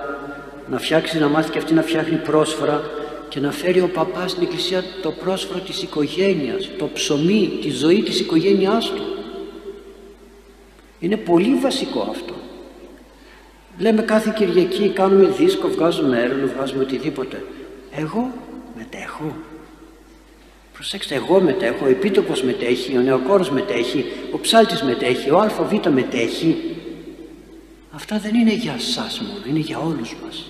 να 0.69 0.79
φτιάξει 0.79 1.19
να 1.19 1.27
μάθει 1.27 1.51
και 1.51 1.57
αυτή 1.57 1.73
να 1.73 1.81
φτιάχνει 1.81 2.17
πρόσφορα 2.17 2.81
και 3.29 3.39
να 3.39 3.51
φέρει 3.51 3.81
ο 3.81 3.89
παπάς 3.93 4.31
στην 4.31 4.43
εκκλησία 4.43 4.83
το 5.01 5.11
πρόσφορο 5.11 5.59
της 5.59 5.81
οικογένειας 5.83 6.69
το 6.77 6.89
ψωμί, 6.93 7.59
τη 7.61 7.69
ζωή 7.69 8.03
της 8.03 8.19
οικογένειάς 8.19 8.89
του. 8.89 9.03
Είναι 10.99 11.17
πολύ 11.17 11.55
βασικό 11.55 12.07
αυτό 12.09 12.33
Λέμε 13.77 14.01
κάθε 14.01 14.33
Κυριακή 14.35 14.89
κάνουμε 14.89 15.27
δίσκο, 15.27 15.67
βγάζουμε 15.67 16.19
έρευνα, 16.19 16.45
βγάζουμε 16.45 16.83
οτιδήποτε. 16.83 17.43
Εγώ 17.91 18.31
μετέχω. 18.77 19.35
Προσέξτε, 20.73 21.15
εγώ 21.15 21.41
μετέχω, 21.41 21.85
ο 21.85 21.89
Επίτοπος 21.89 22.43
μετέχει, 22.43 22.97
ο 22.97 23.01
Νεοκόρος 23.01 23.49
μετέχει, 23.49 24.05
ο 24.31 24.39
Ψάλτης 24.39 24.81
μετέχει, 24.83 25.29
ο 25.29 25.39
ΑΒ 25.39 25.87
μετέχει. 25.93 26.75
Αυτά 27.91 28.19
δεν 28.19 28.35
είναι 28.35 28.53
για 28.53 28.79
σας 28.79 29.19
μόνο, 29.21 29.43
είναι 29.49 29.59
για 29.59 29.79
όλους 29.79 30.15
μας. 30.23 30.49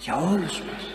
Για 0.00 0.16
όλους 0.16 0.60
μας. 0.60 0.94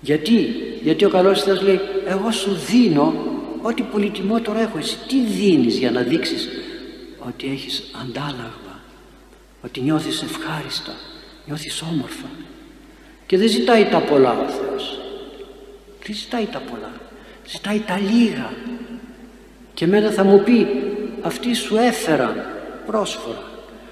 Γιατί, 0.00 0.46
γιατί 0.82 1.04
ο 1.04 1.08
καλός 1.08 1.42
Θεός 1.42 1.62
λέει, 1.62 1.80
εγώ 2.06 2.30
σου 2.30 2.54
δίνω 2.54 3.14
ό,τι 3.62 3.82
πολυτιμότερο 3.82 4.58
έχω. 4.58 4.78
Εσύ 4.78 4.98
τι 5.08 5.20
δίνεις 5.20 5.78
για 5.78 5.90
να 5.90 6.00
δείξεις 6.00 6.48
ότι 7.26 7.46
έχεις 7.46 7.90
αντάλλαγμα 8.02 8.63
ότι 9.64 9.80
νιώθεις 9.80 10.22
ευχάριστα, 10.22 10.92
νιώθεις 11.46 11.82
όμορφα 11.82 12.26
και 13.26 13.38
δεν 13.38 13.48
ζητάει 13.48 13.84
τα 13.84 14.00
πολλά 14.00 14.30
ο 14.30 14.48
Θεός. 14.48 14.98
Δεν 16.06 16.16
ζητάει 16.16 16.46
τα 16.46 16.58
πολλά. 16.58 16.92
Ζητάει 17.46 17.78
τα 17.78 17.98
λίγα. 17.98 18.52
Και 19.74 19.86
μετά 19.86 20.10
θα 20.10 20.24
μου 20.24 20.42
πει 20.42 20.66
αυτοί 21.22 21.54
σου 21.54 21.76
έφεραν 21.76 22.44
πρόσφορα 22.86 23.42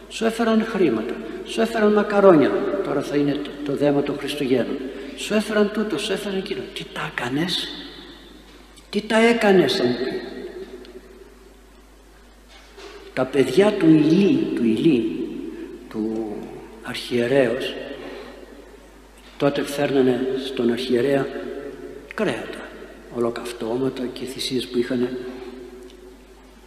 σου 0.08 0.24
έφεραν 0.24 0.64
χρήματα 0.64 1.14
σου 1.44 1.60
έφεραν 1.60 1.92
μακαρόνια 1.92 2.50
τώρα 2.84 3.02
θα 3.02 3.16
είναι 3.16 3.32
το, 3.32 3.50
το 3.64 3.76
δέμα 3.76 4.02
των 4.02 4.18
Χριστουγέννων 4.18 4.76
σου 5.16 5.34
έφεραν 5.34 5.70
τούτο, 5.72 5.98
σου 5.98 6.12
έφεραν 6.12 6.38
εκείνο 6.38 6.60
τι 6.74 6.84
τα 6.92 7.12
έκανες; 7.12 7.68
Τι 8.90 9.00
τα 9.00 9.16
έκανες 9.16 9.76
θα 9.76 9.84
μου 9.84 9.94
πει. 9.94 10.20
Τα 13.14 13.24
παιδιά 13.24 13.72
του 13.72 13.86
Ηλί, 13.86 14.52
του 14.54 14.64
Ηλί 14.64 15.21
του 15.92 16.36
αρχιερέως 16.82 17.74
τότε 19.36 19.62
φέρνανε 19.62 20.26
στον 20.46 20.72
αρχιερέα 20.72 21.26
κρέατα 22.14 22.68
ολοκαυτώματα 23.14 24.02
και 24.12 24.24
θυσίες 24.24 24.66
που 24.66 24.78
είχαν 24.78 25.08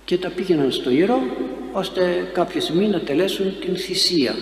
και 0.06 0.18
τα 0.18 0.30
πήγαιναν 0.30 0.72
στο 0.72 0.90
ιερό 0.90 1.22
ώστε 1.72 2.30
κάποια 2.34 2.62
στιγμή 2.62 2.88
να 2.88 3.00
τελέσουν 3.00 3.60
την 3.60 3.76
θυσία. 3.78 4.36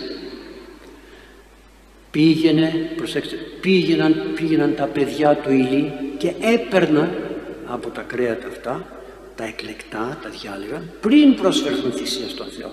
Πήγαινε, 2.12 2.92
προσέξτε, 2.96 3.36
πήγαιναν, 3.62 4.32
πήγαιναν 4.36 4.76
τα 4.76 4.86
παιδιά 4.86 5.36
του 5.36 5.52
Ηλί 5.52 5.94
και 6.18 6.34
έπαιρναν 6.42 7.10
από 7.66 7.90
τα 7.90 8.02
κρέατα 8.02 8.48
αυτά 8.48 9.02
τα 9.36 9.44
εκλεκτά, 9.44 10.20
τα 10.24 10.30
διάλεγαν 10.30 10.92
πριν 11.02 11.36
προσφερθούν 11.36 11.92
θυσία 11.92 12.30
στον 12.30 12.48
Θεό 12.48 12.72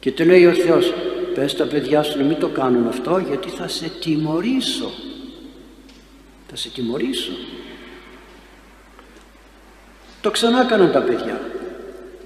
και 0.00 0.12
του 0.12 0.24
λέει 0.24 0.46
ο 0.46 0.52
Θεός 0.52 0.94
πες 1.34 1.54
τα 1.54 1.64
παιδιά 1.64 2.02
σου 2.02 2.18
να 2.18 2.24
μην 2.24 2.38
το 2.38 2.48
κάνουν 2.48 2.86
αυτό 2.86 3.18
γιατί 3.28 3.48
θα 3.48 3.68
σε 3.68 3.90
τιμωρήσω 4.00 4.90
θα 6.48 6.56
σε 6.56 6.68
τιμωρήσω 6.68 7.32
Το 10.20 10.30
ξανά 10.30 10.60
έκαναν 10.60 10.92
τα 10.92 11.02
παιδιά. 11.02 11.40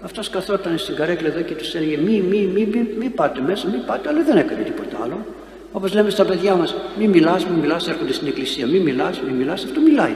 Αυτός 0.00 0.30
καθόταν 0.30 0.78
στην 0.78 0.94
καρέκλα 0.94 1.28
εδώ 1.28 1.40
και 1.40 1.54
τους 1.54 1.74
έλεγε 1.74 1.96
μη, 1.96 2.20
μη, 2.20 2.38
μη, 2.38 2.66
μη, 2.66 2.88
μη 2.98 3.08
πάτε 3.08 3.40
μέσα, 3.40 3.68
μη 3.68 3.76
πάτε, 3.86 4.08
αλλά 4.08 4.22
δεν 4.22 4.36
έκανε 4.36 4.62
τίποτα 4.62 4.98
άλλο. 5.02 5.26
Όπως 5.72 5.94
λέμε 5.94 6.10
στα 6.10 6.24
παιδιά 6.24 6.54
μας, 6.54 6.74
μη 6.98 7.08
μιλάς, 7.08 7.46
μη 7.46 7.56
μιλάς, 7.60 7.88
έρχονται 7.88 8.12
στην 8.12 8.26
εκκλησία, 8.26 8.66
μη 8.66 8.78
μιλάς, 8.78 9.20
μη 9.20 9.32
μιλάς, 9.32 9.64
αυτό 9.64 9.80
μιλάει. 9.80 10.14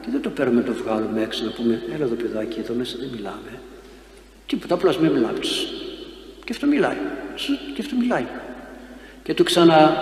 Και 0.00 0.08
δεν 0.10 0.20
το 0.20 0.30
παίρνουμε, 0.30 0.62
το 0.62 0.72
βγάλουμε 0.72 1.22
έξω 1.22 1.44
να 1.44 1.50
πούμε, 1.50 1.82
έλα 1.94 2.04
εδώ 2.04 2.14
παιδάκι, 2.14 2.60
εδώ 2.60 2.74
μέσα 2.74 2.96
δεν 3.00 3.08
μιλάμε. 3.14 3.60
Τίποτα, 4.46 4.74
απλώς 4.74 4.98
μην 4.98 5.10
μιλάμε. 5.10 5.38
Και 6.44 6.52
αυτό 6.52 6.66
μιλάει. 6.66 6.96
Και 7.74 7.80
αυτό 7.80 7.96
μιλάει. 7.96 8.26
Και 9.22 9.34
του 9.34 9.44
ξανά 9.44 9.96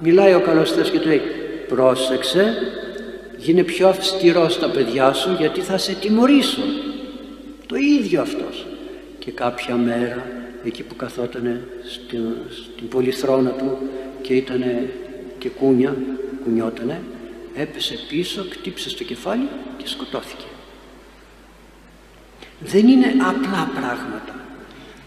μιλάει 0.00 0.34
ο 0.34 0.40
καλός 0.40 0.72
Θεός 0.72 0.90
και 0.90 0.98
του 0.98 1.08
λέει, 1.08 1.20
πρόσεξε, 1.68 2.54
γίνε 3.36 3.62
πιο 3.62 3.88
αυστηρός 3.88 4.52
στα 4.52 4.70
παιδιά 4.70 5.12
σου 5.12 5.36
γιατί 5.38 5.60
θα 5.60 5.78
σε 5.78 5.94
τιμωρήσω. 5.94 6.62
Το 7.66 7.76
ίδιο 7.76 8.20
αυτός. 8.20 8.66
Και 9.18 9.30
κάποια 9.30 9.76
μέρα 9.76 10.26
εκεί 10.64 10.82
που 10.82 10.96
καθότανε 10.96 11.68
στην, 11.84 12.20
στην 12.50 12.88
πολυθρόνα 12.88 13.50
του 13.50 13.78
και 14.22 14.34
ήτανε 14.34 14.92
και 15.38 15.48
κούνια, 15.48 15.96
κουνιότανε, 16.44 17.00
έπεσε 17.54 17.94
πίσω, 18.08 18.44
κτύψε 18.50 18.88
στο 18.88 19.04
κεφάλι 19.04 19.48
και 19.76 19.88
σκοτώθηκε. 19.88 20.44
Δεν 22.60 22.88
είναι 22.88 23.06
απλά 23.06 23.70
πράγματα. 23.74 24.41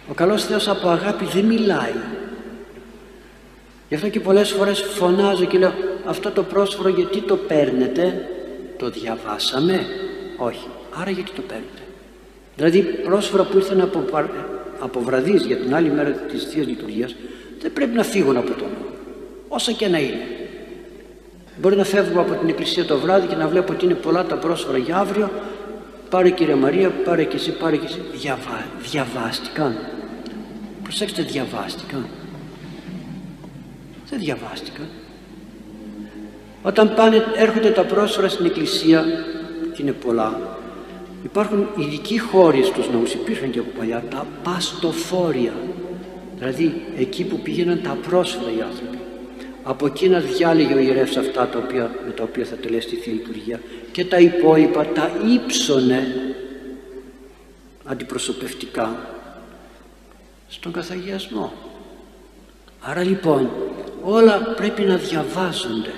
Ο 0.09 0.13
καλός 0.13 0.45
Θεός 0.45 0.67
από 0.67 0.89
αγάπη 0.89 1.25
δεν 1.25 1.45
μιλάει. 1.45 1.93
Γι' 3.89 3.95
αυτό 3.95 4.09
και 4.09 4.19
πολλές 4.19 4.51
φορές 4.51 4.81
φωνάζω 4.81 5.45
και 5.45 5.57
λέω 5.57 5.73
αυτό 6.05 6.31
το 6.31 6.43
πρόσφορο 6.43 6.89
γιατί 6.89 7.21
το 7.21 7.35
παίρνετε, 7.35 8.29
το 8.77 8.89
διαβάσαμε, 8.89 9.85
όχι, 10.37 10.67
άρα 11.01 11.09
γιατί 11.09 11.31
το 11.31 11.41
παίρνετε; 11.41 11.81
Δηλαδή 12.55 12.81
πρόσφορα 12.81 13.43
που 13.43 13.57
ήρθαν 13.57 13.81
από, 13.81 14.03
από 14.79 14.99
βραδείς 14.99 15.45
για 15.45 15.57
την 15.57 15.75
άλλη 15.75 15.89
μέρα 15.89 16.09
της 16.09 16.43
Θείας 16.43 16.67
Λειτουργίας 16.67 17.15
δεν 17.61 17.73
πρέπει 17.73 17.95
να 17.95 18.03
φύγουν 18.03 18.37
από 18.37 18.51
τον 18.53 18.67
όσα 19.47 19.71
και 19.71 19.87
να 19.87 19.97
είναι. 19.97 20.27
Μπορεί 21.57 21.75
να 21.75 21.83
φεύγω 21.83 22.19
από 22.19 22.33
την 22.33 22.49
εκκλησία 22.49 22.85
το 22.85 22.97
βράδυ 22.97 23.27
και 23.27 23.35
να 23.35 23.47
βλέπω 23.47 23.73
ότι 23.73 23.85
είναι 23.85 23.93
πολλά 23.93 24.25
τα 24.25 24.35
πρόσφορα 24.35 24.77
για 24.77 24.97
αύριο 24.97 25.29
πάρε 26.09 26.29
κύριε 26.29 26.55
Μαρία, 26.55 26.89
πάρε 26.89 27.23
και 27.23 27.35
εσύ, 27.35 27.51
πάρε 27.51 27.75
και 27.75 27.85
εσύ. 27.85 28.01
Διαβά, 28.13 28.65
διαβάστηκαν. 28.89 29.77
Προσέξτε, 30.85 31.21
διαβάστηκαν. 31.23 32.07
Δεν 34.09 34.19
διαβάστηκαν. 34.19 34.87
Όταν 36.63 36.93
πάνε, 36.95 37.23
έρχονται 37.35 37.69
τα 37.69 37.83
πρόσφορα 37.83 38.29
στην 38.29 38.45
εκκλησία, 38.45 39.05
και 39.73 39.81
είναι 39.81 39.91
πολλά, 39.91 40.57
υπάρχουν 41.23 41.67
ειδικοί 41.77 42.19
χώροι 42.19 42.63
στους 42.63 42.89
ναούς, 42.89 43.13
υπήρχαν 43.13 43.49
και 43.49 43.59
από 43.59 43.69
παλιά, 43.77 44.03
τα 44.09 44.25
παστοφόρια. 44.43 45.53
Δηλαδή 46.37 46.85
εκεί 46.97 47.23
που 47.23 47.39
πήγαιναν 47.39 47.81
τα 47.83 47.97
πρόσφατα 48.07 48.49
οι 48.57 48.61
άνθρωποι. 48.61 48.97
Από 49.63 49.85
εκεί 49.85 50.09
να 50.09 50.19
διάλεγε 50.19 50.73
ο 50.73 50.79
ιερεύς 50.79 51.17
αυτά 51.17 51.47
τα 51.47 51.57
οποία, 51.57 51.91
με 52.05 52.11
τα 52.11 52.23
οποία 52.23 52.45
θα 52.45 52.55
τελέσει 52.55 52.87
τη 52.87 52.95
Θεία 52.95 53.13
Λειτουργία 53.13 53.59
και 53.91 54.05
τα 54.05 54.19
υπόλοιπα 54.19 54.85
τα 54.85 55.11
ύψωνε 55.33 56.07
αντιπροσωπευτικά 57.83 59.14
στον 60.55 60.71
καθαγιασμό. 60.71 61.53
Άρα 62.79 63.03
λοιπόν 63.03 63.49
όλα 64.01 64.53
πρέπει 64.55 64.81
να 64.81 64.95
διαβάζονται. 64.95 65.93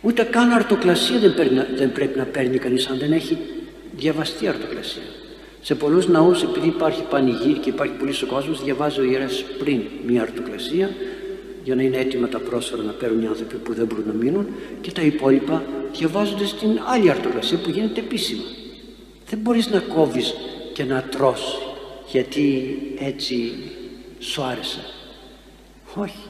Ούτε 0.00 0.22
καν 0.22 0.50
αρτοκλασία 0.50 1.18
δεν, 1.18 1.32
δεν 1.76 1.92
πρέπει 1.92 2.18
να 2.18 2.24
παίρνει 2.24 2.58
κανείς 2.58 2.86
αν 2.86 2.98
δεν 2.98 3.12
έχει 3.12 3.38
διαβαστεί 3.96 4.48
αρτοκλασία. 4.48 5.02
Σε 5.60 5.74
πολλούς 5.74 6.08
ναούς 6.08 6.42
επειδή 6.42 6.66
υπάρχει 6.66 7.02
πανηγύρι 7.02 7.58
και 7.58 7.68
υπάρχει 7.68 7.94
πολύς 7.94 8.22
ο 8.22 8.26
κόσμος 8.26 8.64
διαβάζει 8.64 9.00
ο 9.00 9.04
ιερέας 9.04 9.44
πριν 9.58 9.80
μια 10.06 10.22
αρτοκλασία 10.22 10.90
για 11.64 11.74
να 11.74 11.82
είναι 11.82 11.96
έτοιμα 11.96 12.28
τα 12.28 12.38
πρόσφαρα 12.38 12.82
να 12.82 12.92
παίρνουν 12.92 13.22
οι 13.22 13.26
άνθρωποι 13.26 13.56
που 13.56 13.74
δεν 13.74 13.86
μπορούν 13.86 14.04
να 14.06 14.12
μείνουν 14.12 14.46
και 14.80 14.92
τα 14.92 15.02
υπόλοιπα 15.02 15.62
διαβάζονται 15.92 16.46
στην 16.46 16.80
άλλη 16.86 17.10
αρτοκλασία 17.10 17.58
που 17.58 17.70
γίνεται 17.70 18.00
επίσημα. 18.00 18.42
Δεν 19.30 19.38
μπορείς 19.38 19.70
να 19.70 19.80
κόβεις 19.80 20.34
και 20.72 20.84
να 20.84 21.02
τρως 21.02 21.63
γιατί 22.06 22.76
έτσι 22.98 23.52
σου 24.18 24.42
άρεσε. 24.42 24.80
Όχι. 25.94 26.26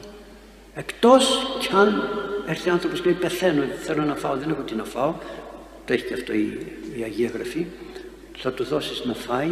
Εκτός 0.74 1.56
κι 1.60 1.68
αν 1.72 2.08
έρθει 2.46 2.70
άνθρωπος 2.70 3.00
και 3.00 3.08
λέει 3.08 3.18
πεθαίνω, 3.18 3.64
θέλω 3.82 4.02
να 4.02 4.14
φάω, 4.14 4.36
δεν 4.36 4.50
έχω 4.50 4.62
τι 4.62 4.74
να 4.74 4.84
φάω, 4.84 5.14
το 5.84 5.92
έχει 5.92 6.04
και 6.04 6.14
αυτό 6.14 6.32
η, 6.32 6.66
η 6.98 7.02
Αγία 7.02 7.30
Γραφή, 7.34 7.66
θα 8.36 8.52
του 8.52 8.64
δώσεις 8.64 9.04
να 9.04 9.14
φάει 9.14 9.50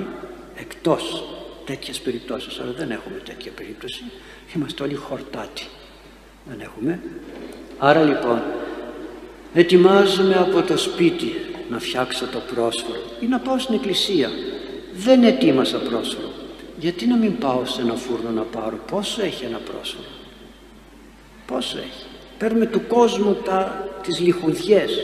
εκτός 0.55 1.25
τέτοιες 1.65 2.01
περιπτώσεις, 2.01 2.61
αλλά 2.61 2.73
δεν 2.73 2.91
έχουμε 2.91 3.19
τέτοια 3.25 3.53
περίπτωση, 3.53 4.05
είμαστε 4.57 4.83
όλοι 4.83 4.95
χορτάτοι, 4.95 5.67
δεν 6.45 6.61
έχουμε. 6.61 7.01
Άρα 7.79 8.03
λοιπόν, 8.03 8.43
ετοιμάζομαι 9.55 10.35
από 10.35 10.63
το 10.63 10.77
σπίτι 10.77 11.33
να 11.71 11.79
φτιάξω 11.79 12.27
το 12.27 12.39
πρόσφορο 12.55 13.01
ή 13.21 13.27
να 13.27 13.39
πάω 13.39 13.59
στην 13.59 13.75
εκκλησία. 13.75 14.31
Δεν 14.97 15.23
ετοίμασα 15.23 15.79
πρόσφορο. 15.79 16.31
Γιατί 16.79 17.07
να 17.07 17.17
μην 17.17 17.39
πάω 17.39 17.65
σε 17.65 17.81
ένα 17.81 17.95
φούρνο 17.95 18.31
να 18.31 18.43
πάρω; 18.43 18.79
Πόσο 18.91 19.23
έχει 19.23 19.45
ένα 19.45 19.59
πρόσφορο. 19.59 20.09
Πόσο 21.47 21.79
έχει; 21.79 22.07
Παίρνουμε 22.39 22.67
του 22.67 22.87
κόσμου 22.87 23.35
τα, 23.35 23.89
τις 24.03 24.21
λιχουδιές. 24.21 24.99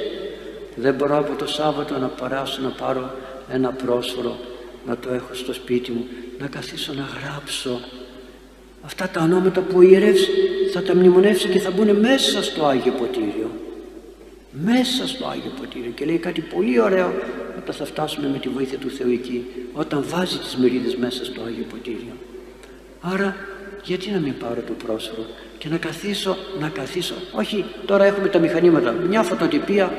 Δεν 0.75 0.95
μπορώ 0.95 1.19
από 1.19 1.35
το 1.35 1.47
Σάββατο 1.47 1.99
να 1.99 2.07
παράσω 2.07 2.63
να 2.63 2.69
πάρω 2.69 3.11
ένα 3.53 3.71
πρόσφορο 3.71 4.37
να 4.87 4.97
το 4.97 5.13
έχω 5.13 5.35
στο 5.35 5.53
σπίτι 5.53 5.91
μου 5.91 6.05
να 6.39 6.47
καθίσω 6.47 6.93
να 6.93 7.09
γράψω 7.21 7.81
αυτά 8.83 9.09
τα 9.09 9.23
ονόματα 9.23 9.61
που 9.61 9.79
ο 9.79 9.83
ιερεύς 9.83 10.29
θα 10.73 10.83
τα 10.83 10.95
μνημονεύσει 10.95 11.49
και 11.49 11.59
θα 11.59 11.71
μπουν 11.71 11.97
μέσα 11.97 12.43
στο 12.43 12.67
Άγιο 12.67 12.93
Ποτήριο 12.93 13.51
μέσα 14.65 15.09
στο 15.09 15.27
Άγιο 15.27 15.51
Ποτήριο 15.61 15.91
και 15.91 16.05
λέει 16.05 16.19
κάτι 16.19 16.41
πολύ 16.41 16.81
ωραίο 16.81 17.13
όταν 17.63 17.75
θα 17.75 17.85
φτάσουμε 17.85 18.29
με 18.29 18.39
τη 18.39 18.49
βοήθεια 18.49 18.79
του 18.79 18.91
Θεού 18.91 19.11
εκεί 19.11 19.47
όταν 19.73 20.05
βάζει 20.09 20.39
τις 20.39 20.57
μερίδες 20.57 20.97
μέσα 20.97 21.25
στο 21.25 21.43
Άγιο 21.47 21.65
Ποτήριο. 21.71 22.17
Άρα 23.01 23.37
γιατί 23.83 24.11
να 24.11 24.19
μην 24.19 24.39
πάρω 24.39 24.61
το 24.67 24.73
πρόσωπο 24.73 25.27
και 25.59 25.69
να 25.69 25.77
καθίσω, 25.77 26.37
να 26.61 26.69
καθίσω. 26.69 27.15
Όχι 27.33 27.65
τώρα 27.87 28.05
έχουμε 28.05 28.29
τα 28.29 28.39
μηχανήματα. 28.39 28.93
Μια 28.93 29.23
φωτοτυπία 29.23 29.93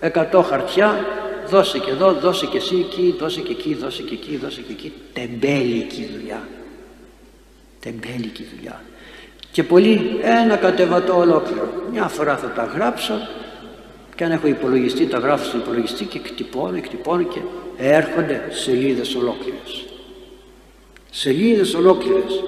100 0.00 0.42
χαρτιά 0.48 1.04
δώσε 1.48 1.78
και 1.78 1.90
εδώ, 1.90 2.12
δώσε 2.12 2.46
και 2.46 2.56
εσύ 2.56 2.76
εκεί, 2.76 3.14
δώσε 3.18 3.40
και 3.40 3.52
εκεί, 3.52 3.74
δώσε 3.74 4.02
και 4.02 4.14
εκεί, 4.14 4.36
δώσε 4.36 4.60
και 4.60 4.72
εκεί. 4.72 4.92
Τεμπέλικη 5.12 6.08
δουλειά. 6.16 6.48
Τεμπέλικη 7.80 8.46
δουλειά. 8.56 8.82
Και 9.52 9.62
πολύ 9.62 10.18
ένα 10.22 10.56
κατεβατό 10.56 11.18
ολόκληρο. 11.18 11.72
Μια 11.92 12.08
φορά 12.08 12.36
θα 12.36 12.48
τα 12.48 12.64
γράψω 12.64 13.14
και 14.22 14.28
αν 14.28 14.34
έχω 14.34 14.46
υπολογιστή 14.46 15.06
τα 15.06 15.18
γράφω 15.18 15.44
στον 15.44 15.60
υπολογιστή 15.60 16.04
και 16.04 16.18
κτυπώνω, 16.18 16.80
κτυπώνω 16.80 17.22
και 17.22 17.38
έρχονται 17.76 18.42
σελίδες 18.50 19.14
ολόκληρες. 19.14 19.84
Σελίδες 21.10 21.74
ολόκληρες. 21.74 22.42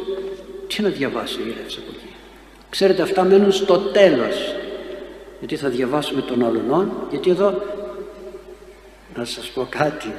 Τι 0.67 0.83
να 0.83 0.89
διαβάσει 0.89 1.39
ο 1.41 1.47
Ιερεύς 1.47 1.77
από 1.77 1.87
εκεί; 1.91 2.15
Ξέρετε 2.71 3.03
αυτά 3.03 3.25
μένουν 3.25 3.53
στο 3.53 3.79
τέλος. 3.79 4.55
Γιατί 5.39 5.57
θα 5.57 5.69
διαβάσουμε 5.69 6.21
τον 6.21 6.45
αλλονών 6.45 6.93
γιατί 7.11 7.31
εδώ 7.31 7.63
να 9.17 9.25
σας 9.25 9.49
πω 9.49 9.67
κάτι. 9.69 10.13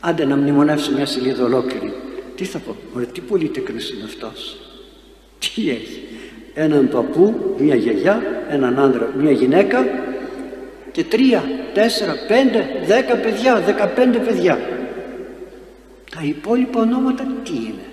Άντε 0.00 0.24
να 0.24 0.36
μνημονεύσω 0.36 0.92
μια 0.92 1.06
σελίδα 1.06 1.44
ολόκληρη. 1.44 1.94
Τι 2.36 2.44
θα 2.44 2.58
πω, 2.58 2.76
ωραία 2.94 3.08
τι 3.08 3.20
πολυτεκνός 3.20 3.90
είναι 3.90 4.04
αυτός; 4.04 4.56
Τι 5.38 5.70
έχει; 5.70 6.02
Έναν 6.54 6.88
παππού, 6.88 7.54
μια 7.58 7.74
γιαγιά, 7.74 8.22
έναν 8.48 8.78
άντρα, 8.78 9.12
μια 9.18 9.32
γυναίκα 9.32 10.03
και 10.94 11.04
τρία, 11.04 11.44
τέσσερα, 11.74 12.14
πέντε, 12.28 12.82
δέκα 12.86 13.16
παιδιά, 13.16 13.60
δεκαπέντε 13.60 14.18
παιδιά. 14.18 14.58
Τα 16.14 16.20
υπόλοιπα 16.22 16.80
ονόματα 16.80 17.26
τι 17.44 17.52
είναι; 17.52 17.86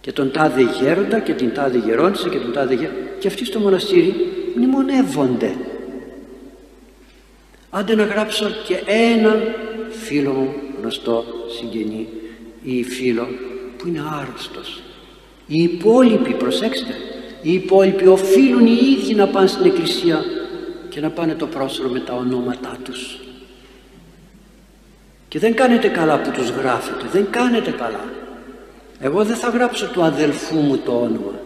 Και 0.00 0.12
τον 0.12 0.32
τάδε 0.32 0.62
γέροντα 0.62 1.18
και 1.18 1.32
την 1.32 1.54
τάδε 1.54 1.78
γερόντισσα 1.78 2.28
και 2.28 2.38
τον 2.38 2.52
τάδε 2.52 2.74
γέροντα. 2.74 2.98
Και 3.18 3.28
αυτοί 3.28 3.44
στο 3.44 3.58
μοναστήρι 3.58 4.14
μνημονεύονται. 4.56 5.54
Άντε 7.70 7.94
να 7.94 8.04
γράψω 8.04 8.50
και 8.66 8.82
έναν 8.86 9.42
φίλο 9.90 10.32
μου 10.32 10.54
γνωστό 10.80 11.24
συγγενή 11.58 12.08
ή 12.62 12.82
φίλο 12.82 13.28
που 13.78 13.88
είναι 13.88 14.02
άρρωστος 14.20 14.82
οι 15.48 15.62
υπόλοιποι, 15.62 16.32
προσέξτε, 16.32 16.94
οι 17.42 17.52
υπόλοιποι 17.52 18.06
οφείλουν 18.06 18.66
οι 18.66 18.78
ίδιοι 18.98 19.14
να 19.14 19.28
πάνε 19.28 19.46
στην 19.46 19.66
εκκλησία 19.66 20.24
και 20.88 21.00
να 21.00 21.10
πάνε 21.10 21.34
το 21.34 21.46
πρόσωπο 21.46 21.88
με 21.88 22.00
τα 22.00 22.14
ονόματά 22.14 22.76
τους. 22.82 23.20
Και 25.28 25.38
δεν 25.38 25.54
κάνετε 25.54 25.88
καλά 25.88 26.18
που 26.18 26.30
τους 26.30 26.48
γράφετε, 26.50 27.06
δεν 27.12 27.26
κάνετε 27.30 27.70
καλά. 27.70 28.04
Εγώ 29.00 29.24
δεν 29.24 29.36
θα 29.36 29.48
γράψω 29.48 29.86
του 29.86 30.02
αδελφού 30.02 30.56
μου 30.56 30.76
το 30.76 30.92
όνομα, 30.92 31.40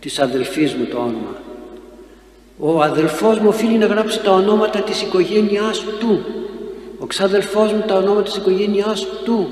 της 0.00 0.18
αδελφής 0.18 0.74
μου 0.74 0.84
το 0.84 0.96
όνομα. 0.98 1.36
Ο 2.58 2.82
αδελφός 2.82 3.38
μου 3.38 3.48
οφείλει 3.48 3.78
να 3.78 3.86
γράψει 3.86 4.22
τα 4.22 4.32
ονόματα 4.32 4.80
της 4.80 5.02
οικογένειάς 5.02 5.84
του. 5.98 6.24
Ο 6.98 7.06
ξάδελφός 7.06 7.72
μου 7.72 7.84
τα 7.86 7.94
ονόματα 7.94 8.22
της 8.22 8.36
οικογένειάς 8.36 9.06
του. 9.24 9.48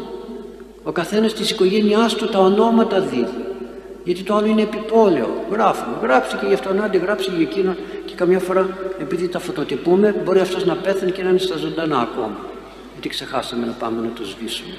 Ο 0.84 0.92
καθένας 0.92 1.32
της 1.32 1.50
οικογένειάς 1.50 2.14
του 2.14 2.28
τα 2.28 2.38
ονόματα 2.38 3.00
δίδει. 3.00 3.44
Γιατί 4.04 4.22
το 4.22 4.34
άλλο 4.34 4.46
είναι 4.46 4.62
επιπόλαιο. 4.62 5.28
Γράφουμε. 5.52 5.96
Γράψει 6.02 6.36
και 6.36 6.46
γι' 6.46 6.54
αυτόν, 6.54 6.82
άντε 6.82 6.98
γράψει 6.98 7.30
για 7.30 7.40
εκείνο. 7.40 7.76
Και 8.04 8.14
καμιά 8.14 8.38
φορά, 8.38 8.78
επειδή 9.00 9.28
τα 9.28 9.38
φωτοτυπούμε, 9.38 10.14
μπορεί 10.24 10.40
αυτός 10.40 10.64
να 10.64 10.76
πέθανε 10.76 11.10
και 11.10 11.22
να 11.22 11.28
είναι 11.28 11.38
στα 11.38 11.56
ζωντανά 11.56 12.00
ακόμα. 12.00 12.36
Γιατί 12.92 13.08
ξεχάσαμε 13.08 13.66
να 13.66 13.72
πάμε 13.72 14.06
να 14.06 14.12
το 14.12 14.24
σβήσουμε. 14.24 14.74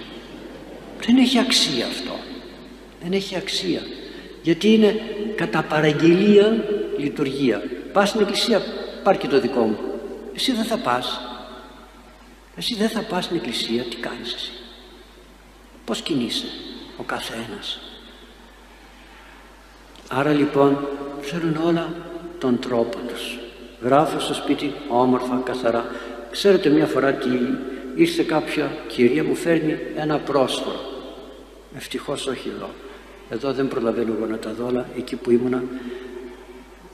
Δεν 1.06 1.18
έχει 1.18 1.40
αξία 1.40 1.86
αυτό. 1.86 2.14
Δεν 3.02 3.12
έχει 3.12 3.36
αξία. 3.36 3.82
Γιατί 4.42 4.74
είναι 4.74 4.96
κατά 5.36 5.64
παραγγελία 5.64 6.66
λειτουργία. 6.98 7.64
Πας 7.94 8.10
στην 8.10 8.22
εκκλησία, 8.22 8.62
πάρ 9.04 9.18
και 9.18 9.28
το 9.28 9.40
δικό 9.40 9.62
μου. 9.62 9.78
Εσύ 10.36 10.52
δεν 10.52 10.64
θα 10.64 10.78
πας. 10.78 11.20
Εσύ 12.58 12.76
δεν 12.76 12.90
θα 12.90 13.02
πας 13.02 13.24
στην 13.24 13.38
εκκλησία, 13.38 13.84
τι 13.84 13.96
κάνεις 13.96 14.34
εσύ; 14.34 14.52
Πώς 15.86 16.02
κινείσαι 16.02 16.46
ο 16.98 17.04
καθένας; 17.04 17.80
Άρα 20.08 20.32
λοιπόν 20.32 20.88
ξέρουν 21.22 21.58
όλα 21.66 21.94
τον 22.46 22.60
τρόπο 22.60 22.98
τους. 23.08 23.38
Γράφω 23.82 24.20
στο 24.20 24.34
σπίτι 24.34 24.74
όμορφα, 24.90 25.42
καθαρά. 25.46 25.86
Ξέρετε 26.32 26.70
μια 26.70 26.86
φορά 26.86 27.14
τι 27.14 27.30
ήρθε 27.96 28.24
κάποια 28.24 28.72
κυρία 28.88 29.24
μου 29.24 29.36
φέρνει 29.36 29.78
ένα 29.96 30.18
πρόσφορο. 30.18 30.80
Ευτυχώς 31.76 32.28
όχι 32.28 32.52
εδώ. 32.56 32.70
Εδώ 33.30 33.54
δεν 33.54 33.68
προλαβαίνω 33.68 34.14
εγώ 34.18 34.26
να 34.26 34.38
τα 34.38 34.54
δω, 34.54 34.68
αλλά 34.68 34.86
εκεί 34.98 35.16
που 35.16 35.32
ήμουνα 35.32 35.64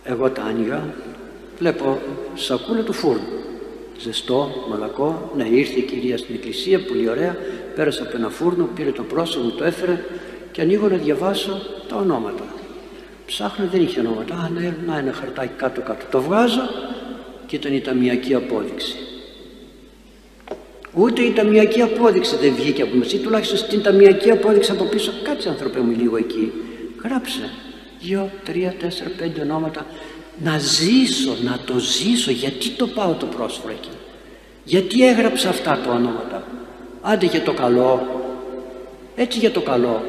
εγώ 0.03 0.29
τα 0.29 0.41
άνοιγα. 0.41 0.93
Βλέπω 1.57 2.01
σακούλα 2.35 2.81
του 2.83 2.93
φούρνου. 2.93 3.27
Ζεστό, 3.99 4.49
μαλακό. 4.69 5.31
Ναι, 5.37 5.47
ήρθε 5.47 5.79
η 5.79 5.81
κυρία 5.81 6.17
στην 6.17 6.35
εκκλησία, 6.35 6.85
πολύ 6.85 7.09
ωραία. 7.09 7.37
Πέρασε 7.75 8.01
από 8.01 8.17
ένα 8.17 8.29
φούρνο, 8.29 8.69
πήρε 8.75 8.91
το 8.91 9.03
πρόσωπο, 9.03 9.49
το 9.49 9.63
έφερε 9.63 10.03
και 10.51 10.61
ανοίγω 10.61 10.87
να 10.87 10.97
διαβάσω 10.97 11.61
τα 11.87 11.95
ονόματα. 11.95 12.43
Ψάχνω, 13.31 13.67
δεν 13.71 13.81
είχε 13.81 13.99
ονόματα. 13.99 14.35
Α, 14.35 14.49
ναι, 14.49 14.75
να 14.85 14.97
ένα 14.97 15.13
χαρτάκι 15.13 15.53
κάτω-κάτω. 15.57 16.05
Το 16.11 16.21
βγάζω 16.21 16.61
και 17.45 17.55
ήταν 17.55 17.73
η 17.73 17.81
ταμιακή 17.81 18.33
απόδειξη. 18.33 18.95
Ούτε 20.93 21.21
η 21.21 21.31
ταμιακή 21.31 21.81
απόδειξη 21.81 22.35
δεν 22.35 22.53
βγήκε 22.55 22.81
από 22.81 22.95
μέσα, 22.95 23.17
τουλάχιστον 23.17 23.57
στην 23.57 23.81
ταμιακή 23.81 24.31
απόδειξη 24.31 24.71
από 24.71 24.83
πίσω. 24.83 25.11
Κάτσε, 25.23 25.49
άνθρωπε 25.49 25.79
μου, 25.79 25.95
λίγο 25.97 26.17
εκεί. 26.17 26.51
Γράψε 27.03 27.49
δύο, 28.01 28.31
τρία, 28.45 28.73
τέσσερα, 28.79 29.09
πέντε 29.17 29.41
ονόματα. 29.41 29.85
Να 30.43 30.57
ζήσω, 30.57 31.35
να 31.43 31.59
το 31.65 31.77
ζήσω. 31.77 32.31
Γιατί 32.31 32.69
το 32.69 32.87
πάω 32.87 33.13
το 33.13 33.25
πρόσφορο 33.25 33.73
εκεί; 33.73 33.89
Γιατί 34.63 35.07
έγραψα 35.07 35.49
αυτά 35.49 35.79
τα 35.85 35.91
ονόματα; 35.91 36.43
Άντε 37.01 37.25
για 37.25 37.41
το 37.41 37.53
καλό. 37.53 38.21
Έτσι 39.15 39.39
για 39.39 39.51
το 39.51 39.61
καλό. 39.61 40.03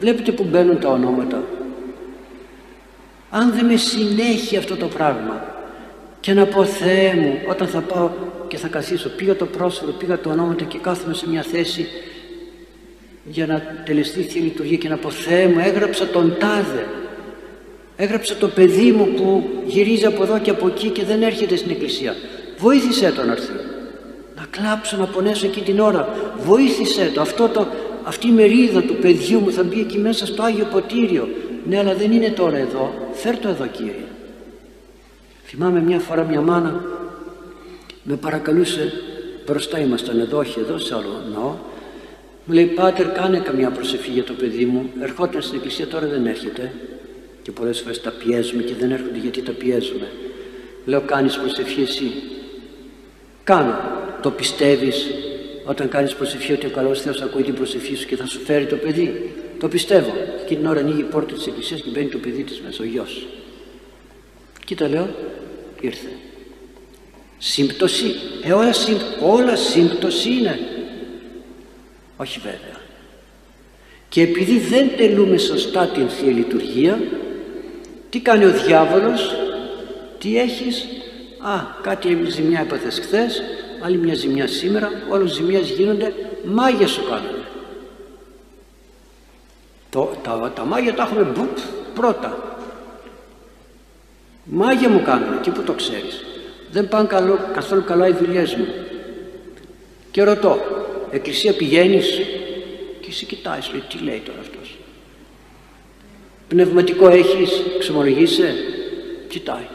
Βλέπετε 0.00 0.32
που 0.32 0.44
μπαίνουν 0.44 0.80
τα 0.80 0.88
ονόματα. 0.88 1.44
Αν 3.30 3.52
δεν 3.52 3.66
με 3.66 3.76
συνέχει 3.76 4.56
αυτό 4.56 4.76
το 4.76 4.86
πράγμα 4.86 5.54
και 6.20 6.32
να 6.32 6.46
πω 6.46 6.64
Θεέ 6.64 7.14
μου 7.14 7.38
όταν 7.48 7.68
θα 7.68 7.80
πάω 7.80 8.10
και 8.48 8.56
θα 8.56 8.68
καθίσω 8.68 9.08
πήγα 9.08 9.36
το 9.36 9.46
πρόσωπο, 9.46 9.90
πήγα 9.90 10.18
το 10.18 10.30
ονόματα 10.30 10.64
και 10.64 10.78
κάθομαι 10.78 11.14
σε 11.14 11.28
μια 11.28 11.42
θέση 11.42 11.86
για 13.24 13.46
να 13.46 13.82
τελεστεί 13.84 14.20
η 14.20 14.40
Λειτουργία 14.40 14.76
και 14.76 14.88
να 14.88 14.96
πω 14.96 15.10
Θεέ 15.10 15.46
μου 15.46 15.58
έγραψα 15.58 16.06
τον 16.06 16.36
τάδε 16.38 16.86
έγραψα 17.96 18.36
το 18.36 18.48
παιδί 18.48 18.92
μου 18.92 19.06
που 19.16 19.50
γυρίζει 19.66 20.06
από 20.06 20.22
εδώ 20.22 20.38
και 20.38 20.50
από 20.50 20.66
εκεί 20.66 20.88
και 20.88 21.04
δεν 21.04 21.22
έρχεται 21.22 21.56
στην 21.56 21.70
εκκλησία. 21.70 22.14
Βοήθησέ 22.58 23.12
τον 23.12 23.26
να 23.26 23.32
έρθει. 23.32 23.52
Να 24.36 24.46
κλάψω, 24.50 24.96
να 24.96 25.04
πονέσω 25.04 25.46
εκεί 25.46 25.60
την 25.60 25.80
ώρα. 25.80 26.08
Βοήθησέ 26.38 27.10
το, 27.14 27.20
αυτό 27.20 27.48
το 27.48 27.66
αυτή 28.02 28.26
η 28.26 28.30
μερίδα 28.30 28.82
του 28.82 28.96
παιδιού 28.96 29.40
μου 29.40 29.52
θα 29.52 29.62
μπει 29.62 29.80
εκεί 29.80 29.98
μέσα 29.98 30.26
στο 30.26 30.42
Άγιο 30.42 30.64
Ποτήριο 30.64 31.28
ναι 31.68 31.78
αλλά 31.78 31.94
δεν 31.94 32.12
είναι 32.12 32.30
τώρα 32.30 32.56
εδώ. 32.56 32.94
Φέρ 33.12 33.38
το 33.38 33.48
εδώ 33.48 33.66
Κύριε. 33.66 34.04
Θυμάμαι 35.44 35.80
μια 35.80 35.98
φορά 35.98 36.24
μια 36.24 36.40
μάνα 36.40 36.84
με 38.02 38.16
παρακαλούσε 38.16 38.92
μπροστά 39.46 39.78
ήμασταν 39.78 40.20
εδώ 40.20 40.38
όχι 40.38 40.60
εδώ 40.60 40.78
σε 40.78 40.94
άλλο 40.94 41.22
ναό 41.32 41.54
μου 42.44 42.54
λέει 42.54 42.64
Πάτερ 42.64 43.12
κάνε 43.12 43.38
καμιά 43.38 43.70
προσευχή 43.70 44.10
για 44.10 44.24
το 44.24 44.32
παιδί 44.32 44.64
μου. 44.64 44.90
Ερχόταν 45.00 45.42
στην 45.42 45.56
εκκλησία 45.56 45.86
τώρα 45.86 46.06
δεν 46.06 46.26
έρχεται 46.26 46.72
και 47.42 47.52
πολλές 47.52 47.80
φορές 47.80 48.00
τα 48.00 48.10
πιέζουμε 48.10 48.62
και 48.62 48.74
δεν 48.74 48.90
έρχονται 48.90 49.18
γιατί 49.18 49.42
τα 49.42 49.52
πιέζουμε. 49.52 50.08
Λέω 50.84 51.00
κάνεις 51.00 51.38
προσευχή 51.38 51.80
εσύ 51.80 52.12
κάνω 53.44 53.74
το 54.22 54.30
πιστεύεις 54.30 55.10
όταν 55.64 55.88
κάνεις 55.88 56.14
προσευχή 56.14 56.52
ότι 56.52 56.66
ο 56.66 56.70
καλός 56.70 57.00
Θεός 57.00 57.22
ακούει 57.22 57.42
την 57.42 57.54
προσευχή 57.54 57.94
σου 57.94 58.06
και 58.06 58.16
θα 58.16 58.26
σου 58.26 58.38
φέρει 58.38 58.66
το 58.66 58.76
παιδί 58.76 59.34
το 59.58 59.68
πιστεύω. 59.68 60.12
Και 60.46 60.54
την 60.54 60.66
ώρα 60.66 60.80
ανοίγει 60.80 61.00
η 61.00 61.04
πόρτα 61.04 61.34
της 61.34 61.46
εκκλησίας 61.46 61.80
και 61.80 61.90
μπαίνει 61.90 62.08
το 62.08 62.18
παιδί 62.18 62.42
της 62.42 62.60
μέσα 62.60 62.82
ο 62.82 62.86
γιος. 62.86 63.26
Κοίτα 64.64 64.88
λέω 64.88 65.08
ήρθε. 65.80 66.08
Σύμπτωση 67.38 68.14
ε 68.44 68.52
όλα, 68.52 68.72
σύμπ, 68.72 68.98
όλα 69.20 69.56
σύμπτωση 69.56 70.30
είναι. 70.30 70.58
Όχι 72.16 72.38
βέβαια. 72.38 72.80
Και 74.08 74.22
επειδή 74.22 74.58
δεν 74.58 74.90
τελούμε 74.96 75.38
σωστά 75.38 75.86
την 75.86 76.08
Θεία 76.08 76.32
Λειτουργία 76.32 77.00
τι 78.10 78.20
κάνει 78.20 78.44
ο 78.44 78.50
διάβολος 78.50 79.36
τι 80.18 80.38
έχεις; 80.38 80.86
Α 81.38 81.80
κάτι 81.82 82.18
ζημιά 82.28 82.60
έπαθες 82.60 82.98
χθες 82.98 83.42
άλλη 83.80 83.96
μια 83.96 84.14
ζημιά 84.14 84.46
σήμερα 84.46 84.90
όλες 85.10 85.32
ζημιές 85.32 85.70
γίνονται 85.70 86.14
μάγια 86.44 86.86
σου 86.86 87.04
κάνουν 87.08 87.45
το, 89.96 90.10
τα, 90.22 90.52
τα 90.54 90.64
μάγια 90.64 90.94
τα 90.94 91.02
έχουμε 91.02 91.22
μπουπ 91.22 91.56
πρώτα. 91.94 92.58
Μάγια 94.44 94.88
μου 94.88 95.02
κάνουν 95.02 95.32
εκεί 95.38 95.50
που 95.50 95.62
το 95.62 95.72
ξέρεις. 95.72 96.24
Δεν 96.70 96.88
πάνε 96.88 97.06
καλό, 97.06 97.38
καθόλου 97.52 97.84
καλά 97.84 98.08
οι 98.08 98.12
δουλειές 98.12 98.54
μου. 98.54 98.66
Και 100.10 100.22
ρωτώ 100.22 100.58
εκκλησία 101.10 101.52
πηγαίνεις; 101.52 102.20
Και 103.00 103.08
εσύ 103.08 103.26
κοιτάς 103.26 103.70
λέει 103.72 103.82
τι 103.88 104.04
λέει 104.04 104.22
τώρα 104.24 104.38
αυτός; 104.40 104.78
Πνευματικό 106.48 107.08
έχεις 107.08 107.62
ξεμολογείσαι; 107.78 108.54
Κοιτάει. 109.28 109.66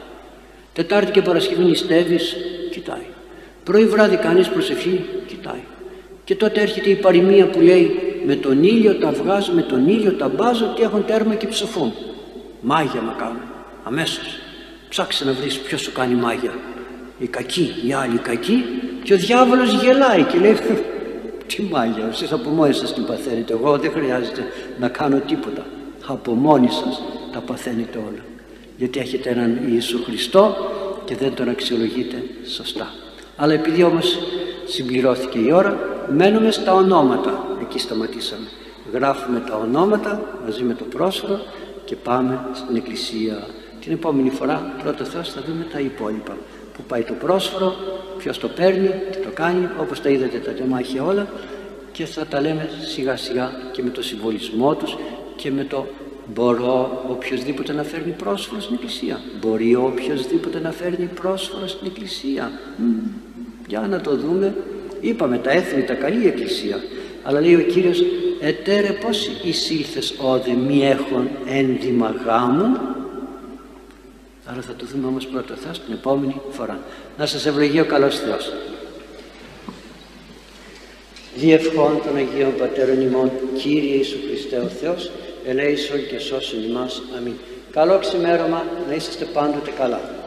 Τετάρτη 0.74 1.12
και 1.12 1.22
Παρασκευή 1.22 1.64
νηστεύεις; 1.64 2.36
Κοιτάει. 2.72 3.06
Πρωί 3.64 3.86
βράδυ 3.86 4.16
κάνεις 4.18 4.50
προσευχή; 4.50 5.06
Κοιτάει. 5.28 5.64
Και 6.24 6.36
τότε 6.36 6.62
έρχεται 6.62 6.90
η 6.90 6.96
παροιμία 6.96 7.48
που 7.48 7.60
λέει 7.60 8.11
με 8.26 8.36
τον 8.36 8.64
ήλιο 8.64 8.96
τα 8.96 9.12
βγάζω, 9.12 9.52
με 9.54 9.62
τον 9.62 9.88
ήλιο 9.88 10.12
τα 10.14 10.28
μπάζω 10.28 10.74
και 10.76 10.84
έχουν 10.84 11.06
τέρμα 11.06 11.36
και 11.36 11.48
ψοφούν 11.48 11.94
μάγια 12.62 13.02
μα 13.02 13.14
κάνουν 13.14 13.42
αμέσως. 13.84 14.40
Ψάξε 14.90 15.26
να 15.26 15.34
βρεις 15.34 15.60
ποιος 15.60 15.82
σου 15.82 15.92
κάνει 15.92 16.14
μάγια. 16.14 16.54
Η 17.20 17.28
κακή, 17.28 17.74
η 17.88 17.94
άλλη 17.94 18.18
κακή 18.18 18.64
και 19.04 19.14
ο 19.14 19.18
διάβολος 19.18 19.74
γελάει 19.74 20.24
και 20.24 20.38
λέει 20.38 20.58
τι 21.48 21.62
μάγια, 21.62 22.08
εσείς 22.12 22.32
από 22.32 22.50
μόνοι 22.50 22.74
σας 22.74 22.94
την 22.94 23.06
παθαίνετε. 23.06 23.54
Εγώ 23.54 23.78
δεν 23.78 23.92
χρειάζεται 23.92 24.44
να 24.80 24.88
κάνω 24.88 25.20
τίποτα. 25.20 25.66
Από 26.06 26.32
μόνοι 26.32 26.70
σας 26.70 27.02
τα 27.32 27.40
παθαίνετε 27.40 27.98
όλα. 27.98 28.24
Γιατί 28.78 29.00
έχετε 29.00 29.30
έναν 29.30 29.60
Ιησού 29.72 30.04
Χριστό 30.04 30.56
και 31.06 31.16
δεν 31.16 31.34
τον 31.34 31.50
αξιολογείτε 31.50 32.24
σωστά 32.46 32.94
αλλά 33.42 33.54
επειδή 33.54 33.84
όμως 33.84 34.20
συμπληρώθηκε 34.66 35.40
η 35.40 35.52
ώρα 35.52 35.91
μένουμε 36.10 36.52
στα 36.52 36.74
ονόματα 36.74 37.46
εκεί 37.62 37.80
σταματήσαμε 37.80 38.48
γράφουμε 38.94 39.40
τα 39.40 39.56
ονόματα 39.56 40.22
μαζί 40.46 40.64
με 40.64 40.74
το 40.74 40.84
πρόσφορο 40.84 41.40
και 41.86 41.96
πάμε 41.96 42.46
στην 42.54 42.76
εκκλησία 42.76 43.48
την 43.82 43.92
επόμενη 43.92 44.30
φορά 44.30 44.74
πρώτα 44.84 45.04
Θεός 45.06 45.32
θα 45.32 45.42
δούμε 45.48 45.68
τα 45.72 45.80
υπόλοιπα 45.80 46.38
που 46.74 46.84
πάει 46.88 47.04
το 47.04 47.14
πρόσφορο, 47.14 47.76
ποιος 48.18 48.38
το 48.38 48.48
παίρνει, 48.48 48.88
τι 49.12 49.18
το 49.18 49.30
κάνει, 49.34 49.70
όπως 49.80 50.02
τα 50.02 50.10
είδατε 50.10 50.38
τα 50.38 50.52
τεμάχια 50.52 51.04
όλα 51.04 51.28
και 51.92 52.06
θα 52.06 52.26
τα 52.26 52.42
λέμε 52.42 52.70
σιγά 52.94 53.18
σιγά 53.18 53.52
και 53.72 53.84
με 53.84 53.90
το 53.90 54.04
συμβολισμό 54.04 54.76
τους 54.76 54.98
και 55.36 55.52
με 55.52 55.64
το 55.64 55.88
μπορώ 56.34 57.04
οποιοδήποτε 57.10 57.74
να 57.74 57.84
φέρνει 57.84 58.12
πρόσφορο 58.12 58.62
στην 58.62 58.76
εκκλησία. 58.76 59.20
Μπορεί 59.42 59.76
οποιοδήποτε 59.76 60.60
να 60.60 60.72
φέρνει 60.72 61.10
πρόσφορο 61.22 61.68
στην 61.68 61.88
εκκλησία. 61.88 62.52
για 63.68 63.80
να 63.80 64.02
το 64.02 64.16
δούμε. 64.16 64.56
Είπαμε 65.02 65.38
τα 65.38 65.52
έθνη, 65.52 65.84
τα 65.84 65.94
καλή 65.94 66.28
εκκλησία. 66.28 66.84
Αλλά 67.24 67.42
λέει 67.42 67.56
ο 67.56 67.62
Κύριος 67.62 68.04
«Ετέρε 68.42 68.92
πώς 68.92 69.30
εισήλθες 69.44 70.14
όδε 70.18 70.54
μη 70.54 70.86
έχουν 70.86 71.30
ένδυμα 71.48 72.16
γάμου» 72.26 72.78
Άρα 74.46 74.62
θα 74.62 74.74
το 74.74 74.86
δούμε 74.86 75.08
όμως 75.08 75.26
πρώτα 75.26 75.56
θα 75.56 75.72
την 75.72 75.94
επόμενη 75.94 76.42
φορά. 76.50 76.80
Να 77.18 77.26
σας 77.26 77.46
ευλογεί 77.46 77.80
ο 77.80 77.86
καλός 77.86 78.20
Θεός. 78.20 78.54
Διευχών 81.36 82.02
των 82.06 82.16
Αγίων 82.16 82.56
Πατέρων 82.58 83.02
ημών, 83.02 83.32
Κύριε 83.58 83.96
Ιησού 83.96 84.18
Χριστέ 84.28 84.58
ο 84.58 84.68
Θεός, 84.68 85.12
ελέησον 85.46 86.08
και 86.08 86.20
σώσον 86.20 86.64
ημάς. 86.64 87.02
Αμήν. 87.18 87.34
Καλό 87.72 88.00
ξημέρωμα, 88.00 88.66
να 88.88 88.94
είσαστε 88.94 89.26
πάντοτε 89.26 89.72
καλά. 89.72 90.21